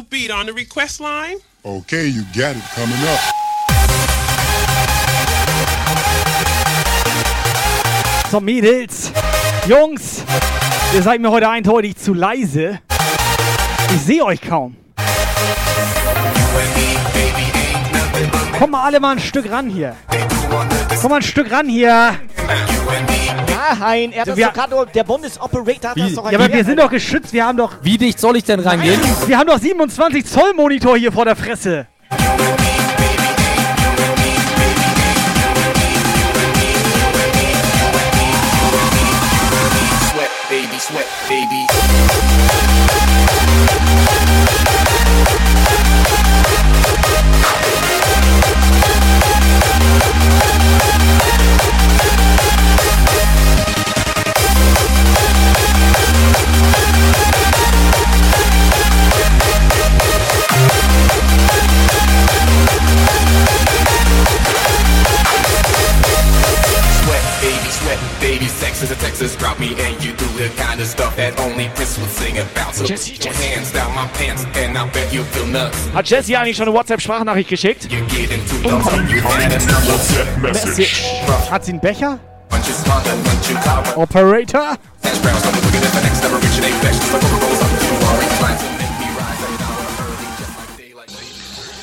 New 0.00 0.06
beat 0.08 0.30
on 0.30 0.46
the 0.46 0.52
request 0.52 1.00
line. 1.00 1.36
Okay, 1.64 2.06
you 2.06 2.22
got 2.36 2.56
it 2.56 2.62
coming 2.74 2.96
up. 3.06 3.20
So, 8.30 8.40
Mädels, 8.40 9.10
Jungs, 9.66 10.22
ihr 10.94 11.02
seid 11.02 11.20
mir 11.20 11.30
heute 11.30 11.48
eindeutig 11.48 11.96
zu 11.96 12.14
leise. 12.14 12.78
Ich 13.94 14.00
sehe 14.02 14.24
euch 14.24 14.40
kaum. 14.40 14.76
Komm 18.58 18.70
mal 18.70 18.84
alle 18.84 19.00
mal 19.00 19.12
ein 19.12 19.20
Stück 19.20 19.50
ran 19.50 19.68
hier. 19.68 19.96
Komm 21.00 21.10
mal 21.10 21.16
ein 21.16 21.22
Stück 21.22 21.50
ran 21.50 21.68
hier. 21.68 22.14
Nein, 23.78 24.12
er 24.12 24.22
hat 24.22 24.28
das 24.28 24.36
Wir- 24.36 24.46
doch 24.46 24.52
gerade, 24.54 24.86
der 24.94 25.04
Bundesoperator 25.04 25.90
hat 25.90 25.96
das 25.98 26.14
doch 26.14 26.30
Ja, 26.30 26.38
aber 26.38 26.52
wir 26.52 26.64
sind 26.64 26.78
doch 26.78 26.90
geschützt, 26.90 27.32
wir 27.32 27.44
haben 27.44 27.58
doch... 27.58 27.72
Wie 27.82 27.98
dicht 27.98 28.18
soll 28.18 28.36
ich 28.36 28.44
denn 28.44 28.60
rangehen? 28.60 29.00
Wir 29.26 29.38
haben 29.38 29.46
doch 29.46 29.58
27 29.58 30.24
Zoll 30.26 30.54
Monitor 30.54 30.96
hier 30.96 31.12
vor 31.12 31.24
der 31.24 31.36
Fresse. 31.36 31.86
Sweat, 40.10 40.30
baby, 40.48 40.78
sweat, 40.78 41.06
baby. 41.28 41.69
Is 68.82 68.90
a 68.90 68.96
Texas 68.96 69.36
drop 69.36 69.58
me 69.58 69.74
and 69.78 70.04
you 70.04 70.12
do 70.12 70.26
the 70.38 70.48
kind 70.56 70.80
of 70.80 70.86
stuff 70.86 71.14
that 71.16 71.38
only 71.40 71.68
Prince 71.74 71.98
would 71.98 72.08
sing 72.10 72.38
about. 72.38 72.74
So 72.74 72.84
Jesse, 72.84 73.16
put 73.16 73.26
your 73.26 73.34
hands 73.34 73.72
down 73.72 73.94
my 73.94 74.06
pants 74.08 74.44
and 74.54 74.76
I 74.76 74.88
bet 74.90 75.12
you 75.12 75.22
feel 75.24 75.46
nuts. 75.46 75.76
Hat 75.92 76.06
Jesse 76.08 76.36
eigentlich 76.36 76.56
schon 76.56 76.68
eine 76.68 76.76
WhatsApp-Sprachnachricht 76.76 77.48
geschickt? 77.48 77.90
You 77.90 78.00
get 78.06 78.30
into 78.30 78.56
those 78.62 78.86
and 78.92 79.10
you 79.10 79.20
had 79.20 79.52
a 79.52 79.58
WhatsApp 79.86 80.40
Message. 80.40 81.04
Hat 81.50 81.64
sie 81.64 81.72
einen 81.72 81.80
Becher? 81.80 82.18
Operator? 83.96 84.76
To. 84.76 85.10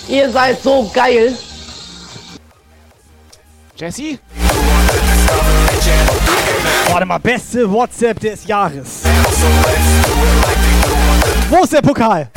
Ihr 0.07 0.29
seid 0.31 0.61
so 0.63 0.89
geil. 0.93 1.37
Jesse? 3.75 4.19
Warte 6.89 7.06
mal, 7.06 7.19
beste 7.19 7.72
WhatsApp 7.72 8.19
des 8.19 8.45
Jahres. 8.48 9.03
Wo 11.49 11.64
ist 11.64 11.73
der 11.73 11.81
Pokal? 11.81 12.30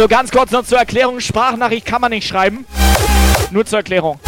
So, 0.00 0.08
ganz 0.08 0.30
kurz 0.30 0.50
noch 0.50 0.64
zur 0.64 0.78
Erklärung. 0.78 1.20
Sprachnachricht 1.20 1.84
kann 1.84 2.00
man 2.00 2.10
nicht 2.10 2.26
schreiben. 2.26 2.64
Nur 3.50 3.66
zur 3.66 3.80
Erklärung. 3.80 4.18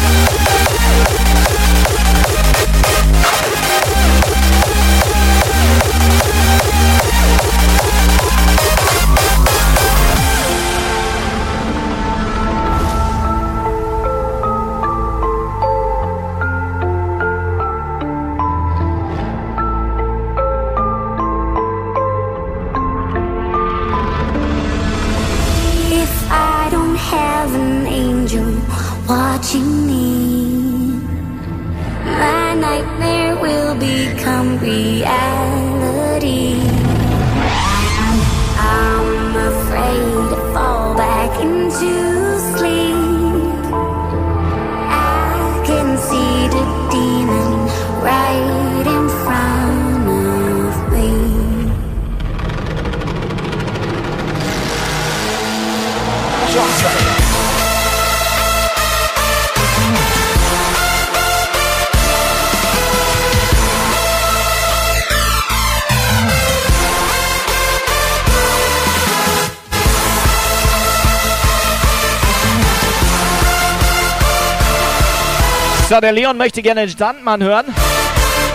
So, 75.93 75.99
der 75.99 76.11
Leon 76.11 76.37
möchte 76.37 76.63
gerne 76.63 76.87
den 76.87 76.89
Standmann 76.89 77.43
hören. 77.43 77.65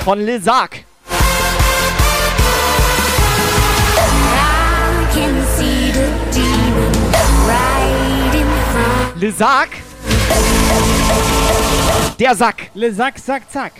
Von 0.02 0.18
Lizak. 0.18 0.84
Lizak? 9.14 9.68
Der 12.18 12.34
Sack. 12.34 12.70
Le 12.74 12.92
Sack, 12.92 13.20
Sack, 13.20 13.42
Zack. 13.52 13.72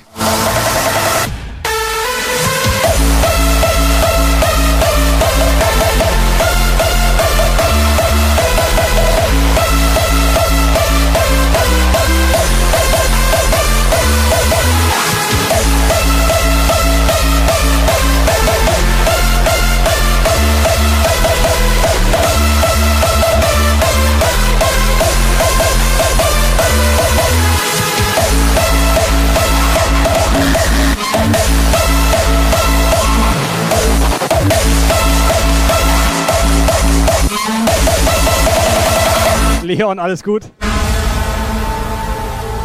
Leon, 39.69 39.99
alles 39.99 40.24
gut? 40.24 40.45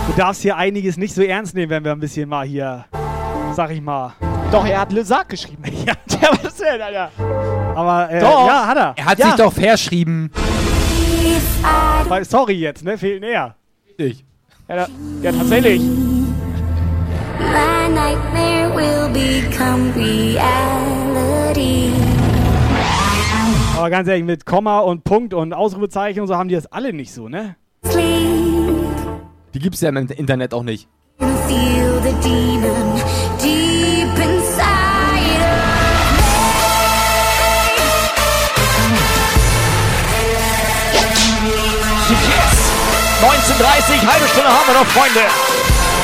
Du 0.08 0.14
darfst 0.16 0.42
hier 0.42 0.56
einiges 0.56 0.96
nicht 0.96 1.14
so 1.14 1.22
ernst 1.22 1.54
nehmen, 1.54 1.70
wenn 1.70 1.84
wir 1.84 1.92
ein 1.92 2.00
bisschen 2.00 2.30
mal 2.30 2.46
hier, 2.46 2.86
sag 3.54 3.72
ich 3.72 3.82
mal. 3.82 4.14
Doch, 4.52 4.66
er 4.66 4.80
hat 4.80 4.94
Le 4.94 5.04
Sarg 5.04 5.28
geschrieben. 5.28 5.64
ja. 5.86 5.96
ja, 6.22 6.30
was 6.42 6.56
denn, 6.56 6.82
Alter? 6.82 7.12
Aber, 7.76 8.10
äh, 8.10 8.22
Doch. 8.22 8.48
ja, 8.48 8.68
hat 8.68 8.78
er. 8.78 8.94
Er 8.96 9.06
hat 9.06 9.20
ja. 9.20 9.26
sich 9.28 9.36
doch 9.36 9.52
verschrieben. 9.52 10.32
Sorry 12.22 12.54
jetzt, 12.54 12.86
ne? 12.86 12.98
Fehlt 12.98 13.20
näher. 13.22 13.56
Ich. 13.98 14.24
Ja, 14.70 14.76
da- 14.76 14.88
ja, 15.22 15.32
tatsächlich. 15.34 15.82
My 15.82 17.90
nightmare 17.90 18.74
will 18.74 19.10
become 19.12 19.94
reality. 19.96 21.92
Aber 23.84 23.90
ganz 23.90 24.08
ehrlich, 24.08 24.24
mit 24.24 24.46
Komma 24.46 24.80
und 24.80 25.04
Punkt 25.04 25.34
und 25.34 25.52
Ausrufezeichen 25.52 26.22
und 26.22 26.28
so 26.28 26.38
haben 26.38 26.48
die 26.48 26.56
das 26.56 26.68
alle 26.68 26.94
nicht 26.94 27.14
so, 27.14 27.28
ne? 27.28 27.58
Die 29.54 29.60
gibt's 29.60 29.82
ja 29.82 29.90
im 29.90 29.98
Internet 29.98 30.54
auch 30.54 30.64
nicht. 30.64 30.88
Feel 31.20 32.02
the 32.02 32.14
demon 32.24 33.02
deep 33.42 34.08
inside 34.24 34.64
Yes! 42.10 42.72
19.30 43.22 44.08
halbe 44.08 44.28
Stunde 44.30 44.48
haben 44.48 44.66
wir 44.66 44.76
noch, 44.76 44.86
Freunde. 44.86 45.20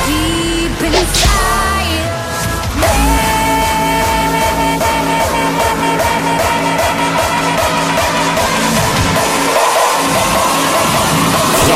deep 0.06 0.82
inside. 0.82 1.39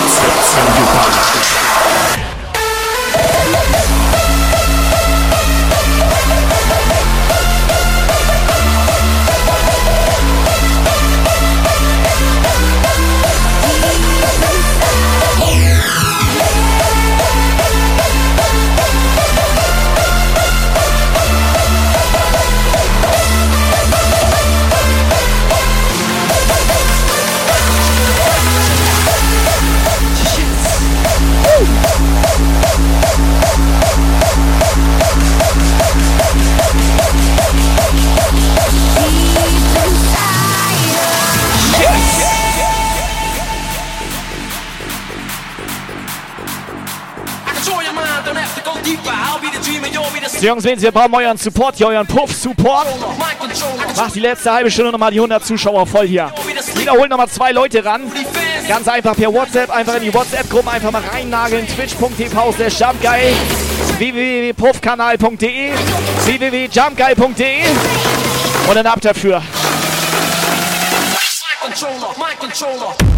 Sets 0.07 0.59
and 0.59 0.77
your 0.77 0.87
body. 0.87 1.74
Jungs, 50.45 50.65
Mädels, 50.65 50.83
wir 50.83 50.93
brauchen 50.93 51.15
euren 51.15 51.39
Support 51.39 51.77
hier, 51.77 51.87
euren 51.87 52.07
Puff-Support. 52.07 52.87
Macht 53.97 54.15
die 54.15 54.21
letzte 54.21 54.53
halbe 54.53 54.71
Stunde 54.71 54.93
nochmal 54.93 55.11
die 55.11 55.19
100 55.19 55.43
Zuschauer 55.43 55.87
voll 55.87 56.07
hier. 56.07 56.31
Wiederholen 56.75 57.09
nochmal 57.09 57.29
zwei 57.29 57.53
Leute 57.53 57.83
ran. 57.83 58.03
Ganz 58.69 58.87
einfach 58.87 59.17
per 59.17 59.33
WhatsApp, 59.33 59.71
einfach 59.71 59.95
in 59.95 60.03
die 60.03 60.13
WhatsApp-Gruppen 60.13 60.69
einfach 60.69 60.91
mal 60.91 61.03
reinnageln. 61.03 61.67
Twitch.tv 61.67 62.53
slash 62.53 62.79
jumpgeil, 62.79 63.33
www.puffkanal.de, 63.97 65.73
www.jumpgeil.de 66.27 67.63
und 68.69 68.75
dann 68.75 68.87
ab 68.87 69.01
dafür. 69.01 69.43
controller, 71.63 72.15
my 72.19 72.35
controller. 72.39 73.14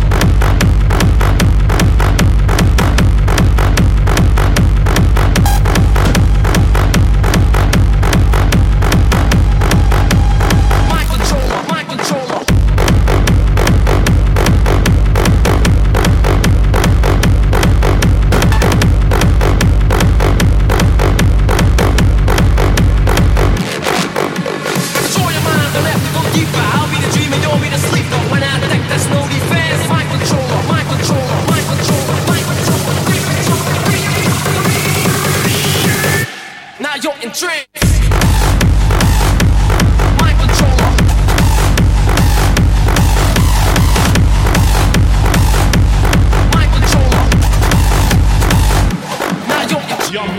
your 50.13 50.27
boy. 50.27 50.37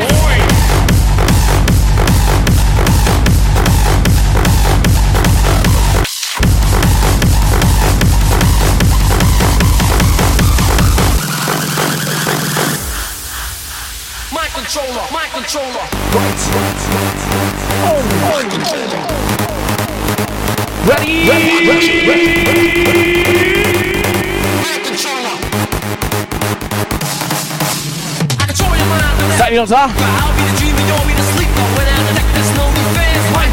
controller, 14.53 15.07
my 15.11 15.25
controller. 15.33 15.87
My 16.13 16.29
controller. 18.49 19.03
Ready? 20.87 21.27
ready, 21.27 21.67
ready, 21.67 22.07
ready 22.07 23.56
Danielsa. 29.47 29.87
Mind 29.87 29.95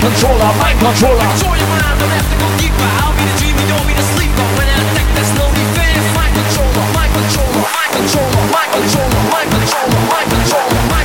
controller, 0.01 0.51
mind 0.59 0.79
controller. 0.81 1.23
Mind 1.23 1.39
controller, 6.51 6.83
mind 6.95 7.13
controller, 7.15 7.63
mind 7.63 7.93
controller, 7.95 8.43
mind 8.51 8.71
controller, 8.75 9.23
mind 9.31 9.51
controller, 9.55 10.03
mind 10.11 10.31
controller. 10.31 11.04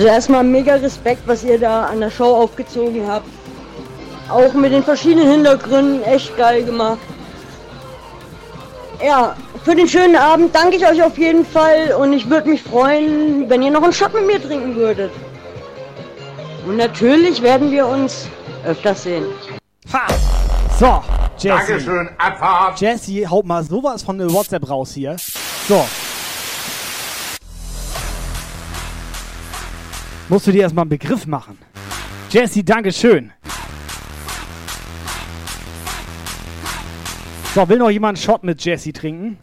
Also 0.00 0.08
erstmal 0.08 0.44
mega 0.44 0.76
Respekt, 0.76 1.20
was 1.26 1.44
ihr 1.44 1.58
da 1.58 1.84
an 1.84 2.00
der 2.00 2.10
Show 2.10 2.34
aufgezogen 2.34 3.06
habt. 3.06 3.26
Auch 4.30 4.54
mit 4.54 4.72
den 4.72 4.82
verschiedenen 4.82 5.30
Hintergründen 5.30 6.02
echt 6.04 6.34
geil 6.38 6.64
gemacht. 6.64 7.00
Ja, 9.04 9.36
für 9.62 9.74
den 9.74 9.86
schönen 9.86 10.16
Abend 10.16 10.54
danke 10.54 10.76
ich 10.76 10.86
euch 10.86 11.02
auf 11.02 11.18
jeden 11.18 11.44
Fall 11.44 11.94
und 12.00 12.14
ich 12.14 12.30
würde 12.30 12.48
mich 12.48 12.62
freuen, 12.62 13.50
wenn 13.50 13.60
ihr 13.60 13.70
noch 13.70 13.82
einen 13.82 13.92
Shot 13.92 14.14
mit 14.14 14.26
mir 14.26 14.42
trinken 14.42 14.74
würdet. 14.74 15.10
Und 16.66 16.78
natürlich 16.78 17.42
werden 17.42 17.70
wir 17.70 17.86
uns 17.86 18.26
öfters 18.64 19.02
sehen. 19.02 19.26
So, 20.78 21.02
Jesse. 21.36 21.56
Dankeschön, 21.58 22.08
Abfahrt. 22.16 22.80
Jesse, 22.80 23.28
haut 23.28 23.44
mal 23.44 23.62
sowas 23.62 24.02
von 24.02 24.16
der 24.16 24.32
WhatsApp 24.32 24.66
raus 24.66 24.94
hier. 24.94 25.16
So. 25.68 25.84
Musst 30.30 30.46
du 30.46 30.52
dir 30.52 30.62
erstmal 30.62 30.84
einen 30.84 30.90
Begriff 30.90 31.26
machen. 31.26 31.58
Jesse, 32.30 32.62
Dankeschön. 32.62 33.32
So, 37.52 37.68
will 37.68 37.78
noch 37.78 37.90
jemand 37.90 38.16
einen 38.16 38.24
Shot 38.24 38.44
mit 38.44 38.64
Jesse 38.64 38.92
trinken? 38.92 39.38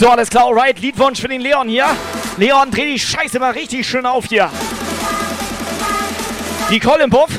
So, 0.00 0.08
alles 0.08 0.30
klar, 0.30 0.46
alright. 0.46 0.80
Liedwunsch 0.80 1.20
für 1.20 1.28
den 1.28 1.42
Leon 1.42 1.68
hier. 1.68 1.86
Leon, 2.36 2.70
dreh 2.70 2.92
die 2.92 2.98
Scheiße 2.98 3.38
mal 3.38 3.52
richtig 3.52 3.86
schön 3.86 4.06
auf 4.06 4.26
hier. 4.26 4.50
Nicole 6.70 7.04
im 7.04 7.10
Puff. 7.10 7.30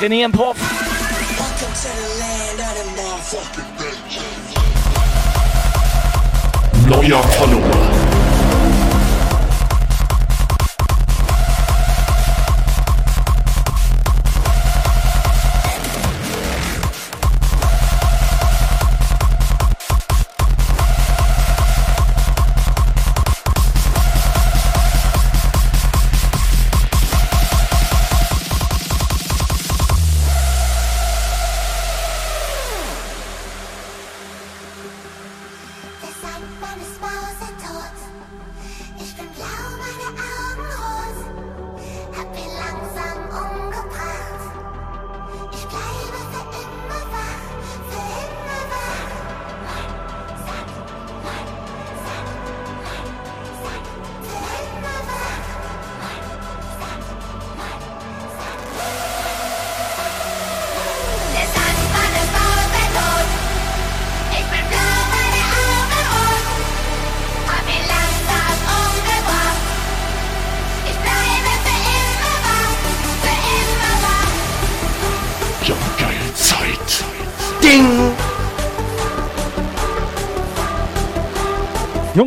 René 0.00 0.24
im 0.24 0.32
Puff. 0.32 0.56
Neuer 6.86 7.22
Follower. 7.22 7.73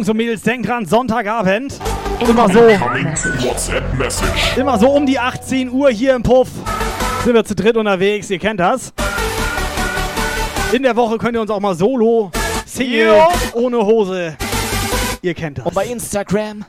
Jungs 0.07 0.09
und 0.09 0.17
Mädels, 0.17 0.41
denkt 0.41 0.69
dran, 0.69 0.85
Sonntagabend. 0.85 1.77
Immer 2.21 2.49
so, 2.49 2.61
immer 4.55 4.79
so 4.79 4.89
um 4.89 5.05
die 5.05 5.19
18 5.19 5.69
Uhr 5.69 5.89
hier 5.89 6.15
im 6.15 6.23
Puff 6.23 6.47
sind 7.25 7.33
wir 7.33 7.43
zu 7.43 7.55
dritt 7.55 7.75
unterwegs. 7.75 8.29
Ihr 8.29 8.39
kennt 8.39 8.61
das. 8.61 8.93
In 10.71 10.83
der 10.83 10.95
Woche 10.95 11.17
könnt 11.17 11.35
ihr 11.35 11.41
uns 11.41 11.51
auch 11.51 11.59
mal 11.59 11.75
solo, 11.75 12.31
Single, 12.65 13.17
Jo. 13.17 13.27
ohne 13.53 13.77
Hose. 13.79 14.37
Ihr 15.21 15.33
kennt 15.33 15.57
das. 15.57 15.65
Und 15.65 15.75
bei 15.75 15.85
Instagram. 15.85 16.63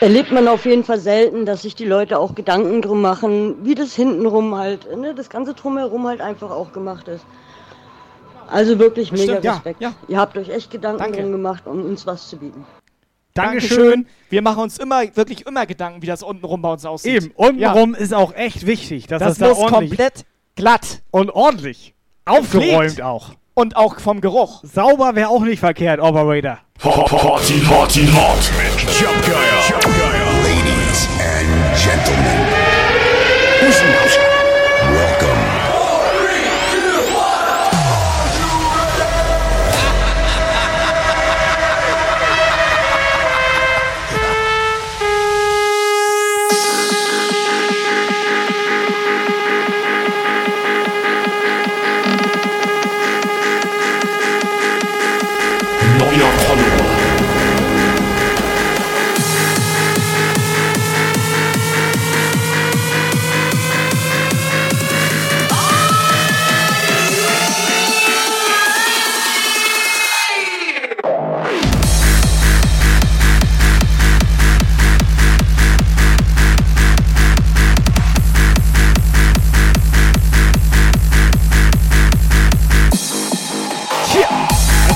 Erlebt 0.00 0.32
man 0.32 0.48
auf 0.48 0.64
jeden 0.64 0.82
Fall 0.84 0.98
selten, 0.98 1.44
dass 1.44 1.62
sich 1.62 1.74
die 1.74 1.84
Leute 1.84 2.18
auch 2.18 2.34
Gedanken 2.34 2.80
drum 2.80 3.02
machen, 3.02 3.64
wie 3.64 3.74
das 3.74 3.94
hintenrum 3.94 4.56
halt, 4.56 4.96
ne, 4.96 5.14
das 5.14 5.28
ganze 5.28 5.52
drumherum 5.52 6.06
halt 6.06 6.22
einfach 6.22 6.50
auch 6.50 6.72
gemacht 6.72 7.06
ist. 7.08 7.24
Also 8.48 8.78
wirklich 8.78 9.12
mega 9.12 9.24
Stimmt, 9.24 9.44
ja, 9.44 9.52
Respekt. 9.52 9.80
ja. 9.80 9.92
Ihr 10.08 10.18
habt 10.18 10.36
euch 10.38 10.48
echt 10.48 10.70
Gedanken 10.70 11.02
Danke. 11.02 11.20
drum 11.20 11.32
gemacht, 11.32 11.66
um 11.66 11.84
uns 11.84 12.06
was 12.06 12.28
zu 12.28 12.38
bieten. 12.38 12.64
Dankeschön. 13.34 14.06
Wir 14.28 14.42
machen 14.42 14.62
uns 14.62 14.78
immer, 14.78 15.02
wirklich 15.14 15.46
immer 15.46 15.66
Gedanken, 15.66 16.02
wie 16.02 16.06
das 16.06 16.22
untenrum 16.22 16.62
bei 16.62 16.72
uns 16.72 16.84
aussieht. 16.84 17.24
Eben, 17.24 17.32
untenrum 17.36 17.94
ist 17.94 18.12
auch 18.12 18.34
echt 18.34 18.66
wichtig, 18.66 19.06
dass 19.06 19.20
Das 19.20 19.38
das, 19.38 19.38
da 19.38 19.48
muss 19.48 19.58
ordentlich 19.58 19.90
komplett 19.90 20.24
glatt 20.56 21.02
und 21.10 21.30
ordentlich 21.30 21.94
aufgeräumt 22.24 23.02
auch. 23.02 23.34
Und 23.54 23.76
auch 23.76 23.98
vom 24.00 24.20
Geruch. 24.20 24.62
Sauber 24.62 25.14
wäre 25.14 25.28
auch 25.28 25.42
nicht 25.42 25.60
verkehrt, 25.60 26.00
Operator. 26.00 26.58
Party, 26.78 27.60
Party, 27.60 28.06
hart 28.06 28.50
mit 28.56 28.80
Jump 28.98 29.26
Geil. 29.26 29.60
Jump 29.68 29.82
Geil. 29.82 30.20
Ladies 30.42 31.08
and 31.20 31.76
gentlemen, 31.76 32.46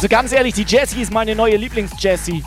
Also 0.05 0.14
ganz 0.14 0.32
ehrlich, 0.32 0.52
die 0.52 0.64
Jessie 0.64 1.01
ist 1.01 1.10
meine 1.10 1.35
neue 1.35 1.56
Lieblings-Jessie. 1.56 2.44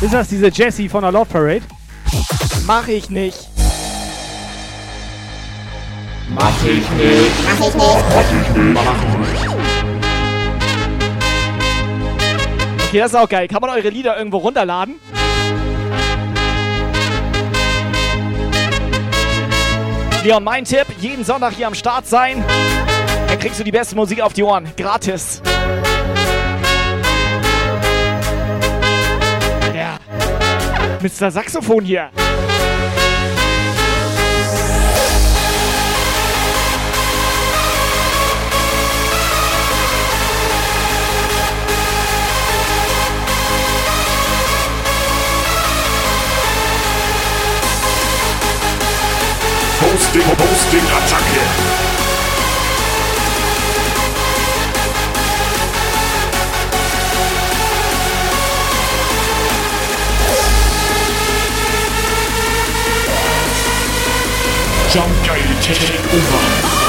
Ist 0.00 0.14
das 0.14 0.28
diese 0.28 0.48
Jessie 0.48 0.88
von 0.88 1.02
der 1.02 1.12
Love 1.12 1.26
Parade? 1.26 1.60
Mach 2.66 2.88
ich 2.88 3.10
nicht. 3.10 3.36
Mach 6.30 6.50
ich 6.64 6.90
nicht. 6.92 7.30
Mach 7.46 7.60
ich 7.60 7.74
nicht. 8.56 8.72
Mach 8.72 8.82
ich 9.02 9.18
nicht. 9.18 9.48
Okay, 12.88 12.98
das 13.00 13.12
ist 13.12 13.16
auch 13.18 13.28
geil. 13.28 13.48
Kann 13.48 13.60
man 13.60 13.68
eure 13.68 13.90
Lieder 13.90 14.16
irgendwo 14.16 14.38
runterladen? 14.38 14.94
Leon, 20.24 20.44
mein 20.44 20.64
Tipp, 20.64 20.86
jeden 21.00 21.24
Sonntag 21.24 21.52
hier 21.54 21.66
am 21.66 21.74
Start 21.74 22.06
sein. 22.06 22.44
Dann 23.26 23.38
kriegst 23.40 23.58
du 23.58 23.64
die 23.64 23.72
beste 23.72 23.96
Musik 23.96 24.20
auf 24.20 24.32
die 24.32 24.44
Ohren. 24.44 24.70
Gratis. 24.76 25.42
Ja. 29.74 29.98
Mr. 31.00 31.28
Saxophon 31.32 31.84
hier. 31.84 32.10
Hosting, 49.92 50.22
Hosting, 50.22 50.80
Attacke. 50.80 51.44
Jump 64.88 65.12
Guy 65.26 65.42
Technik 65.60 66.00
Oman. 66.14 66.81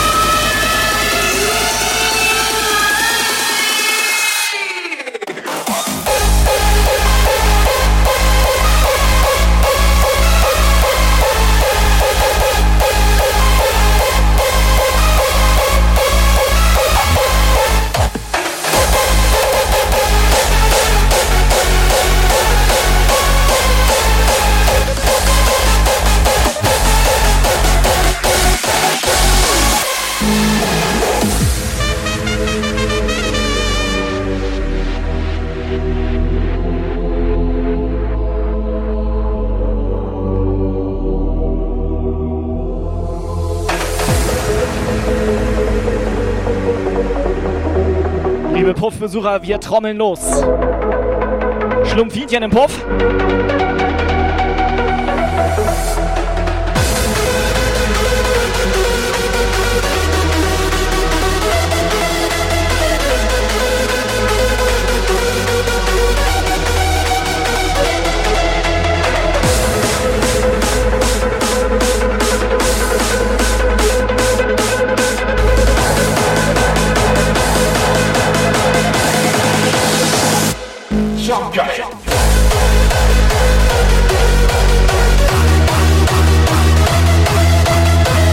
Puffbesucher, 49.14 49.44
wir 49.44 49.60
trommeln 49.60 49.98
los. 49.98 50.20
Schlumpfinchen 51.84 52.42
im 52.42 52.50
Puff. 52.50 52.84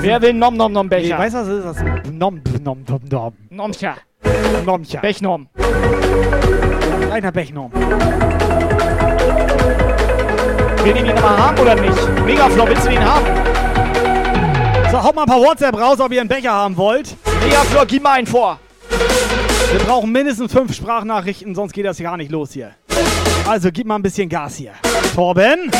Wer 0.00 0.22
will 0.22 0.32
nom 0.32 0.56
nom 0.56 0.72
nom 0.72 0.88
Becher? 0.88 1.16
Nee, 1.16 1.22
weißt 1.22 1.34
du, 1.34 1.38
was 1.40 1.48
ist 1.48 1.64
das? 1.64 1.76
Nom 2.12 2.40
Nom 2.62 2.84
Nom 2.86 3.00
Nom. 3.10 3.32
Nomcha. 3.50 3.96
Nomcha. 4.64 5.00
Bechnom. 5.00 5.48
Reiner 7.10 7.32
Bechnom. 7.32 7.72
Will 10.84 10.94
den 10.94 11.06
noch 11.06 11.20
mal 11.20 11.36
haben 11.36 11.58
oder 11.58 11.74
nicht? 11.74 12.24
Megaflor, 12.24 12.68
willst 12.68 12.86
du 12.86 12.90
den 12.90 13.04
haben? 13.04 13.26
So, 14.90 15.02
haut 15.02 15.14
mal 15.14 15.22
ein 15.22 15.28
paar 15.28 15.40
WhatsApp 15.40 15.76
raus, 15.76 16.00
ob 16.00 16.12
ihr 16.12 16.20
einen 16.20 16.28
Becher 16.28 16.52
haben 16.52 16.76
wollt. 16.76 17.16
Megaflor, 17.44 17.84
gib 17.86 18.02
mal 18.02 18.12
einen 18.12 18.26
vor. 18.26 18.58
Wir 19.70 19.80
brauchen 19.80 20.12
mindestens 20.12 20.52
fünf 20.52 20.74
Sprachnachrichten, 20.74 21.54
sonst 21.54 21.72
geht 21.72 21.84
das 21.84 21.98
gar 21.98 22.16
nicht 22.16 22.30
los 22.30 22.52
hier. 22.52 22.70
Also 23.46 23.70
gib 23.72 23.86
mal 23.86 23.96
ein 23.96 24.02
bisschen 24.02 24.28
Gas 24.28 24.56
hier. 24.56 24.72
Torben? 25.14 25.70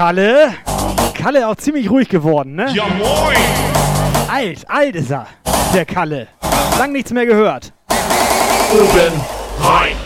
Kalle? 0.00 0.54
Kalle 1.12 1.46
auch 1.46 1.56
ziemlich 1.56 1.90
ruhig 1.90 2.08
geworden, 2.08 2.54
ne? 2.54 2.70
Ja 2.72 2.86
moin! 2.86 3.36
Alt, 4.32 4.64
alt 4.66 4.94
ist 4.96 5.10
er, 5.10 5.26
der 5.74 5.84
Kalle. 5.84 6.26
Lang 6.78 6.92
nichts 6.92 7.12
mehr 7.12 7.26
gehört. 7.26 7.74
Oben 8.72 9.20
rein. 9.60 9.99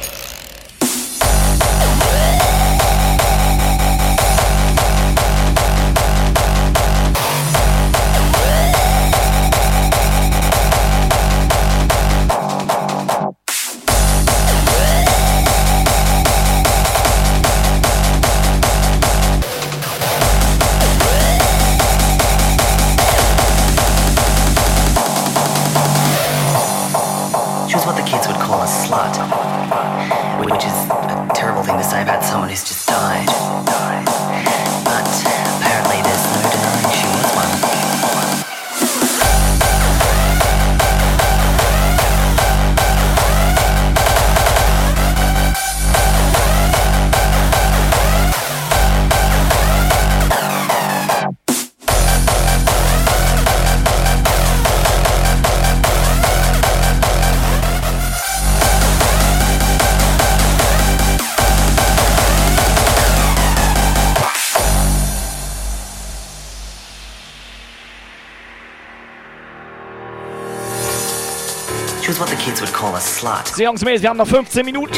Slut. 73.55 73.57
So, 73.57 73.63
Jungs, 73.63 74.03
wir 74.03 74.09
haben 74.09 74.17
noch 74.17 74.27
15 74.27 74.65
Minuten. 74.65 74.95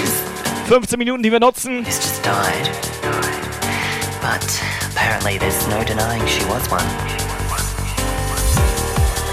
15 0.69 0.99
Minuten, 0.99 1.23
die 1.23 1.31
wir 1.31 1.41
nutzen. 1.41 1.85
Just 1.85 2.25
died. 2.25 2.71
But 4.21 4.45
apparently 4.91 5.39
there's 5.39 5.67
no 5.69 5.85
denying 5.85 6.27
she 6.27 6.45
was 6.47 6.69
one. 6.71 6.85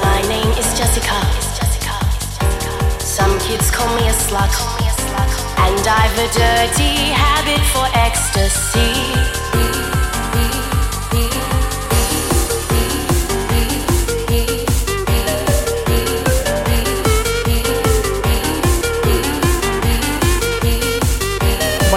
My 0.02 0.22
name 0.28 0.52
is 0.60 0.78
Jessica. 0.78 1.16
Some 3.00 3.38
kids 3.40 3.72
call 3.72 3.88
me 3.96 4.08
a 4.08 4.14
slut. 4.14 4.52
And 5.58 5.88
I've 5.88 6.18
a 6.20 6.28
dirty 6.34 7.12
habit 7.14 7.62
for 7.72 7.88
ecstasy. 7.94 9.43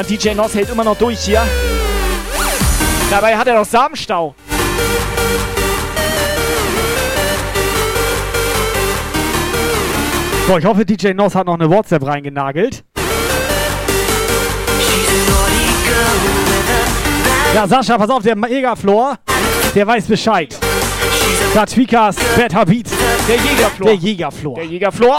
DJ 0.09 0.35
Noss 0.35 0.55
hält 0.55 0.71
immer 0.71 0.85
noch 0.85 0.97
durch 0.97 1.19
hier. 1.19 1.43
Dabei 3.11 3.37
hat 3.37 3.47
er 3.49 3.57
doch 3.57 3.65
Samenstau. 3.65 4.35
So, 10.47 10.59
ich 10.59 10.65
hoffe, 10.65 10.85
DJ 10.85 11.13
Noss 11.13 11.35
hat 11.35 11.47
noch 11.47 11.55
eine 11.55 11.69
WhatsApp 11.69 12.07
reingenagelt. 12.07 12.85
Ja, 17.53 17.67
Sascha, 17.67 17.99
pass 17.99 18.11
auf, 18.11 18.23
der 18.23 18.37
Megaflor, 18.37 19.19
der 19.75 19.87
weiß 19.87 20.07
Bescheid. 20.07 20.57
Tatwikas 21.53 22.17
Bad 22.37 22.55
Habit. 22.55 22.89
Der 23.29 23.37
Jägerflor. 23.37 23.87
Der 23.87 23.95
Jägerflor. 23.97 24.55
Der 24.55 24.65
Jägerflor. 24.65 25.17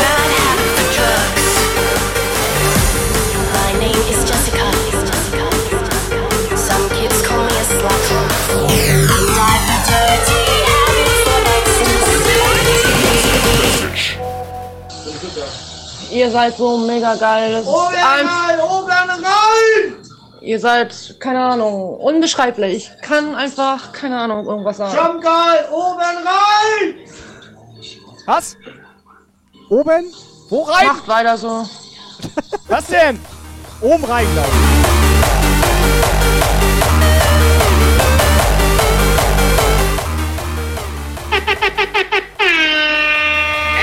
Ihr 16.17 16.31
seid 16.31 16.57
so 16.57 16.79
mega 16.79 17.13
geil. 17.13 17.61
Oben 17.63 17.93
rein, 17.93 18.59
oben 18.59 18.89
rein! 18.89 19.95
Ihr 20.41 20.59
seid, 20.59 21.15
keine 21.19 21.39
Ahnung, 21.39 21.95
unbeschreiblich. 21.99 22.89
Ich 22.95 23.01
kann 23.03 23.35
einfach, 23.35 23.91
keine 23.91 24.17
Ahnung, 24.17 24.47
irgendwas 24.47 24.77
sagen. 24.77 24.95
Jump 24.95 25.21
geil, 25.21 25.67
oben 25.71 25.99
rein! 25.99 26.95
Was? 28.25 28.57
Oben? 29.69 30.11
Wo 30.49 30.63
rein? 30.63 30.87
Macht 30.87 31.07
weiter 31.07 31.37
so. 31.37 31.69
Was 32.67 32.87
denn? 32.87 33.19
Oben 33.81 34.03
rein, 34.03 34.25
glaube 34.33 34.49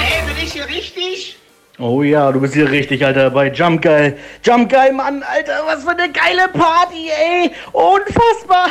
Ey, 0.01 0.27
bin 0.35 0.45
ich 0.45 0.53
hier 0.53 0.67
richtig? 0.67 1.37
Oh 1.79 2.05
ja, 2.05 2.31
du 2.31 2.41
bist 2.41 2.55
hier 2.55 2.71
richtig, 2.71 3.05
Alter, 3.05 3.31
bei 3.31 3.51
Jump 3.51 3.83
Geil. 3.83 4.17
Jump 4.45 4.71
Geil, 4.71 4.93
Mann, 4.93 5.25
Alter, 5.25 5.63
was 5.67 5.83
für 5.83 5.91
eine 5.91 6.11
geile 6.13 6.47
Party, 6.49 7.11
ey. 7.11 7.51
Unfassbar. 7.73 8.69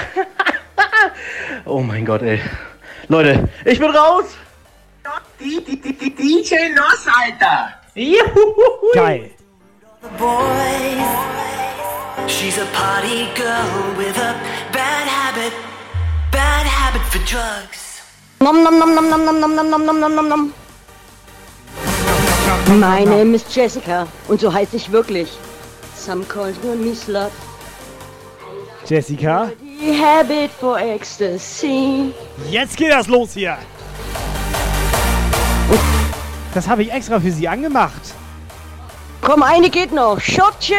oh 1.65 1.81
mein 1.81 2.05
Gott, 2.05 2.21
ey. 2.21 2.39
Leute, 3.09 3.49
ich 3.65 3.77
bin 3.77 3.89
raus. 3.89 4.25
Die, 5.38 5.61
die, 5.65 5.81
die, 5.81 5.93
die 5.93 6.15
DJ 6.15 6.69
Noss, 6.73 7.05
Alter! 7.07 7.73
Juhu. 7.93 8.93
Geil. 8.93 9.31
She's 12.27 12.57
a 12.57 12.65
party 12.71 13.27
girl 13.35 13.97
with 13.97 14.17
a 14.17 14.34
bad 14.71 15.07
habit. 15.07 15.53
Bad 16.31 16.65
habit 16.65 17.01
for 17.11 17.19
drugs. 17.25 18.01
Nom 18.39 18.63
nom 18.63 18.80
nom 18.80 18.95
nom 18.95 19.09
nom 19.09 19.25
nom 19.25 19.39
nom 19.39 19.55
nom 19.55 19.69
nom 19.69 19.85
nom 19.85 19.99
nom 19.99 20.15
nom 20.15 20.30
nom. 20.30 20.62
My 22.80 23.03
name 23.03 23.35
is 23.35 23.43
Jessica 23.53 24.07
und 24.27 24.39
so 24.39 24.51
heiße 24.51 24.75
ich 24.75 24.91
wirklich. 24.91 25.30
Some 25.95 26.23
calls 26.25 26.55
me 26.63 26.95
slut. 26.95 27.31
Jessica. 28.85 29.51
The 29.80 29.93
habit 29.93 30.51
for 30.51 30.80
ecstasy. 30.80 32.13
Jetzt 32.49 32.77
geht 32.77 32.91
das 32.91 33.07
los 33.07 33.34
hier. 33.34 33.57
Das 36.53 36.67
habe 36.67 36.84
ich 36.84 36.91
extra 36.91 37.19
für 37.19 37.31
Sie 37.31 37.47
angemacht. 37.47 38.13
Komm, 39.21 39.41
eine 39.41 39.69
geht 39.69 39.91
noch. 39.91 40.19
Schotsche! 40.19 40.75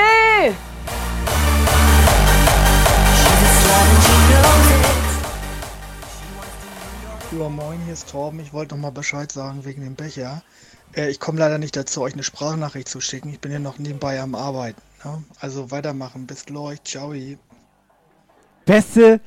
Ja, 7.39 7.49
moin, 7.49 7.79
hier 7.85 7.95
ist 7.95 8.11
Torben. 8.11 8.41
Ich 8.41 8.53
wollte 8.53 8.75
noch 8.75 8.83
mal 8.83 8.91
Bescheid 8.91 9.31
sagen 9.33 9.65
wegen 9.65 9.83
dem 9.83 9.95
Becher. 9.95 10.43
Äh, 10.97 11.11
ich 11.11 11.19
komme 11.19 11.39
leider 11.41 11.59
nicht 11.59 11.75
dazu, 11.77 12.03
euch 12.03 12.13
eine 12.15 12.23
Sprachnachricht 12.23 12.89
zu 12.89 13.01
schicken. 13.01 13.31
Ich 13.31 13.41
bin 13.41 13.51
ja 13.53 13.59
noch 13.59 13.79
nebenbei 13.79 14.21
am 14.21 14.35
Arbeiten. 14.35 14.81
Ne? 15.05 15.25
Also 15.41 15.71
weitermachen. 15.71 16.27
Bis 16.27 16.45
gleich. 16.47 16.83
Ciao. 16.85 17.13
Beste, 18.65 19.21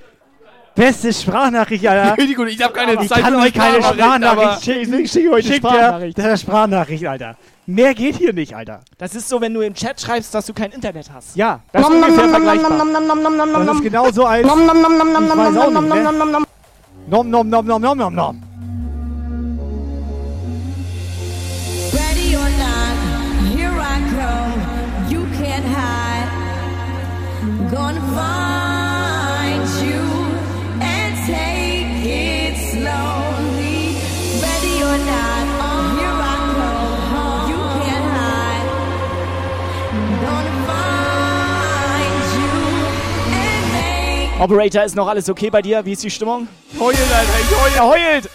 beste 0.76 1.12
Sprachnachricht, 1.14 1.86
Alter. 1.86 2.10
Entschuldigung, 2.12 2.48
ich 2.48 2.62
hab 2.64 2.74
keine 2.74 2.94
ich 3.04 3.10
Zeit 3.10 3.22
kann 3.24 3.34
für 3.34 3.38
eine 3.40 3.48
euch 3.48 3.54
keine 3.54 3.84
Sprachnachricht, 3.84 4.48
aber- 4.48 4.62
schicken. 4.62 4.94
Ich 5.00 5.12
schicke 5.12 5.32
euch 5.32 5.46
eine 5.46 5.60
der- 5.60 5.70
Sprachnachricht. 5.70 6.18
Der 6.18 6.38
Sprachnachricht, 6.38 7.06
Alter. 7.06 7.38
Mehr 7.66 7.94
geht 7.94 8.16
hier 8.16 8.32
nicht, 8.32 8.56
Alter. 8.56 8.80
Das 8.98 9.14
ist 9.16 9.28
so, 9.28 9.42
wenn 9.42 9.54
du 9.54 9.60
im 9.60 9.74
Chat 9.74 10.00
schreibst, 10.00 10.34
dass 10.34 10.46
du 10.46 10.54
kein 10.54 10.72
Internet 10.72 11.12
hast. 11.12 11.36
Ja, 11.36 11.60
das 11.74 11.82
ist 11.82 11.90
Nom 11.90 12.00
nom 12.00 12.10
ungefähr 12.10 12.28
nom 12.28 12.32
nom 12.32 12.46
nom 12.46 12.60
vergleichbar. 12.62 12.78
nom 12.78 12.92
nom 12.94 13.08
nom 13.08 13.18
nom 13.24 13.38
nom 13.38 13.52
nom 13.52 13.54
Das 13.60 13.66
nom. 13.68 13.76
ist 13.78 13.84
genauso 13.84 14.26
als. 14.26 14.48
Nom 14.48 14.66
nom 14.66 14.82
nom 14.82 14.98
nom 14.98 15.12
nom 15.12 15.24
Ich 15.24 15.30
nom 15.30 15.38
weiß 15.38 15.54
nom 15.54 15.64
auch 15.64 15.72
nom 15.72 15.84
nicht, 15.84 15.90
nom 15.90 16.04
nom 16.04 16.04
nom 16.04 16.04
nom. 16.04 16.04
Nom 16.04 16.04
nom 16.04 16.04
nom 16.04 16.04
nom 16.04 16.18
nom 16.20 16.32
nom 16.32 16.32
nom. 16.32 16.44
Nom, 17.08 17.32
nom, 17.32 17.50
nom, 17.50 17.66
nom, 17.66 17.82
nom, 17.82 17.96
nom, 17.96 18.16
nom. 18.16 18.47
Operator, 44.40 44.84
ist 44.84 44.96
noch 44.96 45.08
alles 45.08 45.30
okay 45.30 45.50
bei 45.50 45.64
dir? 45.64 45.84
Wie 45.84 45.94
ist 45.94 46.04
die 46.04 46.12
Stimmung? 46.12 46.48
Heulen, 46.80 46.98
Alter, 47.12 47.40
ich 47.42 47.58
heul, 47.58 47.72
er 47.76 47.88
heult! 47.88 48.30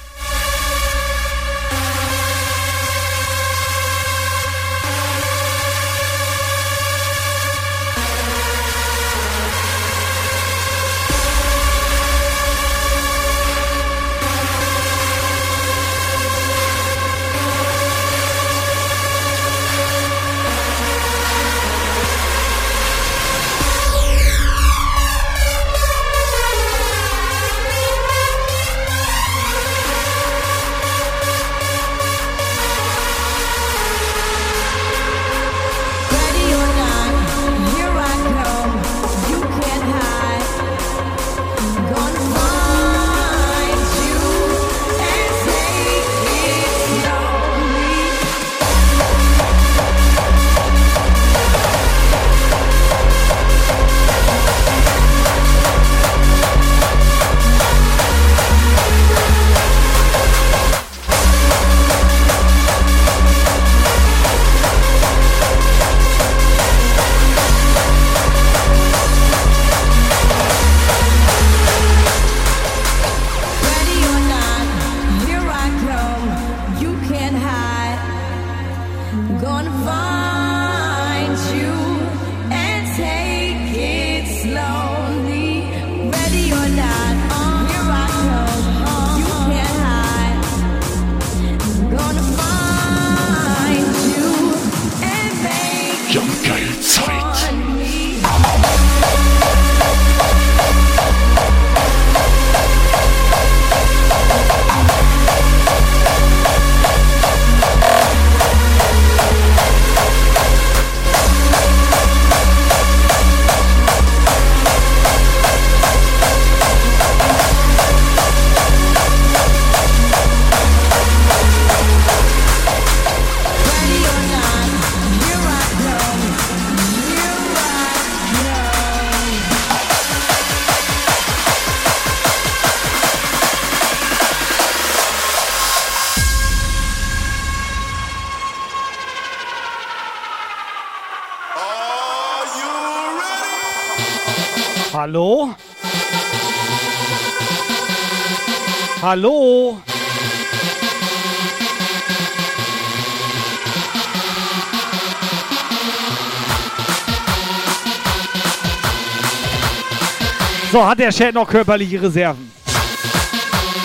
Hat 160.93 160.99
der 160.99 161.11
Chat 161.11 161.35
noch 161.35 161.49
körperliche 161.49 162.03
Reserven? 162.03 162.53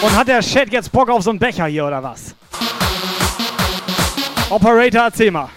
Und 0.01 0.13
hat 0.13 0.27
der 0.27 0.41
Chat 0.41 0.73
jetzt 0.73 0.91
Bock 0.91 1.09
auf 1.09 1.23
so 1.23 1.29
einen 1.29 1.39
Becher 1.39 1.65
hier 1.67 1.85
oder 1.85 2.03
was? 2.03 2.35
Operator, 4.49 5.03
erzähl 5.03 5.31
mal. 5.31 5.47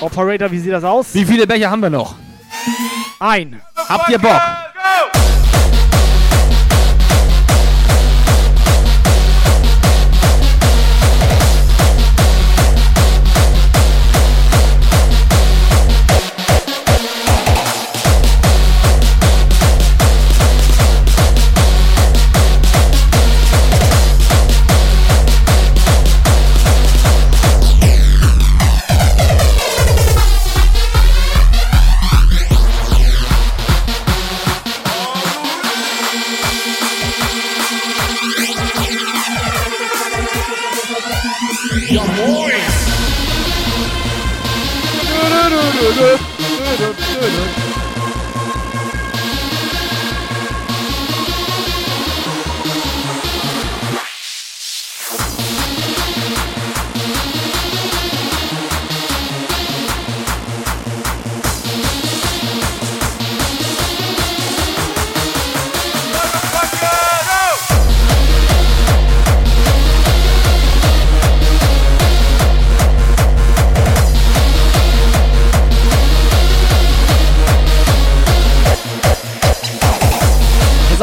Operator, 0.00 0.50
wie 0.50 0.58
sieht 0.58 0.72
das 0.72 0.84
aus? 0.84 1.14
Wie 1.14 1.24
viele 1.24 1.46
Becher 1.46 1.70
haben 1.70 1.80
wir 1.80 1.88
noch? 1.88 2.14
Ein. 3.18 3.62
Habt 3.88 4.10
ihr 4.10 4.18
Bock? 4.18 4.42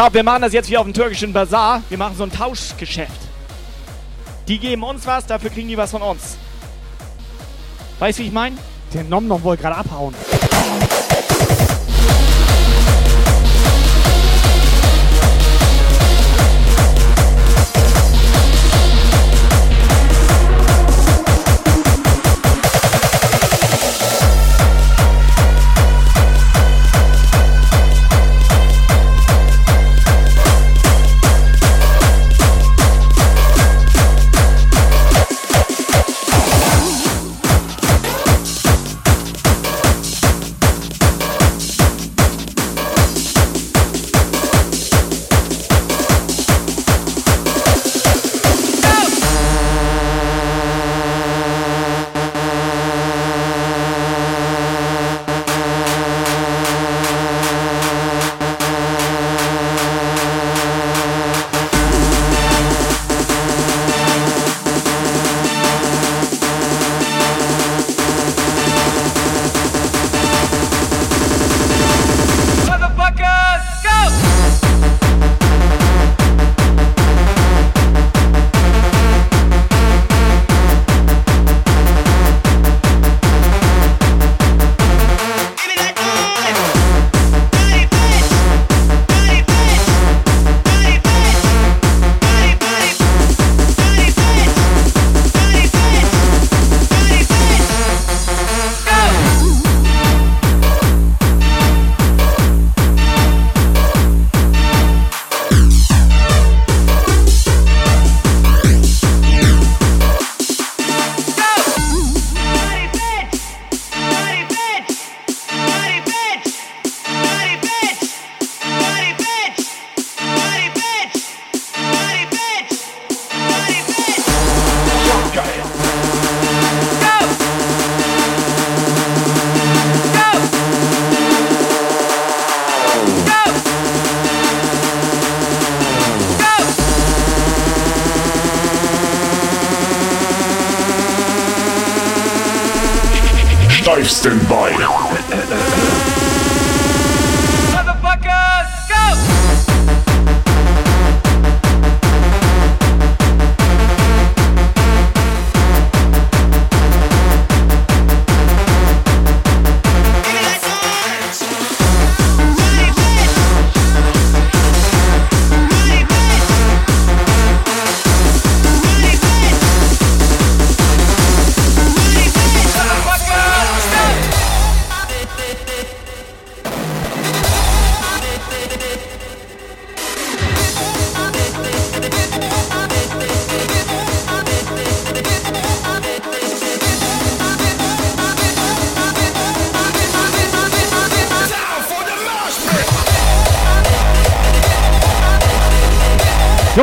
Auf, 0.01 0.13
wir 0.13 0.23
machen 0.23 0.41
das 0.41 0.53
jetzt 0.53 0.69
wie 0.69 0.77
auf 0.77 0.85
dem 0.85 0.93
türkischen 0.93 1.31
Bazar. 1.31 1.83
Wir 1.89 1.97
machen 1.97 2.15
so 2.17 2.23
ein 2.23 2.31
Tauschgeschäft. 2.31 3.11
Die 4.47 4.57
geben 4.57 4.83
uns 4.83 5.05
was, 5.05 5.25
dafür 5.25 5.49
kriegen 5.49 5.67
die 5.67 5.77
was 5.77 5.91
von 5.91 6.01
uns. 6.01 6.37
Weißt 7.99 8.17
du, 8.17 8.23
wie 8.23 8.27
ich 8.27 8.33
meine? 8.33 8.57
Der 8.93 9.03
Nom 9.03 9.27
Nom 9.27 9.43
wollte 9.43 9.63
gerade 9.63 9.77
abhauen. 9.77 10.13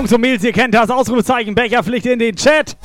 Jungs 0.08 0.14
und 0.14 0.20
Mädels, 0.22 0.44
ihr 0.44 0.52
kennt 0.52 0.72
das 0.72 0.88
Ausrufezeichen 0.88 1.54
Becherpflicht 1.54 2.06
in 2.06 2.18
den 2.18 2.34
Chat. 2.34 2.76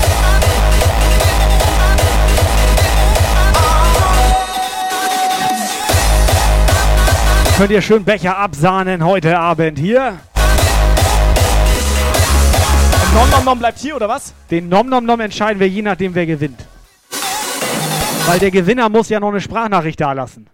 Könnt 7.57 7.71
ihr 7.71 7.81
schön 7.81 8.03
Becher 8.03 8.37
absahnen 8.37 9.05
heute 9.05 9.39
Abend 9.39 9.79
hier? 9.79 10.19
Nom 13.13 13.29
Nom 13.29 13.45
Nom 13.45 13.59
bleibt 13.59 13.79
hier, 13.79 13.95
oder 13.95 14.09
was? 14.09 14.33
Den 14.51 14.67
Nom 14.67 14.89
Nom 14.89 15.05
Nom 15.05 15.21
entscheiden 15.21 15.61
wir 15.61 15.69
je 15.69 15.81
nachdem, 15.81 16.15
wer 16.15 16.25
gewinnt. 16.25 16.65
Weil 18.25 18.39
der 18.39 18.51
Gewinner 18.51 18.89
muss 18.89 19.07
ja 19.07 19.21
noch 19.21 19.29
eine 19.29 19.39
Sprachnachricht 19.39 20.01
dalassen. 20.01 20.49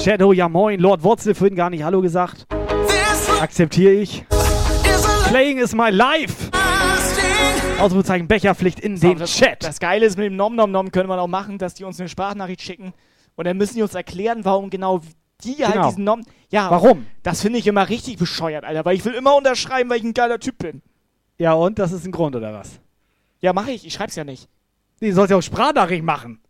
Shadow, 0.00 0.32
ja 0.32 0.48
moin. 0.48 0.80
Lord 0.80 1.02
Wurzel 1.02 1.34
vorhin 1.34 1.56
gar 1.56 1.68
nicht 1.68 1.84
Hallo 1.84 2.00
gesagt. 2.00 2.41
Akzeptiere 3.42 3.94
ich. 3.94 4.24
Playing 5.28 5.58
is 5.58 5.74
my 5.74 5.90
life. 5.90 6.48
Ausrufezeichen 7.80 8.28
Becherpflicht 8.28 8.78
in 8.78 9.00
den 9.00 9.18
das, 9.18 9.32
Chat. 9.32 9.64
Das 9.64 9.80
Geile 9.80 10.06
ist, 10.06 10.16
mit 10.16 10.26
dem 10.26 10.36
Nom 10.36 10.54
Nom 10.54 10.70
Nom 10.70 10.92
können 10.92 11.08
wir 11.08 11.20
auch 11.20 11.26
machen, 11.26 11.58
dass 11.58 11.74
die 11.74 11.82
uns 11.82 11.98
eine 11.98 12.08
Sprachnachricht 12.08 12.62
schicken 12.62 12.92
und 13.34 13.44
dann 13.44 13.56
müssen 13.56 13.74
die 13.74 13.82
uns 13.82 13.94
erklären, 13.96 14.44
warum 14.44 14.70
genau 14.70 15.00
die 15.42 15.56
Genau. 15.56 15.68
halt 15.70 15.90
diesen 15.90 16.04
Nom... 16.04 16.22
Ja, 16.50 16.70
Warum? 16.70 17.04
Das 17.24 17.42
finde 17.42 17.58
ich 17.58 17.66
immer 17.66 17.88
richtig 17.88 18.16
bescheuert, 18.16 18.62
Alter, 18.64 18.84
weil 18.84 18.94
ich 18.94 19.04
will 19.04 19.14
immer 19.14 19.34
unterschreiben, 19.34 19.90
weil 19.90 19.96
ich 19.96 20.04
ein 20.04 20.14
geiler 20.14 20.38
Typ 20.38 20.58
bin. 20.58 20.80
Ja, 21.38 21.54
und? 21.54 21.80
Das 21.80 21.90
ist 21.90 22.04
ein 22.06 22.12
Grund, 22.12 22.36
oder 22.36 22.52
was? 22.52 22.78
Ja, 23.40 23.52
mache 23.52 23.72
ich. 23.72 23.84
Ich 23.84 23.94
schreib's 23.94 24.14
ja 24.14 24.22
nicht. 24.22 24.48
Nee, 25.00 25.08
du 25.08 25.14
sollst 25.16 25.32
ja 25.32 25.36
auch 25.36 25.42
Sprachnachricht 25.42 26.04
machen. 26.04 26.40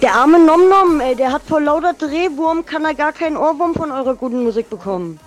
Der 0.00 0.14
arme 0.14 0.38
Nom 0.38 0.68
Nom, 0.68 1.00
ey, 1.00 1.14
der 1.16 1.32
hat 1.32 1.42
vor 1.48 1.60
lauter 1.60 1.92
Drehwurm, 1.92 2.64
kann 2.64 2.84
er 2.84 2.94
gar 2.94 3.12
keinen 3.12 3.36
Ohrwurm 3.36 3.74
von 3.74 3.90
eurer 3.90 4.14
guten 4.14 4.44
Musik 4.44 4.70
bekommen. 4.70 5.18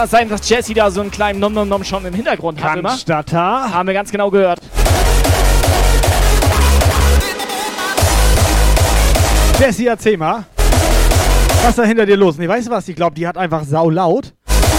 Das 0.00 0.12
sein, 0.12 0.30
dass 0.30 0.48
Jesse 0.48 0.72
da 0.72 0.90
so 0.90 1.02
einen 1.02 1.10
kleinen 1.10 1.40
Nom 1.40 1.52
Nom 1.52 1.68
Nom 1.68 1.84
schon 1.84 2.06
im 2.06 2.14
Hintergrund 2.14 2.64
hat? 2.64 2.82
Cannstatter. 2.82 3.70
Haben 3.70 3.86
wir 3.86 3.92
ganz 3.92 4.10
genau 4.10 4.30
gehört. 4.30 4.58
Jessie, 9.58 9.88
erzähl 9.88 10.16
mal. 10.16 10.46
Was 10.56 11.68
ist 11.68 11.78
da 11.78 11.82
hinter 11.82 12.06
dir 12.06 12.16
los? 12.16 12.38
Nee, 12.38 12.48
weißt 12.48 12.68
du 12.68 12.70
was? 12.70 12.88
Ich 12.88 12.96
glaube, 12.96 13.14
die 13.14 13.26
hat 13.26 13.36
einfach 13.36 13.62
sau 13.64 13.90
laut. 13.90 14.32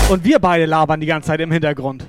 Und 0.09 0.23
wir 0.23 0.39
beide 0.39 0.65
labern 0.65 0.99
die 0.99 1.05
ganze 1.05 1.27
Zeit 1.27 1.39
im 1.39 1.51
Hintergrund. 1.51 2.03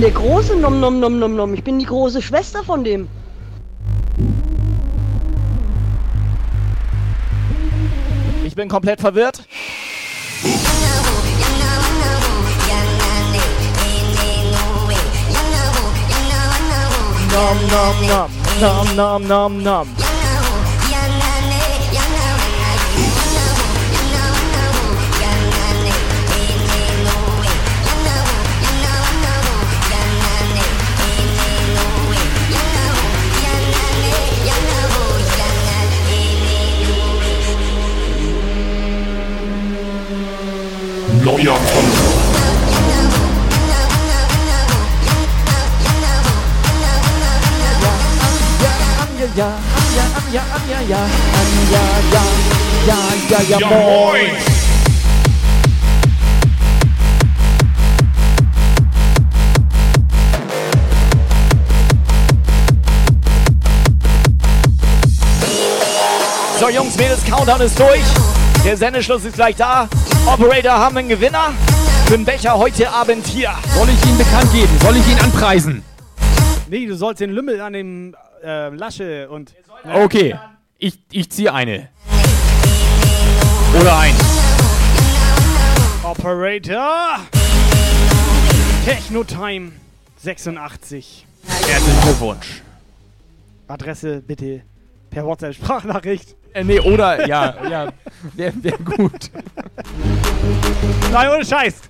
Bin 0.00 0.02
der 0.02 0.12
große 0.12 0.54
Nom 0.54 0.78
Nom 0.78 1.00
Nom 1.00 1.18
Nom 1.18 1.34
Nom. 1.34 1.54
Ich 1.54 1.64
bin 1.64 1.80
die 1.80 1.84
große 1.84 2.22
Schwester 2.22 2.62
von 2.62 2.84
dem. 2.84 3.08
Ich 8.44 8.54
bin 8.54 8.68
komplett 8.68 9.00
verwirrt. 9.00 9.42
Nom 17.32 17.58
nom 17.72 18.06
nom. 18.06 18.30
Nom 18.60 18.96
nom 18.96 19.26
nom 19.26 19.62
nom. 19.64 20.07
Neuer 41.28 41.56
Follower. 41.56 42.18
Ja, 49.36 49.36
ja, 49.36 49.52
ja, 49.94 50.06
ja, 50.32 50.42
ja, 50.62 50.86
ja, 50.88 51.02
ja, 51.70 51.84
ja, 52.12 52.24
ja, 52.86 52.98
ja, 53.28 53.58
ja, 53.58 53.68
moin. 53.68 54.30
So, 66.58 66.70
Jungs, 66.70 66.96
Mädels, 66.96 67.22
Countdown 67.22 67.60
ist 67.60 67.78
durch. 67.78 68.37
Der 68.64 68.76
Sendeschluss 68.76 69.24
ist 69.24 69.34
gleich 69.34 69.56
da. 69.56 69.88
Operator 70.26 70.72
haben 70.72 70.96
einen 70.96 71.08
Gewinner 71.08 71.52
für 72.06 72.16
den 72.16 72.24
Becher 72.24 72.56
heute 72.58 72.90
Abend 72.90 73.26
hier. 73.26 73.50
Soll 73.74 73.88
ich 73.88 74.06
ihn 74.06 74.18
bekannt 74.18 74.52
geben? 74.52 74.78
Soll 74.80 74.96
ich 74.96 75.06
ihn 75.08 75.18
anpreisen? 75.18 75.82
Nee, 76.68 76.86
du 76.86 76.96
sollst 76.96 77.20
den 77.20 77.30
Lümmel 77.30 77.60
an 77.60 77.72
dem 77.72 78.14
äh, 78.44 78.68
Lasche 78.70 79.28
und. 79.30 79.54
Okay, 79.84 80.36
ich, 80.78 80.98
ich 81.10 81.30
ziehe 81.30 81.52
eine. 81.52 81.88
Oder 83.80 83.98
ein. 83.98 84.14
Operator! 86.02 87.20
Technotime 88.84 89.72
86. 90.22 91.26
Herzlichen 91.46 92.00
Glückwunsch. 92.02 92.62
Adresse 93.68 94.20
bitte 94.20 94.62
per 95.10 95.24
WhatsApp-Sprachnachricht. 95.24 96.36
Äh, 96.52 96.64
nee, 96.64 96.80
oder, 96.80 97.26
ja, 97.26 97.54
ja, 97.68 97.88
wäre 98.34 98.52
wär 98.62 98.78
gut. 98.78 99.30
Nein, 101.12 101.28
ohne 101.28 101.44
Scheiß. 101.44 101.80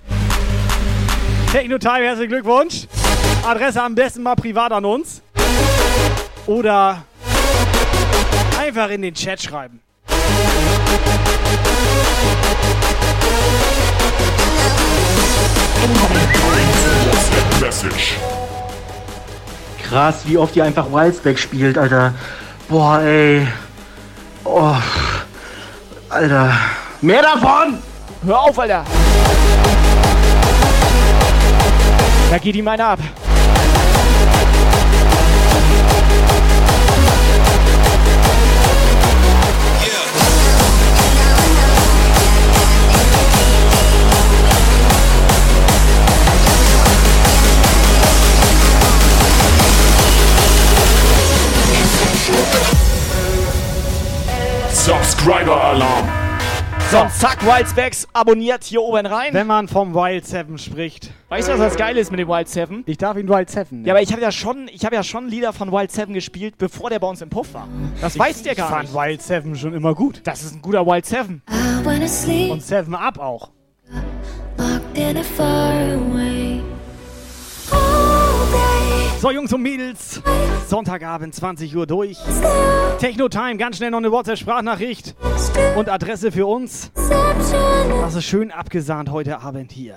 Technotime, 1.51 2.05
herzlichen 2.05 2.29
Glückwunsch. 2.29 2.87
Adresse 3.47 3.81
am 3.81 3.95
besten 3.95 4.23
mal 4.23 4.35
privat 4.35 4.71
an 4.71 4.85
uns. 4.85 5.21
Oder 6.45 7.03
Einfach 8.59 8.89
in 8.89 9.01
den 9.01 9.13
Chat 9.13 9.41
schreiben. 9.41 9.79
Krass, 19.81 20.21
wie 20.25 20.37
oft 20.37 20.55
ihr 20.55 20.65
einfach 20.65 20.91
Wildsback 20.91 21.39
spielt, 21.39 21.77
Alter. 21.77 22.13
Boah, 22.67 23.01
ey. 23.01 23.47
Oh. 24.43 24.75
Alter. 26.09 26.53
Mehr 27.01 27.21
davon! 27.21 27.77
Hör 28.25 28.39
auf, 28.39 28.59
Alter! 28.59 28.83
Da 32.29 32.37
geht 32.37 32.55
ihm 32.55 32.67
einer 32.67 32.87
ab. 32.89 32.99
Subscriber 54.79 55.61
Alarm. 55.61 56.07
So, 56.89 57.05
zack, 57.19 57.45
Wildsbacks 57.45 58.07
abonniert 58.13 58.63
hier 58.63 58.81
oben 58.81 59.05
rein. 59.05 59.33
Wenn 59.33 59.45
man 59.45 59.67
vom 59.67 59.93
Wild 59.93 60.25
7 60.25 60.57
spricht. 60.57 61.11
Weißt 61.27 61.49
du, 61.49 61.51
was 61.51 61.59
das 61.59 61.75
Geile 61.75 61.99
ist 61.99 62.11
mit 62.11 62.19
dem 62.21 62.29
Wild 62.29 62.47
7? 62.47 62.83
Ich 62.85 62.97
darf 62.97 63.17
ihn 63.17 63.27
Wild 63.27 63.49
7. 63.49 63.83
Ja, 63.83 63.91
aber 63.93 64.01
ich 64.01 64.13
habe 64.13 64.21
ja 64.21 64.31
schon, 64.31 64.69
ich 64.71 64.85
habe 64.85 64.95
ja 64.95 65.03
schon 65.03 65.27
Lieder 65.27 65.51
von 65.51 65.73
Wild 65.73 65.91
7 65.91 66.13
gespielt, 66.13 66.57
bevor 66.57 66.89
der 66.89 66.99
bei 66.99 67.07
uns 67.07 67.21
im 67.21 67.29
Puff 67.29 67.53
war. 67.53 67.67
Das 67.99 68.17
weiß 68.17 68.41
der 68.43 68.53
ich 68.53 68.57
gar 68.57 68.69
fand 68.69 68.83
nicht. 68.83 68.93
Wild 68.95 69.21
7 69.21 69.53
schon 69.57 69.73
immer 69.73 69.93
gut. 69.93 70.21
Das 70.23 70.43
ist 70.43 70.55
ein 70.55 70.61
guter 70.61 70.85
Wild 70.85 71.05
7. 71.05 71.43
Und 72.49 72.63
7 72.63 72.95
Up 72.95 73.19
auch. 73.19 73.49
in 74.95 75.17
a 75.17 75.23
faraway 75.23 76.61
So, 79.21 79.31
Jungs 79.31 79.51
und 79.51 79.61
Mädels, 79.63 80.21
Sonntagabend, 80.69 81.35
20 81.35 81.75
Uhr 81.75 81.85
durch. 81.85 82.17
Techno-Time, 82.99 83.57
ganz 83.57 83.75
schnell 83.75 83.91
noch 83.91 83.97
eine 83.97 84.13
WhatsApp-Sprachnachricht 84.13 85.13
und 85.75 85.89
Adresse 85.89 86.31
für 86.31 86.45
uns. 86.45 86.89
Das 86.95 88.15
ist 88.15 88.23
schön 88.23 88.49
abgesahnt 88.49 89.11
heute 89.11 89.41
Abend 89.41 89.73
hier. 89.73 89.95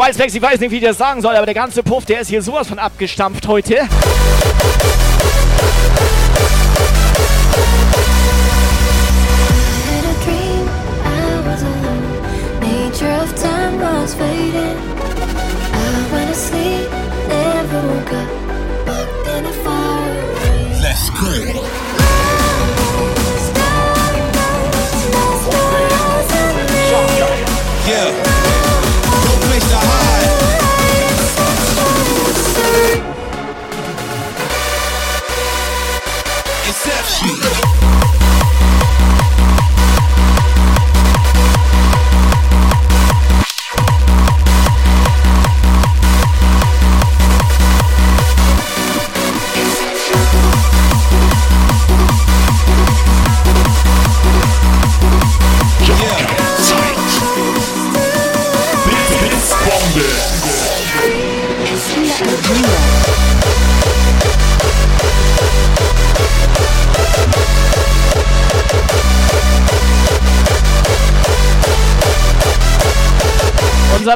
Wildsbacks, 0.00 0.34
ich 0.34 0.40
weiß 0.40 0.58
nicht, 0.60 0.70
wie 0.70 0.78
ich 0.78 0.82
das 0.82 0.96
sagen 0.96 1.20
soll, 1.20 1.36
aber 1.36 1.44
der 1.44 1.54
ganze 1.54 1.82
Puff, 1.82 2.06
der 2.06 2.20
ist 2.20 2.28
hier 2.28 2.40
sowas 2.40 2.66
von 2.66 2.78
abgestampft 2.78 3.46
heute. 3.46 3.76
Had 3.76 3.88
a 10.04 10.14
dream, 10.24 10.70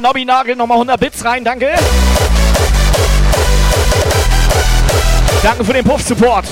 Nobby 0.04 0.26
nagelt 0.26 0.58
nochmal 0.58 0.76
100 0.76 1.00
Bits 1.00 1.24
rein, 1.24 1.42
danke. 1.42 1.72
Danke 5.42 5.64
für 5.64 5.72
den 5.72 5.82
Puff-Support. 5.82 6.44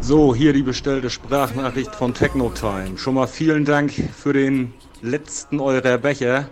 So, 0.00 0.32
hier 0.32 0.52
die 0.52 0.62
bestellte 0.62 1.10
Sprachnachricht 1.10 1.92
von 1.92 2.14
Technotime. 2.14 2.96
Schon 2.98 3.14
mal 3.14 3.26
vielen 3.26 3.64
Dank 3.64 3.92
für 4.16 4.32
den 4.32 4.72
letzten 5.02 5.58
eurer 5.58 5.98
Becher 5.98 6.48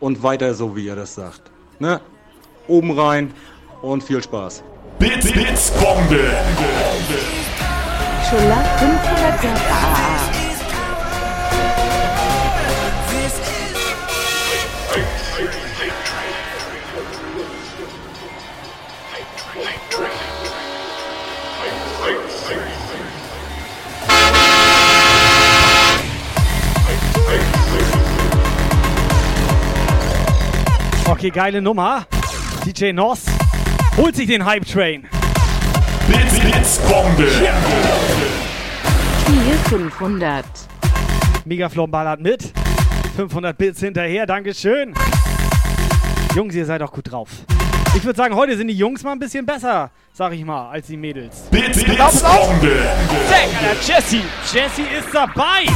und 0.00 0.22
weiter 0.22 0.52
so, 0.52 0.76
wie 0.76 0.84
ihr 0.84 0.96
das 0.96 1.14
sagt. 1.14 1.50
Ne? 1.78 1.98
Oben 2.68 2.90
rein 2.90 3.32
und 3.80 4.04
viel 4.04 4.22
Spaß. 4.22 4.64
Bits, 5.00 5.32
Bits, 5.32 5.70
Bombe. 5.80 6.30
Schuller 8.28 8.64
500 8.78 9.42
Jahre. 9.42 9.60
Okay, 31.10 31.30
geile 31.30 31.62
Nummer. 31.62 32.04
DJ 32.66 32.92
Noss 32.92 33.39
holt 33.96 34.16
sich 34.16 34.26
den 34.26 34.44
Hype 34.44 34.66
Train. 34.66 35.06
Bits, 36.06 36.40
Bits, 36.40 36.78
Bombe. 36.80 37.28
500. 39.68 40.44
Megaflom 41.44 41.90
ballert 41.90 42.20
mit. 42.20 42.52
500 43.16 43.56
Bits 43.56 43.80
hinterher, 43.80 44.26
Dankeschön. 44.26 44.94
Jungs, 46.34 46.54
ihr 46.54 46.66
seid 46.66 46.82
auch 46.82 46.92
gut 46.92 47.10
drauf. 47.10 47.28
Ich 47.94 48.04
würde 48.04 48.16
sagen, 48.16 48.34
heute 48.34 48.56
sind 48.56 48.68
die 48.68 48.74
Jungs 48.74 49.02
mal 49.02 49.12
ein 49.12 49.18
bisschen 49.18 49.44
besser, 49.44 49.90
sag 50.12 50.32
ich 50.32 50.44
mal, 50.44 50.70
als 50.70 50.86
die 50.86 50.96
Mädels. 50.96 51.42
Bits, 51.50 51.82
Bits. 51.82 52.22
Bombe. 52.22 52.76
Jesse. 53.84 54.20
Jesse 54.52 54.82
ist 54.82 55.08
dabei. 55.12 55.66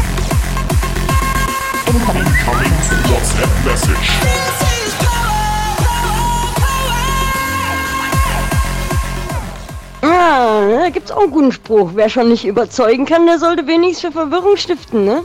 Incoming 1.87 2.25
WhatsApp 2.25 3.65
Message. 3.65 4.64
Ja, 10.05 10.81
da 10.83 10.91
gibt's 10.91 11.11
auch 11.11 11.23
einen 11.23 11.31
guten 11.31 11.53
Spruch. 11.53 11.93
Wer 11.95 12.09
schon 12.09 12.29
nicht 12.29 12.45
überzeugen 12.45 13.07
kann, 13.07 13.27
der 13.27 13.39
sollte 13.39 13.67
wenigstens 13.67 14.13
für 14.13 14.13
Verwirrung 14.13 14.57
stiften, 14.57 15.05
ne? 15.05 15.23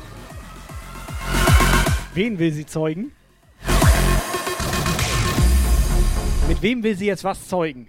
Wen 2.13 2.39
will 2.39 2.51
sie 2.51 2.65
zeugen? 2.65 3.11
Mit 6.47 6.61
wem 6.61 6.81
will 6.83 6.95
sie 6.95 7.05
jetzt 7.07 7.23
was 7.23 7.47
zeugen? 7.47 7.87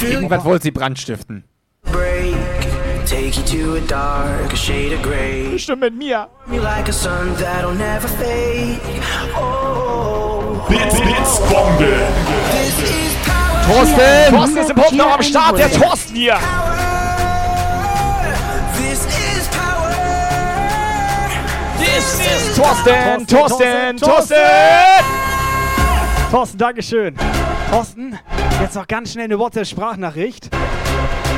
Irgendwas 0.00 0.44
wollte 0.44 0.64
sie 0.64 0.70
brandstiften. 0.72 1.44
break. 1.84 2.34
Take 3.06 3.36
you 3.36 3.42
to 3.44 3.76
a 3.76 3.80
dark 3.86 4.56
shade 4.56 4.92
of 4.92 5.02
gray. 5.02 5.50
Bestimmt 5.52 5.80
mit 5.80 5.94
mir. 5.94 6.28
Like 6.48 6.88
a 6.88 6.92
sun 6.92 7.34
that'll 7.36 7.74
never 7.74 8.08
fade. 8.08 8.80
Oh, 9.36 10.64
Bits, 10.68 10.98
Bits, 11.00 11.38
Bombe. 11.50 11.92
this 12.52 12.78
is. 12.82 13.11
Thorsten! 13.66 14.30
Thorsten 14.34 14.56
ist 14.58 14.70
im 14.70 14.76
Pop 14.76 14.92
noch 14.92 15.14
am 15.14 15.22
Start, 15.22 15.58
der 15.58 15.70
Thorsten 15.70 16.14
hier. 16.14 16.38
This 18.76 19.06
is 19.06 19.48
power. 19.48 19.90
This 21.78 22.20
is 22.20 22.56
Thorsten, 22.56 23.26
Thorsten, 23.26 23.26
Thorsten, 23.26 23.96
Thorsten. 23.98 24.36
Thorsten, 26.30 26.58
Dankeschön. 26.58 27.14
Thorsten, 27.70 28.18
jetzt 28.60 28.74
noch 28.74 28.86
ganz 28.88 29.12
schnell 29.12 29.24
eine 29.24 29.38
WhatsApp-Sprachnachricht. 29.38 30.50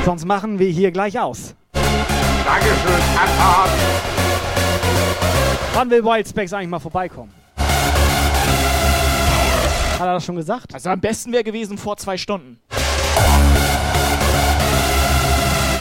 Sonst 0.03 0.25
machen 0.25 0.59
wir 0.59 0.69
hier 0.69 0.91
gleich 0.91 1.19
aus. 1.19 1.55
Dankeschön, 1.73 3.01
Abfahrt. 3.15 3.69
Wann 5.73 5.89
will 5.89 6.03
Wildspecs 6.03 6.53
eigentlich 6.53 6.69
mal 6.69 6.79
vorbeikommen? 6.79 7.44
Hat 9.95 10.01
er 10.01 10.13
das 10.15 10.25
schon 10.25 10.35
gesagt? 10.35 10.73
Also 10.73 10.89
am 10.89 10.99
besten 10.99 11.31
wäre 11.31 11.45
gewesen 11.45 11.77
vor 11.77 11.95
zwei 11.95 12.17
Stunden. 12.17 12.59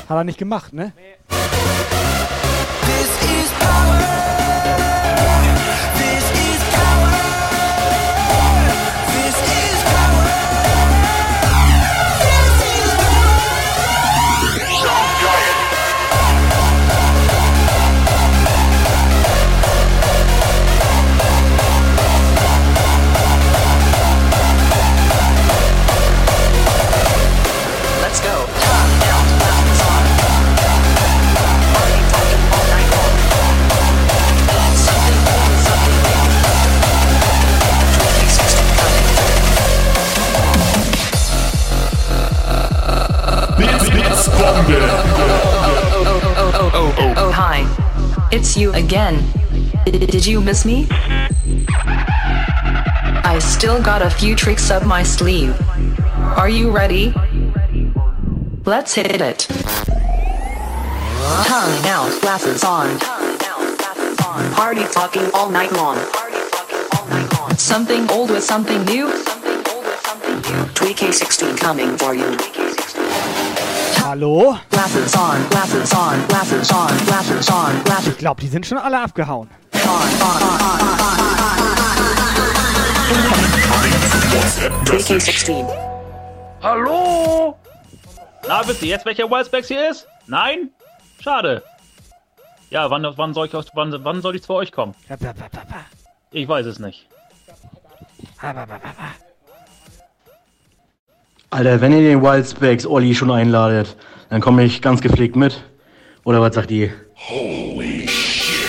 Hat 0.09 0.17
er 0.17 0.25
nicht 0.25 0.39
gemacht, 0.39 0.73
ne? 0.73 0.93
This 1.29 2.04
again. 48.95 49.19
Did 49.87 50.25
you 50.25 50.41
miss 50.41 50.65
me? 50.65 50.87
I 53.25 53.41
still 53.43 53.83
got 53.83 54.03
a 54.03 54.09
few 54.09 54.37
tricks 54.37 54.71
up 54.71 54.87
my 54.87 55.03
sleeve. 55.03 55.53
Are 56.37 56.49
you 56.49 56.71
ready? 56.71 57.13
Let's 58.65 58.95
hit 58.95 59.21
it. 59.21 59.49
Tongue 61.51 61.87
out, 61.91 62.21
glasses 62.21 62.63
on. 62.63 63.01
Party 64.55 64.85
talking 64.93 65.29
all 65.35 65.51
night 65.51 65.73
long. 65.73 65.99
Something 67.59 68.09
old 68.13 68.31
with 68.31 68.45
something 68.45 68.85
new. 68.85 69.11
Tweak 70.75 70.99
16 70.99 71.57
coming 71.57 71.99
for 71.99 72.15
you. 72.15 72.64
Glasses 77.07 77.49
Ich 78.09 78.19
glaube, 78.19 78.41
die 78.41 78.49
sind 78.49 78.67
schon 78.67 78.77
alle 78.79 79.01
abgehauen. 79.01 79.49
Tweak 84.85 85.01
16. 85.21 85.67
Hallo? 86.63 87.57
Na, 88.47 88.67
wisst 88.67 88.83
ihr 88.83 88.89
jetzt, 88.89 89.07
welcher 89.07 89.31
Wildspecs 89.31 89.69
hier 89.69 89.91
ist? 89.91 90.07
Nein? 90.27 90.71
Schade. 91.21 91.63
Ja, 92.71 92.91
wann, 92.91 93.07
wann 93.17 93.35
soll 93.35 93.47
ich 93.47 93.55
aus- 93.55 93.71
wann, 93.75 94.05
wann 94.05 94.21
soll 94.21 94.37
ich 94.37 94.43
zu 94.43 94.53
euch 94.55 94.71
kommen? 94.73 94.95
Ich 96.31 96.49
weiß 96.49 96.67
es 96.67 96.79
nicht. 96.79 97.09
Alter, 101.55 101.81
wenn 101.81 101.93
ihr 101.93 102.01
den 102.01 102.21
Wildspecs 102.21 102.85
Olli 102.85 103.15
schon 103.15 103.31
einladet, 103.31 103.95
dann 104.29 104.41
komme 104.41 104.65
ich 104.65 104.83
ganz 104.83 105.01
gepflegt 105.01 105.37
mit. 105.37 105.63
Oder 106.25 106.41
was 106.41 106.57
sagt 106.57 106.73
ihr? 106.73 106.91
Holy 107.15 108.09
shit. 108.09 108.67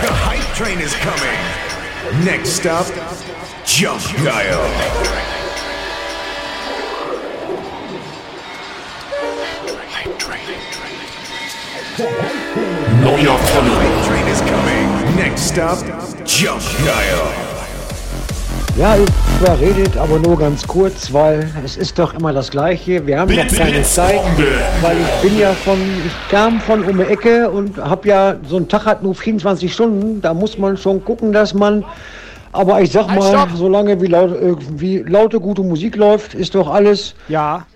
The 0.00 0.06
hype 0.06 0.54
train 0.54 0.78
is 0.78 0.94
coming. 1.00 2.24
Next 2.24 2.64
up, 2.64 2.86
Jump 3.66 4.00
Guile. 4.18 4.56
Neuer 13.02 13.36
Following 13.36 14.04
train 14.06 14.28
is 14.28 14.40
coming. 14.42 15.16
Next 15.16 15.58
up, 15.58 15.78
Jump 16.24 16.62
Guile. 16.84 17.47
Ja, 18.76 18.94
ihr 18.94 19.06
überredet 19.40 19.96
aber 19.96 20.20
nur 20.20 20.38
ganz 20.38 20.66
kurz, 20.66 21.12
weil 21.12 21.50
es 21.64 21.76
ist 21.76 21.98
doch 21.98 22.14
immer 22.14 22.32
das 22.32 22.50
Gleiche. 22.50 23.04
Wir 23.06 23.18
haben 23.18 23.34
noch 23.34 23.42
Bitte, 23.42 23.56
keine 23.56 23.82
Zeit, 23.82 24.20
weil 24.82 24.96
ich 25.00 25.28
bin 25.28 25.38
ja 25.38 25.52
von, 25.52 25.78
ich 26.06 26.28
kam 26.30 26.60
von 26.60 26.84
um 26.84 26.96
die 26.96 27.04
Ecke 27.04 27.50
und 27.50 27.76
hab 27.78 28.06
ja, 28.06 28.36
so 28.46 28.56
ein 28.56 28.68
Tag 28.68 28.86
hat 28.86 29.02
nur 29.02 29.16
24 29.16 29.72
Stunden. 29.72 30.20
Da 30.20 30.32
muss 30.32 30.58
man 30.58 30.76
schon 30.76 31.04
gucken, 31.04 31.32
dass 31.32 31.54
man, 31.54 31.84
aber 32.52 32.80
ich 32.80 32.92
sag 32.92 33.08
Halt, 33.08 33.18
mal, 33.18 33.28
stopp. 33.30 33.48
solange 33.56 34.00
wie, 34.00 34.06
laut, 34.06 34.30
wie 34.76 34.98
laute, 34.98 35.40
gute 35.40 35.62
Musik 35.62 35.96
läuft, 35.96 36.34
ist 36.34 36.54
doch 36.54 36.68
alles. 36.68 37.14
Ja. 37.28 37.66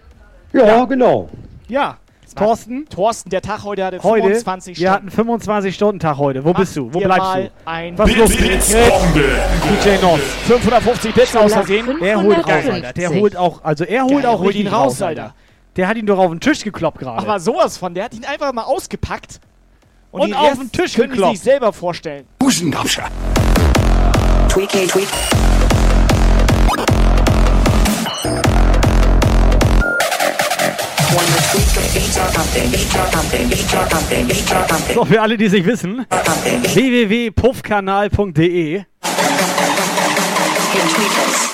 Ja, 0.53 0.85
genau. 0.85 1.29
Ja. 1.69 1.97
Thorsten? 2.35 2.87
Thorsten, 2.89 3.31
der 3.31 3.43
Tag 3.43 3.65
heute 3.65 3.85
hatte 3.85 4.03
Heute? 4.03 4.23
25 4.29 4.79
Wir 4.79 4.91
Stunden. 4.93 5.11
hatten 5.17 5.41
25-Stunden-Tag 5.41 6.17
heute. 6.19 6.45
Wo 6.45 6.53
bist 6.53 6.77
du? 6.77 6.93
Wo 6.93 7.01
bleibst 7.01 7.35
du? 7.35 7.51
ein 7.65 7.99
Was 7.99 8.17
los? 8.17 8.31
DJ 8.37 10.01
Nos. 10.01 10.21
550 10.47 11.15
Bits 11.15 11.37
aus 11.37 11.53
Versehen. 11.53 12.01
Er 12.03 12.23
holt 12.23 12.39
raus, 12.39 12.65
Alter. 12.71 12.93
Der 12.93 13.11
holt 13.11 13.37
auch, 13.37 13.63
also 13.65 13.85
er 13.85 14.05
holt 14.05 14.27
auch 14.27 14.37
der 14.37 14.39
holt 14.41 14.55
ihn 14.55 14.67
raus, 14.69 15.01
Alter. 15.03 15.35
Der 15.77 15.89
hat 15.89 15.97
ihn 15.97 16.07
doch 16.07 16.19
auf 16.19 16.31
den 16.31 16.41
Tisch 16.41 16.63
gekloppt 16.63 16.99
gerade. 16.99 17.19
Aber 17.19 17.41
sowas 17.41 17.79
von, 17.79 17.95
der 17.95 18.05
hat 18.05 18.15
ihn 18.15 18.25
einfach 18.25 18.53
mal 18.53 18.65
ausgepackt. 18.65 19.41
Und 20.11 20.27
die 20.27 20.35
auf 20.35 20.59
den 20.59 20.71
Tisch 20.71 20.95
können 20.95 21.11
gekloppt. 21.11 21.37
sich 21.37 21.45
selber 21.45 21.73
vorstellen. 21.73 22.27
Busendabscher. 22.39 23.05
Tweak, 24.49 24.69
tweak. 24.69 25.09
So, 34.95 35.05
für 35.05 35.21
alle, 35.21 35.37
die 35.37 35.49
sich 35.49 35.67
wissen, 35.67 36.07
www.puffkanal.de 36.75 38.85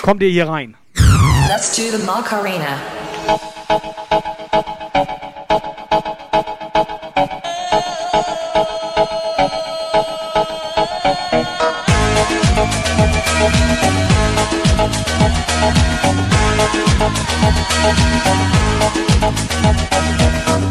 kommt 0.02 0.22
ihr 0.22 0.28
hier 0.28 0.48
rein. 0.48 0.76
Let's 1.48 1.74
do 1.74 1.82
the 1.90 1.98
Macarena. 2.04 2.78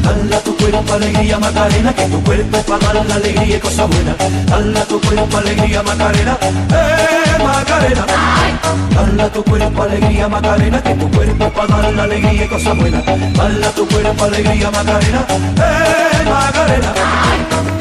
Dala 0.04 0.40
tu 0.40 0.58
cuerpo 0.58 0.94
alegría 0.94 1.38
Macarena, 1.40 1.94
que 1.94 2.06
tu 2.06 2.24
cuerpo 2.24 2.58
para 2.64 2.94
dar 2.94 3.06
la 3.06 3.16
alegría 3.16 3.58
y 3.58 3.60
cosas 3.60 3.88
buenas. 3.90 4.16
Dale 4.46 4.80
a 4.80 4.86
tu 4.86 5.02
cuerpo 5.02 5.38
alegría 5.38 5.84
Macarena, 5.84 6.38
eh 6.42 7.44
Macarena. 7.44 8.06
Dale 8.96 9.24
a 9.24 9.30
tu 9.30 9.44
cuerpo 9.44 9.84
alegría 9.84 10.28
Macarena, 10.28 10.84
que 10.84 10.94
tu 10.96 11.12
cuerpo 11.12 11.50
para 11.52 11.82
dar 11.82 11.94
la 11.94 12.04
alegría 12.04 12.46
y 12.46 12.48
cosas 12.48 12.78
buenas. 12.78 13.06
Dale 13.06 13.66
a 13.66 13.72
tu 13.72 13.88
cuerpo 13.88 14.24
alegría 14.24 14.72
Macarena, 14.72 15.26
eh 15.30 16.26
Macarena. 16.26 16.94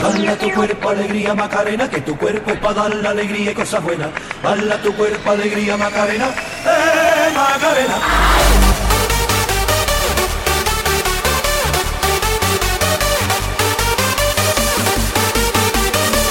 Dale 0.02 0.28
a 0.28 0.38
tu 0.38 0.50
cuerpo 0.52 0.88
alegría 0.90 1.34
Macarena, 1.34 1.88
que 1.90 2.00
tu 2.00 2.16
cuerpo 2.16 2.50
es 2.50 2.58
para 2.58 2.74
dar 2.74 2.94
la 2.94 3.10
alegría 3.10 3.50
y 3.50 3.54
cosas 3.54 3.82
buenas. 3.82 4.08
Dale 4.42 4.72
a 4.72 4.82
tu 4.82 4.92
cuerpo 4.94 5.30
alegría 5.30 5.76
Macarena, 5.76 6.26
eh 6.26 7.32
Macarena. 7.34 8.95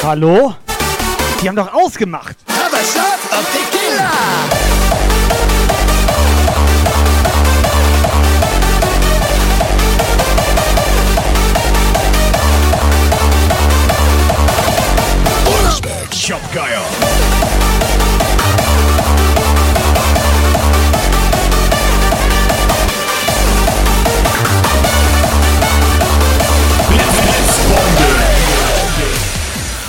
Hallo? 0.06 0.54
Die 1.42 1.48
haben 1.48 1.56
doch 1.56 1.74
ausgemacht. 1.74 2.38
Have 2.48 2.76
a 2.76 2.84
shot 2.84 3.20
of 3.32 3.44
tequila. 3.52 4.12
Shop 16.12 16.42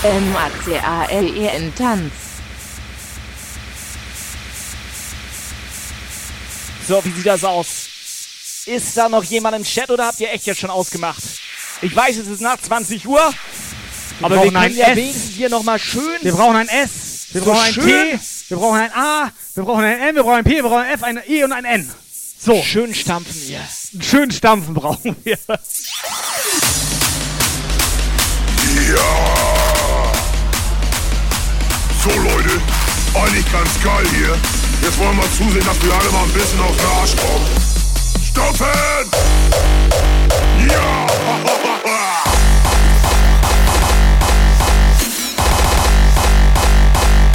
M-A-C-A-L-E-N 0.06 1.74
Tanz. 1.74 2.12
So, 6.86 7.04
wie 7.04 7.10
sieht 7.10 7.26
das 7.26 7.42
aus? 7.42 7.88
Ist 8.66 8.96
da 8.96 9.08
noch 9.08 9.24
jemand 9.24 9.56
im 9.56 9.64
Chat 9.64 9.90
oder 9.90 10.06
habt 10.06 10.20
ihr 10.20 10.32
echt 10.32 10.46
jetzt 10.46 10.60
schon 10.60 10.70
ausgemacht? 10.70 11.20
Ich 11.82 11.94
weiß, 11.94 12.18
es 12.18 12.28
ist 12.28 12.40
nach 12.40 12.56
20 12.56 13.04
Uhr, 13.08 13.20
aber 14.22 14.44
wir 14.44 14.52
können 14.52 14.76
ja 14.76 14.94
wenigstens 14.94 15.34
hier 15.34 15.48
nochmal 15.48 15.80
schön... 15.80 16.20
Wir 16.22 16.32
brauchen 16.32 16.54
ein 16.54 16.68
S, 16.68 17.26
wir 17.32 17.40
So 17.40 17.50
brauchen 17.50 17.64
ein 17.64 17.72
schön. 17.72 17.84
T, 17.84 18.20
wir 18.48 18.56
brauchen 18.58 18.78
ein 18.78 18.92
A, 18.92 19.32
wir 19.56 19.64
brauchen 19.64 19.84
ein 19.84 20.00
N, 20.00 20.14
wir 20.14 20.22
brauchen 20.22 20.36
ein 20.36 20.44
P, 20.44 20.50
wir 20.54 20.62
brauchen 20.62 20.84
ein 20.84 20.94
F, 20.94 21.02
ein 21.02 21.20
E 21.26 21.42
und 21.42 21.52
ein 21.52 21.64
N. 21.64 21.90
So. 22.38 22.62
Schön 22.62 22.94
stampfen 22.94 23.42
wir. 23.48 23.60
Schön 24.00 24.30
stampfen 24.30 24.74
brauchen 24.74 25.16
wir. 25.24 25.38
So 32.06 32.12
Leute, 32.20 32.62
eigentlich 33.14 33.50
ganz 33.50 33.82
geil 33.82 34.06
hier. 34.14 34.38
Jetzt 34.80 34.96
wollen 34.96 35.16
wir 35.16 35.28
zusehen, 35.32 35.66
dass 35.66 35.82
wir 35.82 35.92
alle 35.92 36.08
mal 36.12 36.22
ein 36.22 36.30
bisschen 36.30 36.60
auf 36.60 36.76
den 36.76 36.86
Arsch 36.86 37.16
kommen. 37.16 37.44
Stoppen! 38.24 39.10
Ja! 40.68 41.06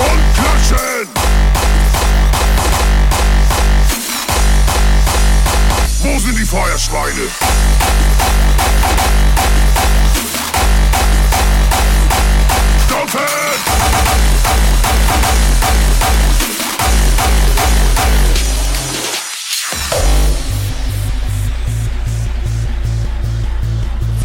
Und 0.07 0.21
klatschen! 0.37 1.09
Wo 6.01 6.17
sind 6.17 6.37
die 6.39 6.45
Feuerschweine? 6.45 7.27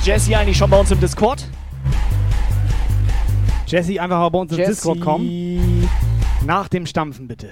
Jesse 0.06 0.38
eigentlich 0.38 0.56
schon 0.56 0.70
bei 0.70 0.78
uns 0.78 0.92
im 0.92 1.00
Discord? 1.00 1.48
Jesse, 3.66 4.00
einfach 4.00 4.20
mal 4.20 4.28
bei 4.28 4.38
uns 4.38 4.56
Jesse. 4.56 4.70
Discord 4.70 5.00
kommen. 5.00 5.88
Nach 6.44 6.68
dem 6.68 6.86
Stampfen 6.86 7.26
bitte. 7.26 7.50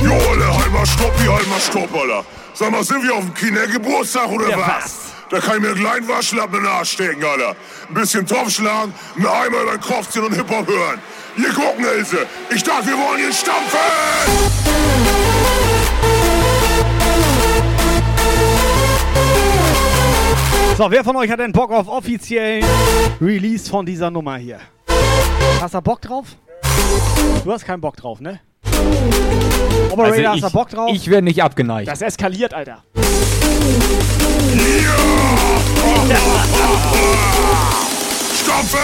Jo, 0.00 0.12
Alter, 0.12 0.58
halt 0.58 0.72
mal 0.72 0.86
Stopp, 0.86 1.12
halt 1.18 1.48
mal 1.48 1.60
Stopp, 1.60 1.94
Alter. 1.94 2.24
Sag 2.54 2.70
mal, 2.70 2.84
sind 2.84 3.02
wir 3.02 3.14
auf 3.14 3.24
dem 3.24 3.34
Kindergeburtstag 3.34 4.28
oder 4.28 4.48
Ja, 4.50 4.58
was? 4.58 5.12
Da 5.30 5.40
kann 5.40 5.56
ich 5.56 5.62
mir 5.62 5.68
einen 5.68 5.80
kleinen 5.80 6.08
Waschlappen 6.08 6.58
in 6.58 6.62
den 6.64 6.70
Arsch 6.70 6.92
stecken, 6.92 7.24
Alter. 7.24 7.56
Ein 7.88 7.94
bisschen 7.94 8.26
Topf 8.26 8.50
schlagen, 8.50 8.92
einen 9.16 9.26
Eimer 9.26 9.62
über 9.62 9.72
den 9.72 9.80
Kopf 9.80 10.08
ziehen 10.10 10.24
und 10.24 10.34
Hip-Hop 10.34 10.66
hören. 10.66 11.00
Hier 11.36 11.52
gucken, 11.52 11.84
Ilse. 11.84 12.26
Ich 12.50 12.62
dachte, 12.62 12.86
wir 12.86 12.94
wollen 12.96 13.18
hier 13.18 13.32
stampfen! 13.32 13.78
So, 20.76 20.90
wer 20.90 21.04
von 21.04 21.16
euch 21.16 21.30
hat 21.30 21.38
denn 21.38 21.52
Bock 21.52 21.70
auf 21.70 21.88
offiziellen 21.88 22.64
Release 23.20 23.70
von 23.70 23.86
dieser 23.86 24.10
Nummer 24.10 24.36
hier? 24.36 24.60
Hast 25.60 25.74
du 25.74 25.80
Bock 25.80 26.00
drauf? 26.00 26.26
Du 27.44 27.52
hast 27.52 27.64
keinen 27.64 27.80
Bock 27.80 27.96
drauf, 27.96 28.20
ne? 28.20 28.40
Operator, 29.90 30.04
Also 30.04 30.28
hast 30.28 30.42
du 30.42 30.46
ich- 30.46 30.52
Bock 30.52 30.68
drauf? 30.70 30.90
Ich 30.92 31.08
wäre 31.10 31.22
nicht 31.22 31.42
abgeneigt. 31.42 31.88
Das 31.88 32.02
eskaliert, 32.02 32.54
Alter. 32.54 32.82
Stampfen! 38.34 38.78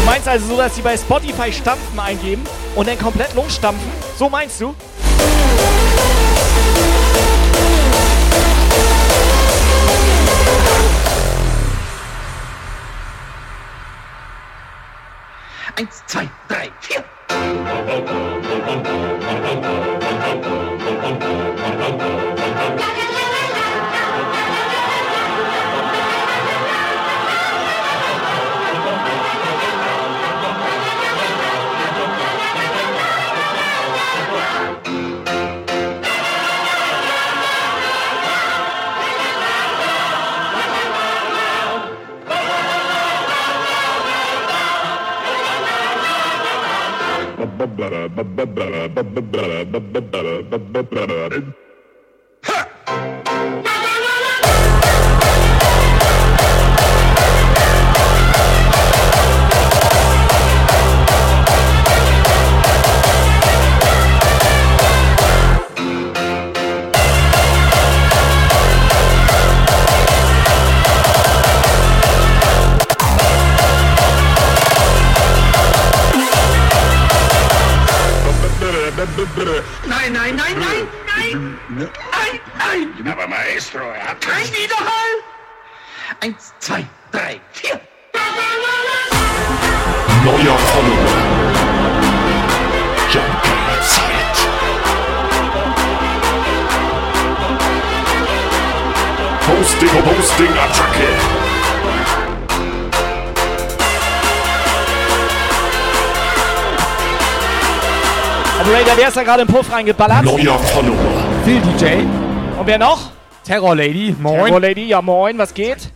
Du 0.00 0.06
meinst 0.06 0.26
also 0.28 0.46
so, 0.48 0.56
dass 0.56 0.74
sie 0.74 0.82
bei 0.82 0.96
Spotify 0.96 1.52
Stampfen 1.52 1.98
eingeben 1.98 2.42
und 2.74 2.88
dann 2.88 2.98
komplett 2.98 3.34
losstampfen? 3.34 3.90
So 4.18 4.28
meinst 4.28 4.60
du? 4.60 4.74
Eins, 15.76 16.02
zwei, 16.06 16.28
drei, 16.48 16.70
vier. 16.80 17.04
Ha! 52.42 52.69
Nein, 79.86 80.12
nein, 80.12 80.36
nein, 80.36 80.58
nein, 80.58 80.88
nein! 81.06 81.58
Nein, 81.68 81.90
nein! 82.58 83.12
Aber 83.12 83.26
Maestro, 83.28 83.78
er 83.78 84.08
hat 84.08 84.20
Kein 84.20 84.46
Widerhall! 84.52 85.14
Eins, 86.20 86.52
zwei, 86.58 86.86
drei, 87.12 87.40
vier! 87.52 87.80
neuer 90.24 90.58
Follower. 90.58 91.40
Posting, 99.46 99.88
Posting, 99.88 100.52
Attacke. 100.58 101.59
Operator, 108.60 108.92
wer 108.94 109.08
ist 109.08 109.16
da 109.16 109.22
gerade 109.22 109.42
im 109.42 109.48
Puff 109.48 109.72
reingeballert? 109.72 110.22
Neuer 110.22 110.58
Follower. 110.58 110.94
Phil 111.44 111.62
DJ. 111.62 112.02
Und 112.58 112.66
wer 112.66 112.78
noch? 112.78 113.10
Terror 113.42 113.74
Lady. 113.74 114.14
Moin. 114.18 114.44
Terror 114.44 114.60
Lady, 114.60 114.86
ja 114.86 115.00
moin, 115.00 115.38
was 115.38 115.54
geht? 115.54 115.90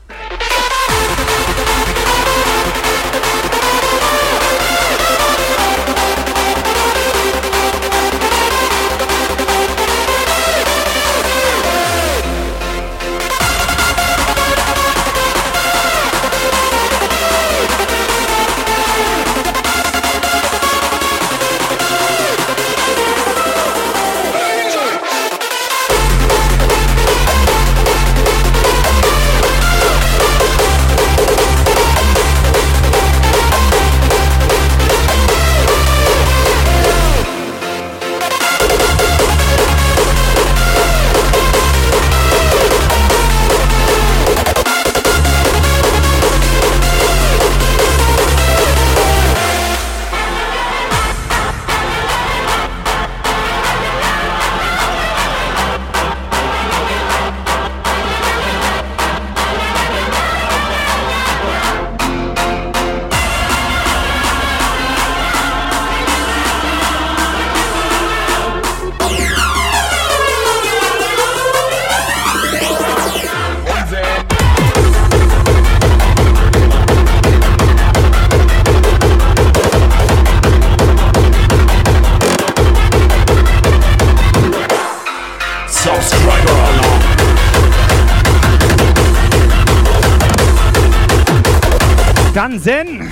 Dansen 92.65 93.11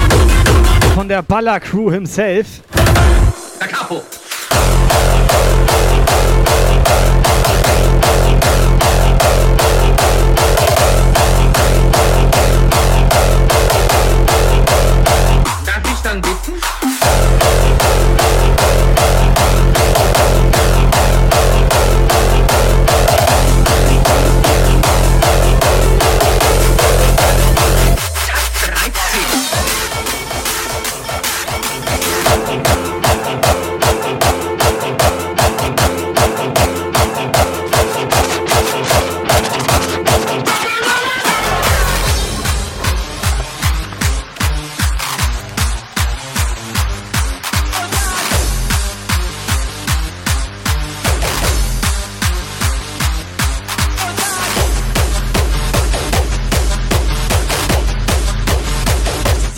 von 0.95 1.09
der 1.09 1.21
Baller 1.21 1.61
Crew 1.61 1.91
himself. 1.91 2.63
Da 3.61 3.67
Capo. 3.67 4.03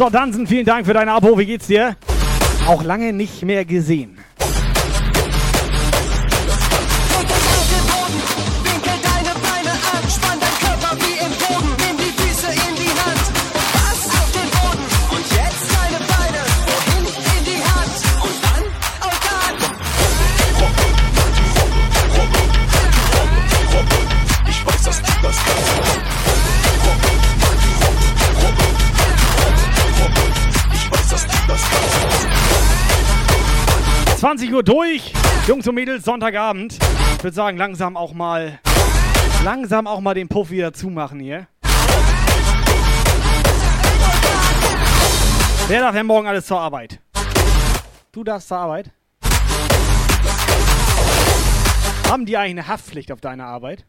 So, 0.05 0.11
Dansen, 0.11 0.47
vielen 0.47 0.67
Dank 0.67 0.85
für 0.85 0.93
dein 0.93 1.09
Abo. 1.09 1.39
Wie 1.39 1.47
geht's 1.47 1.67
dir? 1.67 1.97
Auch 2.67 2.85
lange 2.85 3.15
nicht 3.15 3.43
mehr 3.43 3.65
gesehen. 3.65 4.19
20 34.35 34.53
Uhr 34.53 34.65
durch. 34.65 35.13
Jungs 35.47 35.69
und 35.69 35.77
Mädels, 35.77 36.05
Sonntagabend. 36.05 36.77
Ich 37.19 37.23
würde 37.23 37.37
sagen, 37.37 37.57
langsam 37.57 37.97
auch 37.97 38.13
mal, 38.15 38.59
langsam 39.45 39.87
auch 39.87 40.01
mal 40.01 40.15
den 40.15 40.27
Puff 40.27 40.51
wieder 40.51 40.73
zumachen 40.73 41.21
hier. 41.21 41.47
Wer 45.69 45.81
darf 45.81 45.95
denn 45.95 46.07
morgen 46.07 46.27
alles 46.27 46.47
zur 46.47 46.59
Arbeit? 46.59 46.99
Du 48.11 48.25
darfst 48.25 48.49
zur 48.49 48.59
Arbeit? 48.59 48.91
Haben 52.09 52.27
die 52.27 52.37
eigentlich 52.37 52.51
eine 52.51 52.67
Haftpflicht 52.67 53.13
auf 53.13 53.21
deine 53.21 53.45
Arbeit? 53.45 53.87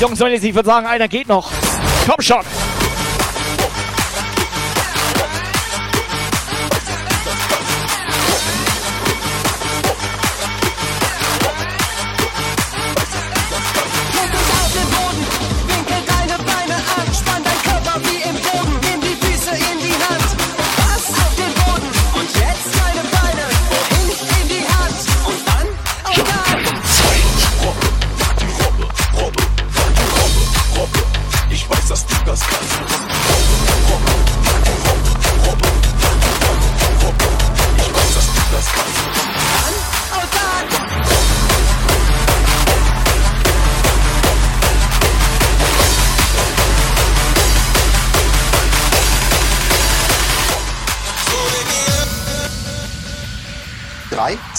Jungs 0.00 0.18
Mädels, 0.18 0.42
ich 0.42 0.54
würde 0.54 0.66
sagen, 0.66 0.86
einer 0.86 1.08
geht 1.08 1.28
noch. 1.28 1.50
Komm 2.06 2.20
schon. 2.20 2.42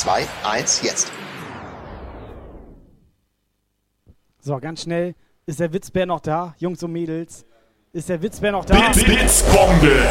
2, 0.05 0.23
1, 0.43 0.83
jetzt. 0.83 1.11
So, 4.39 4.59
ganz 4.59 4.83
schnell. 4.83 5.15
Ist 5.47 5.59
der 5.59 5.73
Witzbär 5.73 6.05
noch 6.05 6.19
da? 6.19 6.53
Jungs 6.59 6.83
und 6.83 6.91
Mädels. 6.91 7.43
Ist 7.91 8.09
der 8.09 8.21
Witzbär 8.21 8.51
noch 8.51 8.65
da? 8.65 8.75
Witz, 8.75 8.97
Witzbombe! 8.97 10.05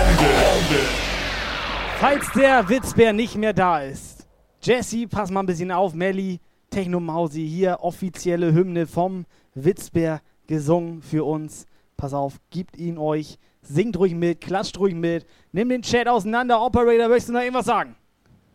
Falls 2.00 2.28
der 2.32 2.68
Witzbär 2.68 3.12
nicht 3.12 3.36
mehr 3.36 3.52
da 3.52 3.82
ist. 3.82 4.26
Jesse, 4.62 5.06
pass 5.06 5.30
mal 5.30 5.44
ein 5.44 5.46
bisschen 5.46 5.70
auf. 5.70 5.94
Melly, 5.94 6.40
Techno 6.70 6.98
Mausi, 6.98 7.46
hier 7.48 7.78
offizielle 7.80 8.52
Hymne 8.52 8.88
vom 8.88 9.26
Witzbär 9.54 10.22
gesungen 10.48 11.02
für 11.02 11.24
uns. 11.24 11.66
Pass 11.96 12.14
auf, 12.14 12.40
gibt 12.50 12.76
ihn 12.78 12.98
euch. 12.98 13.38
Singt 13.62 13.96
ruhig 13.96 14.16
mit, 14.16 14.40
klatscht 14.40 14.76
ruhig 14.76 14.96
mit. 14.96 15.24
Nimm 15.52 15.68
den 15.68 15.82
Chat 15.82 16.08
auseinander. 16.08 16.60
Operator, 16.60 17.06
möchtest 17.06 17.28
du 17.28 17.34
noch 17.34 17.42
irgendwas 17.42 17.66
sagen? 17.66 17.94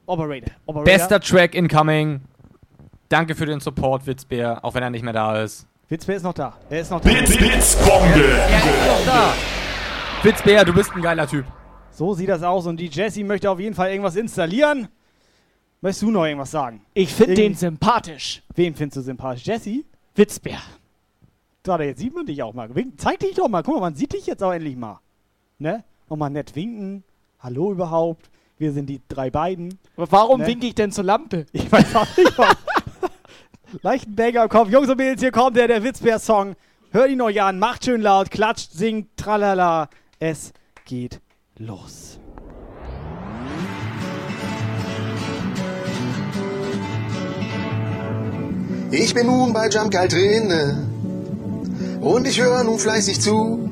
Operator. 0.10 0.52
Operator. 0.66 0.86
Bester 0.86 1.20
Track 1.20 1.54
incoming. 1.54 2.22
Danke 3.10 3.36
für 3.36 3.46
den 3.46 3.60
Support, 3.60 4.08
Witzbär, 4.08 4.64
auch 4.66 4.74
wenn 4.74 4.84
er 4.84 4.90
nicht 4.90 5.04
mehr 5.04 5.14
da 5.14 5.42
ist. 5.42 5.68
Witzbär 5.88 6.16
ist 6.16 6.24
noch 6.24 6.34
da. 6.34 6.58
Er 6.70 6.82
ist 6.82 6.92
noch 6.92 7.00
da. 7.00 7.10
Blitz, 7.10 7.38
Blitzbombe. 7.38 8.24
Er 8.24 8.58
ist 8.58 8.88
noch 8.88 9.06
da. 9.06 9.34
Witzbär, 10.24 10.66
du 10.66 10.74
bist 10.74 10.92
ein 10.96 11.02
geiler 11.02 11.28
Typ. 11.28 11.46
So 11.92 12.14
sieht 12.14 12.30
das 12.30 12.44
aus 12.44 12.66
und 12.66 12.78
die 12.78 12.88
Jessie 12.88 13.24
möchte 13.24 13.50
auf 13.50 13.60
jeden 13.60 13.76
Fall 13.76 13.92
irgendwas 13.92 14.16
installieren. 14.16 14.88
Möchtest 15.82 16.02
du 16.02 16.12
noch 16.12 16.26
irgendwas 16.26 16.52
sagen? 16.52 16.82
Ich 16.94 17.14
finde 17.14 17.36
den 17.36 17.54
sympathisch. 17.56 18.42
Wen 18.56 18.76
findest 18.76 18.98
du 18.98 19.02
sympathisch? 19.02 19.46
Jessie? 19.46 19.86
Witzbär. 20.16 20.60
Warte, 21.66 21.84
jetzt 21.84 22.00
sieht 22.00 22.16
man 22.16 22.26
dich 22.26 22.42
auch 22.42 22.54
mal. 22.54 22.74
Wink, 22.74 23.00
zeig 23.00 23.20
dich 23.20 23.36
doch 23.36 23.48
mal. 23.48 23.62
Guck 23.62 23.76
mal, 23.76 23.82
man 23.82 23.96
sieht 23.96 24.14
dich 24.14 24.26
jetzt 24.26 24.44
auch 24.44 24.52
endlich 24.52 24.76
mal. 24.76 25.00
Ne? 25.60 25.84
Und 26.08 26.18
mal 26.18 26.30
nett 26.30 26.56
winken. 26.56 27.04
Hallo 27.40 27.72
überhaupt. 27.72 28.30
Wir 28.60 28.74
sind 28.74 28.88
die 28.88 29.02
drei 29.08 29.30
beiden. 29.32 29.80
Warum 29.96 30.42
Ne? 30.42 30.48
winke 30.48 30.68
ich 30.68 30.76
denn 30.76 30.92
zur 30.92 31.06
Lampe? 31.06 31.46
Ich 31.54 31.72
weiß 31.72 31.96
auch 31.96 32.18
nicht. 32.18 32.38
warum. 32.38 32.54
Leichten 33.82 34.16
Banger 34.16 34.44
im 34.44 34.50
Kopf. 34.50 34.70
Jungs 34.70 34.90
und 34.90 34.98
Mädels, 34.98 35.22
hier 35.22 35.32
kommt 35.32 35.56
der, 35.56 35.68
der 35.68 35.82
Witzbär-Song. 35.84 36.56
Hört 36.92 37.10
ihn 37.10 37.22
euch 37.22 37.42
an, 37.42 37.58
macht 37.60 37.86
schön 37.86 38.02
laut, 38.02 38.30
klatscht, 38.32 38.72
singt, 38.74 39.16
tralala. 39.16 39.90
Es 40.20 40.52
geht 40.86 41.22
los. 41.58 42.20
Ich 48.92 49.14
bin 49.14 49.28
nun 49.28 49.54
bei 49.54 49.70
Jump 49.70 49.92
Guide 49.92 50.08
drinne 50.08 50.88
und 52.02 52.28
ich 52.28 52.42
höre 52.42 52.64
nun 52.64 52.80
fleißig 52.80 53.22
zu. 53.22 53.70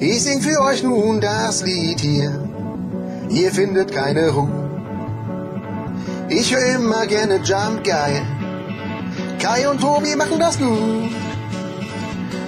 Ich 0.00 0.22
sing 0.22 0.40
für 0.40 0.60
euch 0.62 0.82
nun 0.82 1.20
das 1.20 1.62
Lied 1.64 2.00
hier, 2.00 2.48
ihr 3.28 3.50
findet 3.52 3.92
keine 3.92 4.30
Ruhe. 4.30 4.66
Ich 6.28 6.54
höre 6.54 6.74
immer 6.74 7.06
gerne 7.06 7.36
Jump 7.36 7.84
Guide. 7.84 8.26
Kai 9.38 9.68
und 9.68 9.80
Tobi 9.80 10.16
machen 10.16 10.38
das 10.40 10.58
gut. 10.58 11.10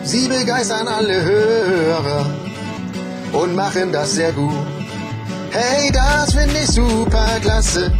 Sie 0.02 0.26
begeistern 0.26 0.88
alle 0.88 1.22
Hörer 1.22 2.26
und 3.32 3.54
machen 3.54 3.92
das 3.92 4.12
sehr 4.12 4.32
gut. 4.32 4.66
Hey, 5.50 5.90
das 5.92 6.32
finde 6.32 6.58
ich 6.62 6.68
super 6.68 7.38
klasse. 7.40 7.92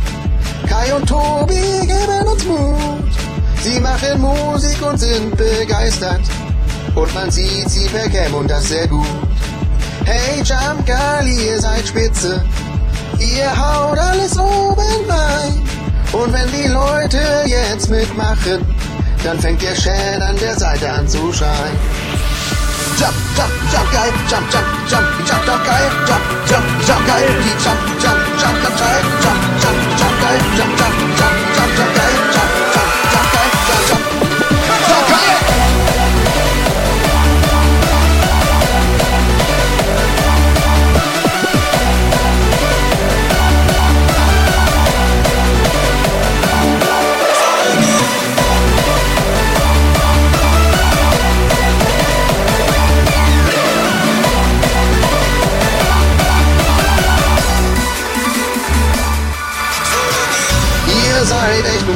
Kai 0.69 0.95
und 0.95 1.09
Tobi 1.09 1.61
geben 1.83 2.29
uns 2.31 2.45
Mut. 2.45 3.09
Sie 3.63 3.81
machen 3.81 4.21
Musik 4.21 4.81
und 4.83 4.99
sind 4.99 5.37
begeistert. 5.37 6.21
Und 6.95 7.15
man 7.15 7.31
sieht 7.31 7.69
sie 7.71 7.87
per 7.89 8.09
Cam 8.09 8.35
und 8.35 8.51
das 8.51 8.69
sehr 8.69 8.89
gut. 8.89 9.07
Hey 10.05 10.43
Jump 10.43 10.87
Gali, 10.87 11.49
ihr 11.49 11.61
seid 11.61 11.87
spitze. 11.87 12.45
Ihr 13.19 13.51
haut 13.51 13.99
alles 13.99 14.39
oben 14.39 15.09
rein. 15.09 15.63
Und 16.13 16.33
wenn 16.33 16.51
die 16.53 16.69
Leute 16.69 17.21
jetzt 17.47 17.91
mitmachen, 17.91 18.65
dann 19.25 19.39
fängt 19.39 19.63
der 19.63 19.75
Chat 19.75 20.23
an 20.23 20.37
der 20.37 20.59
Seite 20.59 20.91
an 20.91 21.07
zu 21.07 21.33
schreien. 21.33 21.77
Jump, 22.99 23.15
jump, 23.37 23.53
jump 23.73 23.93
geil, 23.93 24.13
jump, 24.29 24.51
jump, 24.51 24.67
jump, 24.89 25.07
jump, 25.27 25.47
jump 25.47 25.65
geil, 25.65 25.91
jump, 26.07 26.25
jump, 26.49 26.65
jump 26.87 27.07
geil, 27.07 27.29
die 27.45 27.57
jump, 27.63 27.81
jump, 28.03 28.21
jump, 28.41 28.57
jump 28.63 28.79
geil, 28.79 29.03
jump, 29.23 29.41
jump, 29.63 29.79
jump 29.99 30.21
geil, 30.23 30.41
jump, 30.57 30.79
jump, 30.79 30.97
jump, 31.19 31.37
jump, 31.55 31.77
jump 31.77 31.95
geil, 31.95 32.18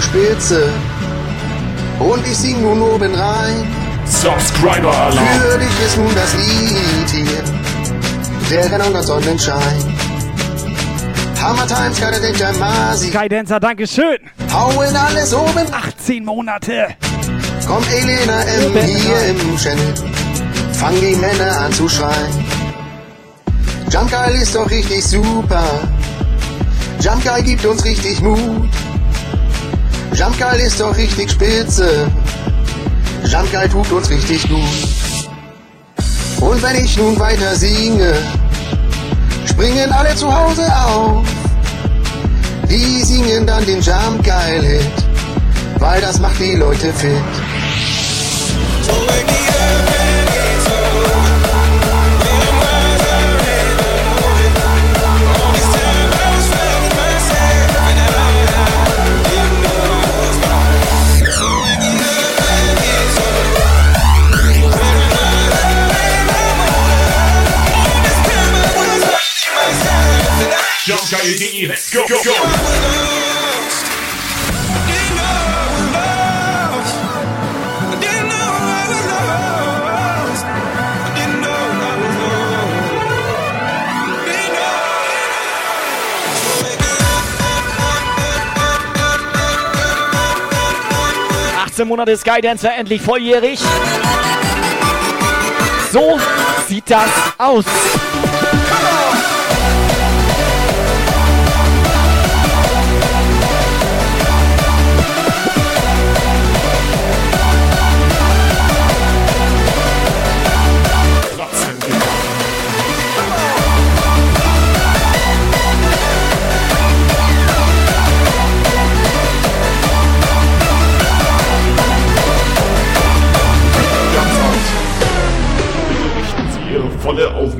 Spitze 0.02 0.68
und 1.98 2.26
ich 2.26 2.36
sing 2.36 2.60
nun 2.60 2.82
oben 2.82 3.14
rein. 3.14 3.66
Subscriber 4.04 4.92
Alarm. 4.92 5.26
Für 5.40 5.58
dich 5.58 5.86
ist 5.86 5.96
nun 5.96 6.14
das 6.14 6.34
Lied 6.34 7.10
hier, 7.10 7.42
der 8.50 8.72
Rennung 8.72 8.94
und 8.94 9.02
Sonnenschein. 9.02 10.02
Hammer 11.40 11.66
Times, 11.66 11.98
der 11.98 12.52
Masi. 12.52 13.08
Skydancer, 13.08 13.58
Dankeschön. 13.58 14.18
Hauen 14.52 14.94
alles 14.94 15.34
oben. 15.34 15.66
18 15.72 16.24
Monate. 16.24 16.88
Kommt 17.66 17.92
Elena 17.92 18.42
M. 18.42 18.72
hier 18.74 19.26
im 19.26 19.56
Channel. 19.56 19.94
Fang 20.72 20.94
die 21.00 21.16
Männer 21.16 21.62
an 21.62 21.72
zu 21.72 21.88
schreien. 21.88 22.44
Jump 23.90 24.10
Guy 24.10 24.40
ist 24.40 24.54
doch 24.54 24.70
richtig 24.70 25.04
super. 25.04 25.64
Jump 27.00 27.24
Guy 27.24 27.42
gibt 27.42 27.66
uns 27.66 27.84
richtig 27.84 28.20
Mut. 28.20 28.68
Jump 30.14 30.38
Guy 30.38 30.62
ist 30.62 30.78
doch 30.78 30.96
richtig 30.96 31.30
spitze. 31.30 32.06
Jump 33.24 33.50
Guy 33.50 33.68
tut 33.68 33.90
uns 33.92 34.10
richtig 34.10 34.48
gut. 34.48 34.58
Und 36.40 36.62
wenn 36.62 36.84
ich 36.84 36.96
nun 36.96 37.18
weiter 37.18 37.54
singe, 37.54 38.14
springen 39.46 39.90
alle 39.90 40.14
zu 40.14 40.32
Hause 40.32 40.66
auf. 40.86 41.26
Die 42.68 43.02
singen 43.02 43.46
dann 43.46 43.64
den 43.64 43.80
Jump 43.80 44.22
Guy 44.22 44.60
Hit, 44.60 45.04
weil 45.78 46.00
das 46.00 46.18
macht 46.18 46.38
die 46.38 46.56
Leute 46.56 46.92
fit. 46.92 47.12
Jumpguy.de, 70.84 71.68
let's 71.68 71.92
go, 71.92 72.04
go, 72.08 72.20
go. 72.24 72.32
Ach, 91.54 91.66
18 91.66 91.86
Monate 91.86 92.16
Skydancer 92.16 92.72
endlich 92.76 93.02
volljährig. 93.02 93.60
So 95.92 96.18
sieht 96.66 96.90
das 96.90 97.08
aus. 97.38 97.64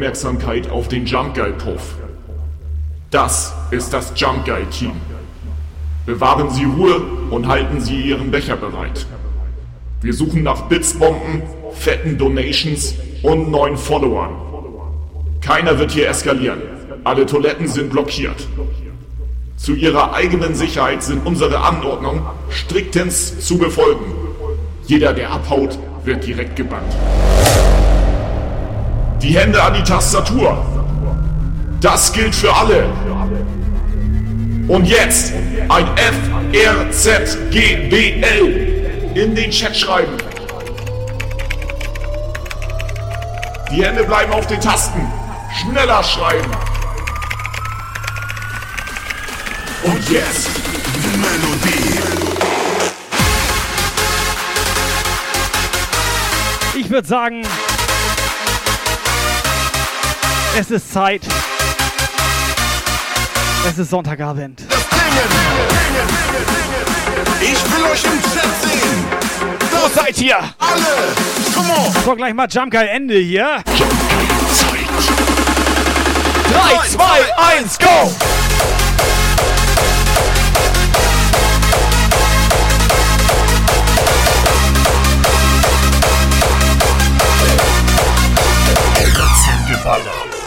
Aufmerksamkeit 0.03 0.69
auf 0.69 0.89
den 0.89 1.07
Jump 1.07 1.37
Guy 1.37 1.53
Puff. 1.53 1.95
Das 3.13 3.55
ist 3.71 3.93
das 3.93 4.13
Jump 4.17 4.45
Guy 4.45 4.65
Team. 4.65 4.95
Bewahren 6.07 6.51
Sie 6.51 6.65
Ruhe 6.65 7.01
und 7.31 7.47
halten 7.47 7.81
Sie 7.81 8.01
Ihren 8.01 8.33
Becher 8.33 8.57
bereit. 8.57 9.07
Wir 10.01 10.13
suchen 10.13 10.43
nach 10.43 10.63
Blitzbomben, 10.63 11.43
fetten 11.75 12.19
Donations 12.19 12.97
und 13.23 13.53
neuen 13.53 13.77
Followern. 13.77 14.33
Keiner 15.41 15.79
wird 15.79 15.93
hier 15.93 16.09
eskalieren. 16.09 16.63
Alle 17.05 17.25
Toiletten 17.25 17.69
sind 17.69 17.91
blockiert. 17.91 18.49
Zu 19.57 19.77
ihrer 19.77 20.15
eigenen 20.15 20.57
Sicherheit 20.57 21.05
sind 21.05 21.25
unsere 21.25 21.61
Anordnungen 21.61 22.23
striktens 22.51 23.39
zu 23.39 23.57
befolgen. 23.57 24.13
Jeder, 24.89 25.13
der 25.13 25.31
abhaut, 25.31 25.79
wird 26.05 26.27
direkt 26.27 26.57
gebannt. 26.57 26.93
Die 29.23 29.39
Hände 29.39 29.63
an 29.63 29.73
die 29.73 29.85
Tastatur. 29.85 30.67
Das 31.81 32.13
gilt 32.13 32.35
für 32.35 32.53
alle. 32.53 32.87
Und 34.67 34.85
jetzt 34.85 35.33
ein 35.69 35.87
FRZGBL 36.91 37.53
in 39.15 39.35
den 39.37 39.51
Chat 39.53 39.77
schreiben. 39.77 40.17
Die 43.71 43.85
Hände 43.85 44.03
bleiben 44.03 44.33
auf 44.33 44.49
den 44.49 44.61
Tasten. 44.61 45.07
Schneller 45.61 46.03
schreiben. 46.03 46.51
Und 49.85 50.11
jetzt 50.11 50.49
die 50.97 51.17
Melodie. 51.19 52.01
Ich 56.75 56.91
würde 56.91 57.07
sagen, 57.07 57.43
es 60.59 60.71
ist 60.71 60.93
Zeit. 60.93 61.23
Es 63.69 63.79
ist 63.79 63.91
Sonntagabend. 63.91 64.63
Ich 67.41 67.49
will 67.49 67.85
euch 67.91 68.05
im 68.05 68.23
Chat 68.23 68.51
sehen. 68.63 69.07
Wo 69.71 69.89
seid 69.89 70.19
ihr? 70.21 70.37
Alle. 70.37 71.15
Come 71.55 71.73
on. 71.73 71.93
So, 72.05 72.15
gleich 72.15 72.35
mal 72.35 72.49
Jump 72.51 72.73
Guy 72.73 72.87
Ende 72.87 73.19
hier. 73.19 73.63
3, 76.53 76.89
2, 76.89 77.05
1, 77.59 77.79
go! 77.79 78.13
Keiner 89.85 90.42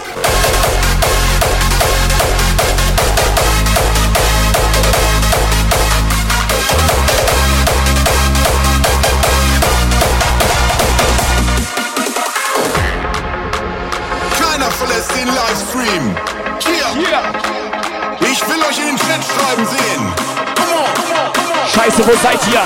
Scheiße, 21.85 22.07
wo 22.07 22.15
seid 22.15 22.39
ihr? 22.47 22.61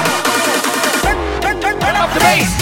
Turn 1.41 1.95
up 1.97 2.13
the 2.13 2.19
bass! 2.21 2.58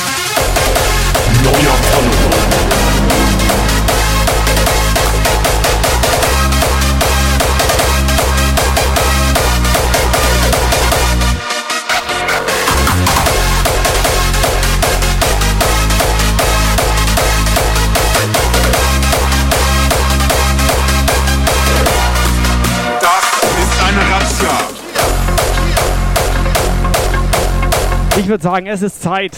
Ich 28.28 28.30
würde 28.30 28.44
sagen, 28.44 28.68
es 28.68 28.82
ist 28.82 29.02
Zeit. 29.02 29.38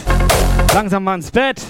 Langsam 0.73 1.03
mal 1.03 1.13
ins 1.13 1.29
Bett. 1.29 1.61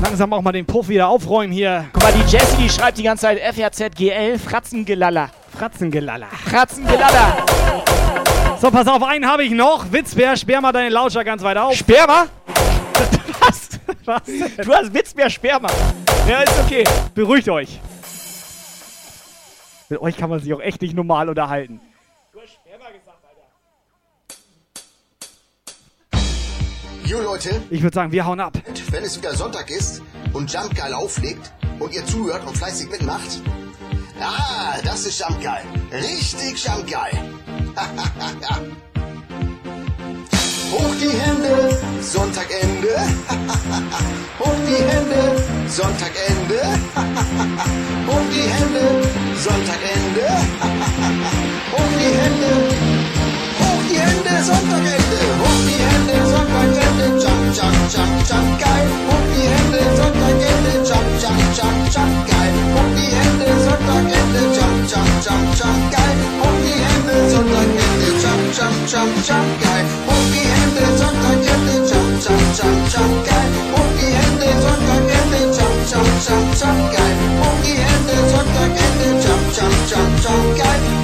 Langsam 0.00 0.32
auch 0.32 0.40
mal 0.40 0.52
den 0.52 0.64
Puff 0.64 0.88
wieder 0.88 1.08
aufräumen 1.08 1.52
hier. 1.52 1.86
Guck 1.92 2.04
mal, 2.04 2.12
die 2.12 2.20
Jessie, 2.30 2.56
die 2.56 2.70
schreibt 2.70 2.98
die 2.98 3.02
ganze 3.02 3.22
Zeit 3.22 3.40
FRZGL, 3.40 4.38
Fratzengelaller. 4.38 5.30
Fratzengelaller. 5.58 6.28
Fratzengelaller. 6.48 7.36
So, 8.60 8.70
pass 8.70 8.86
auf, 8.86 9.02
einen 9.02 9.26
habe 9.26 9.42
ich 9.42 9.50
noch. 9.50 9.90
Witzbär, 9.90 10.36
sperr 10.36 10.60
mal 10.60 10.70
deine 10.70 10.90
Lauscher 10.90 11.24
ganz 11.24 11.42
weit 11.42 11.56
auf. 11.56 11.74
Sperma? 11.74 12.26
Was? 13.40 13.70
Was? 14.04 14.22
Du 14.64 14.72
hast 14.72 14.94
Witzbär 14.94 15.28
Sperma. 15.30 15.68
Ja, 16.28 16.42
ist 16.42 16.60
okay. 16.64 16.84
Beruhigt 17.12 17.48
euch. 17.48 17.80
Mit 19.88 20.00
euch 20.00 20.16
kann 20.16 20.30
man 20.30 20.38
sich 20.38 20.54
auch 20.54 20.60
echt 20.60 20.80
nicht 20.80 20.94
normal 20.94 21.28
unterhalten. 21.28 21.80
Jo 27.10 27.18
Leute, 27.20 27.50
Ich 27.70 27.82
würde 27.82 27.92
sagen, 27.92 28.12
wir 28.12 28.24
hauen 28.24 28.38
ab. 28.38 28.56
wenn 28.92 29.02
es 29.02 29.18
wieder 29.18 29.34
Sonntag 29.34 29.68
ist 29.68 30.00
und 30.32 30.52
Jump 30.52 30.76
Geil 30.76 30.94
auflegt 30.94 31.52
und 31.80 31.92
ihr 31.92 32.06
zuhört 32.06 32.46
und 32.46 32.56
fleißig 32.56 32.88
mitmacht. 32.88 33.40
Ah, 34.20 34.76
das 34.84 35.06
ist 35.06 35.18
Jump 35.18 35.42
Geil. 35.42 35.64
Richtig 35.90 36.64
Jump 36.64 36.88
Geil. 36.88 37.10
Hoch 40.70 40.94
die 41.02 41.08
Hände, 41.08 41.80
Sonntagende. 42.00 42.94
Hoch 44.38 44.60
die 44.68 44.80
Hände, 44.80 45.42
Sonntagende. 45.66 46.60
Hoch 48.06 48.26
die 48.30 48.46
Hände, 48.54 49.02
Sonntagende. 49.34 50.28
Hoch 51.72 51.92
die 51.98 52.12
Hände. 52.20 52.52
Hoch 53.58 53.82
die 53.90 53.98
Hände, 53.98 54.44
Sonntagende. 54.44 55.39
Hoch 77.40 77.62
die 77.64 77.76
Hände, 77.76 78.79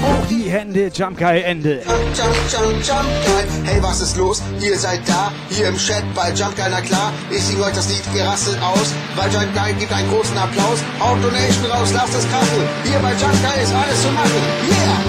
Hoch 0.03 0.27
die 0.31 0.49
Hände. 0.51 0.91
Jump, 0.95 1.19
Guy 1.19 1.43
Ende. 1.43 1.83
Jump, 1.87 2.35
jump, 2.51 2.83
jump, 2.83 3.09
geil. 3.27 3.47
Hey, 3.65 3.83
was 3.83 4.01
ist 4.01 4.17
los? 4.17 4.43
Ihr 4.61 4.79
seid 4.79 5.01
da, 5.07 5.33
hier 5.51 5.69
im 5.69 5.77
Chat 5.77 6.03
bei 6.15 6.33
Jump 6.33 6.57
Geil, 6.57 6.71
na 6.71 6.81
klar. 6.81 7.13
Ich 7.31 7.43
sing 7.43 7.61
euch 7.61 7.75
das 7.75 7.89
Lied 7.89 8.03
gerasselt 8.15 8.59
aus, 8.63 8.93
weil 9.17 9.33
Jump 9.33 9.55
Geil 9.55 9.75
gibt 9.79 9.93
einen 9.93 10.09
großen 10.11 10.37
Applaus. 10.37 10.79
Haut 11.01 11.23
Donation 11.23 11.67
raus, 11.71 11.91
lasst 11.93 12.15
es 12.15 12.29
krachen. 12.29 12.69
Hier 12.85 12.99
bei 13.01 13.13
Jump 13.13 13.43
Geil 13.43 13.63
ist 13.63 13.75
alles 13.75 14.03
zu 14.03 14.11
machen. 14.11 14.43
Yeah! 14.69 15.01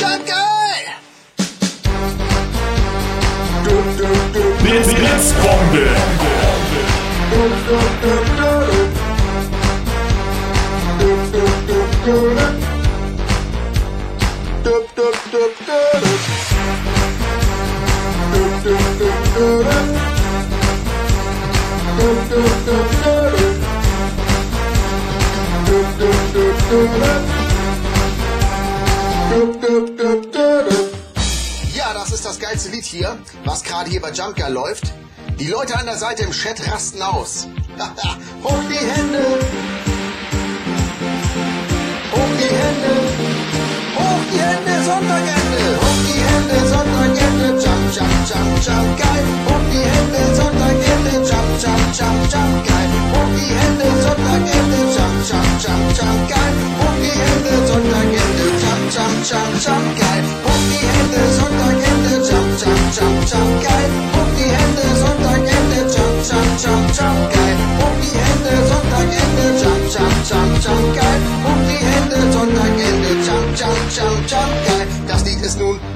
Jump 0.00 0.26
Geil! 0.26 0.44
Du, 3.64 3.70
du, 3.98 4.08
du, 4.32 4.42
Blitz, 4.62 5.34
Ja, 31.74 31.94
das 31.94 32.12
ist 32.12 32.26
das 32.26 32.38
geilste 32.38 32.70
Lied 32.70 32.84
hier, 32.84 33.16
was 33.46 33.62
gerade 33.62 33.88
hier 33.88 34.02
bei 34.02 34.10
Jumpger 34.10 34.50
läuft. 34.50 34.92
Die 35.38 35.46
Leute 35.46 35.78
an 35.78 35.86
der 35.86 35.96
Seite 35.96 36.24
im 36.24 36.32
Chat 36.32 36.70
rasten 36.70 37.00
aus. 37.00 37.48
Hoch 38.44 38.60
die 38.68 38.74
Hände! 38.74 39.93
die 42.38 42.50
Hände, 42.60 42.92
hoch 43.96 44.24
die 44.30 44.38
Hände, 44.38 44.74
Sonntagende, 44.84 45.62
hoch 45.80 46.00
die 46.06 46.22
Hände, 46.26 46.56
Sonntagende, 46.70 47.48
jump, 47.62 47.86
jump, 47.94 48.18
jump, 48.28 48.54
jump, 48.66 48.90
geil, 48.98 49.26
hoch 49.46 49.64
die 49.70 49.84
Hände, 49.92 50.22
Sonntagende, 50.34 51.12
jump, 51.28 51.50
jump, 51.62 51.86
jump, 51.98 52.20
jump, 52.32 52.56
geil, 52.66 52.90
hoch 53.12 53.32
die 53.38 53.54
Hände, 53.54 53.86
jump, 54.02 54.24
jump, 54.26 55.54
jump, 55.54 55.92
jump, 55.98 56.18
geil, 56.30 56.54
hoch 56.78 56.98
Hände, 57.18 57.52
Sonntagende, 57.68 58.46
jump, 58.62 58.84
jump, 58.94 59.18
jump, 59.24 59.54
jump, 59.64 59.88
jump, 62.28 62.50
jump, 62.60 62.84
jump, 62.96 63.18
jump, 63.30 63.52
geil, 63.62 63.90
hoch 64.14 64.30
die 64.36 64.50
Hände, 64.54 64.84
jump, 65.94 66.18
jump, 66.28 66.50
jump, 66.62 66.94
jump, 66.98 67.33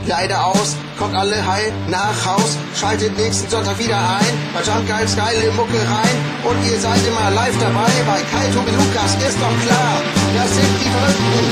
leider 0.08 0.44
aus. 0.44 0.76
Kommt 0.98 1.14
alle 1.14 1.36
heil 1.46 1.72
nach 1.88 2.26
Haus, 2.26 2.56
schaltet 2.78 3.16
nächsten 3.16 3.48
Sonntag 3.48 3.78
wieder 3.78 3.96
ein. 3.96 4.34
Bei 4.52 4.60
Jump 4.62 4.88
Guides 4.88 5.16
geile 5.16 5.50
Mucke 5.52 5.78
rein. 5.78 6.16
Und 6.44 6.56
ihr 6.70 6.78
seid 6.78 7.00
immer 7.06 7.30
live 7.30 7.56
dabei. 7.60 7.90
Bei 8.06 8.20
Kai, 8.30 8.46
Tobi, 8.52 8.70
Lukas 8.72 9.14
ist 9.26 9.38
doch 9.40 9.56
klar. 9.64 10.02
Das 10.34 10.50
sind 10.56 10.74
die 10.80 10.90
Verrückten. 10.90 11.48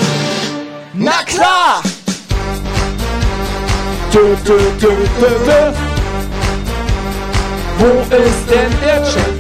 Na 0.95 1.23
klar! 1.25 1.83
Dö, 4.13 4.35
dö, 4.47 4.59
dö, 4.81 4.91
dö, 5.21 5.31
dö. 5.47 5.73
Wo 7.79 8.17
ist 8.17 8.51
denn 8.51 8.73
der 8.83 9.03
Chat? 9.05 9.35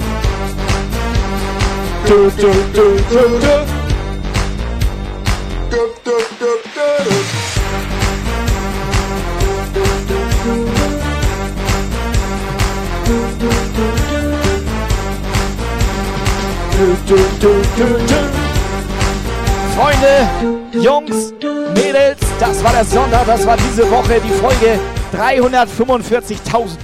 Dö, 2.06 2.30
dö, 2.38 2.52
dö, 2.74 2.96
dö, 3.10 3.38
dö. 3.40 3.75
Freunde, 19.74 20.28
Jungs, 20.72 21.32
Mädels, 21.74 22.18
das 22.38 22.62
war 22.62 22.72
der 22.72 22.84
Sonntag, 22.84 23.26
das 23.26 23.46
war 23.46 23.56
diese 23.56 23.90
Woche 23.90 24.20
die 24.24 24.30
Folge 24.30 24.78
345.000. 25.12 26.78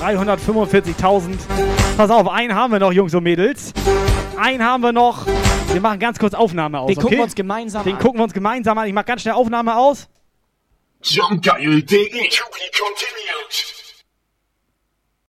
345.000. 0.00 1.38
Pass 1.96 2.10
auf, 2.10 2.28
einen 2.28 2.54
haben 2.54 2.72
wir 2.72 2.80
noch, 2.80 2.92
Jungs 2.92 3.14
und 3.14 3.22
Mädels. 3.22 3.72
Einen 4.36 4.62
haben 4.64 4.82
wir 4.82 4.92
noch. 4.92 5.26
Wir 5.76 5.82
machen 5.82 6.00
ganz 6.00 6.18
kurz 6.18 6.32
Aufnahme 6.32 6.80
aus. 6.80 6.86
Den 6.86 6.94
gucken 6.94 7.08
okay? 7.08 7.16
wir 7.18 7.24
uns 7.24 7.34
gemeinsam 7.34 7.84
Den 7.84 7.96
an. 7.96 7.98
gucken 8.00 8.18
wir 8.18 8.24
uns 8.24 8.32
gemeinsam 8.32 8.78
an. 8.78 8.86
Ich 8.86 8.94
mache 8.94 9.04
ganz 9.04 9.20
schnell 9.20 9.34
Aufnahme 9.34 9.76
aus. 9.76 10.08
Jump 11.02 11.44
Geil.de. 11.44 11.84
To 11.84 12.44
be 12.46 12.70
continued. 12.72 13.75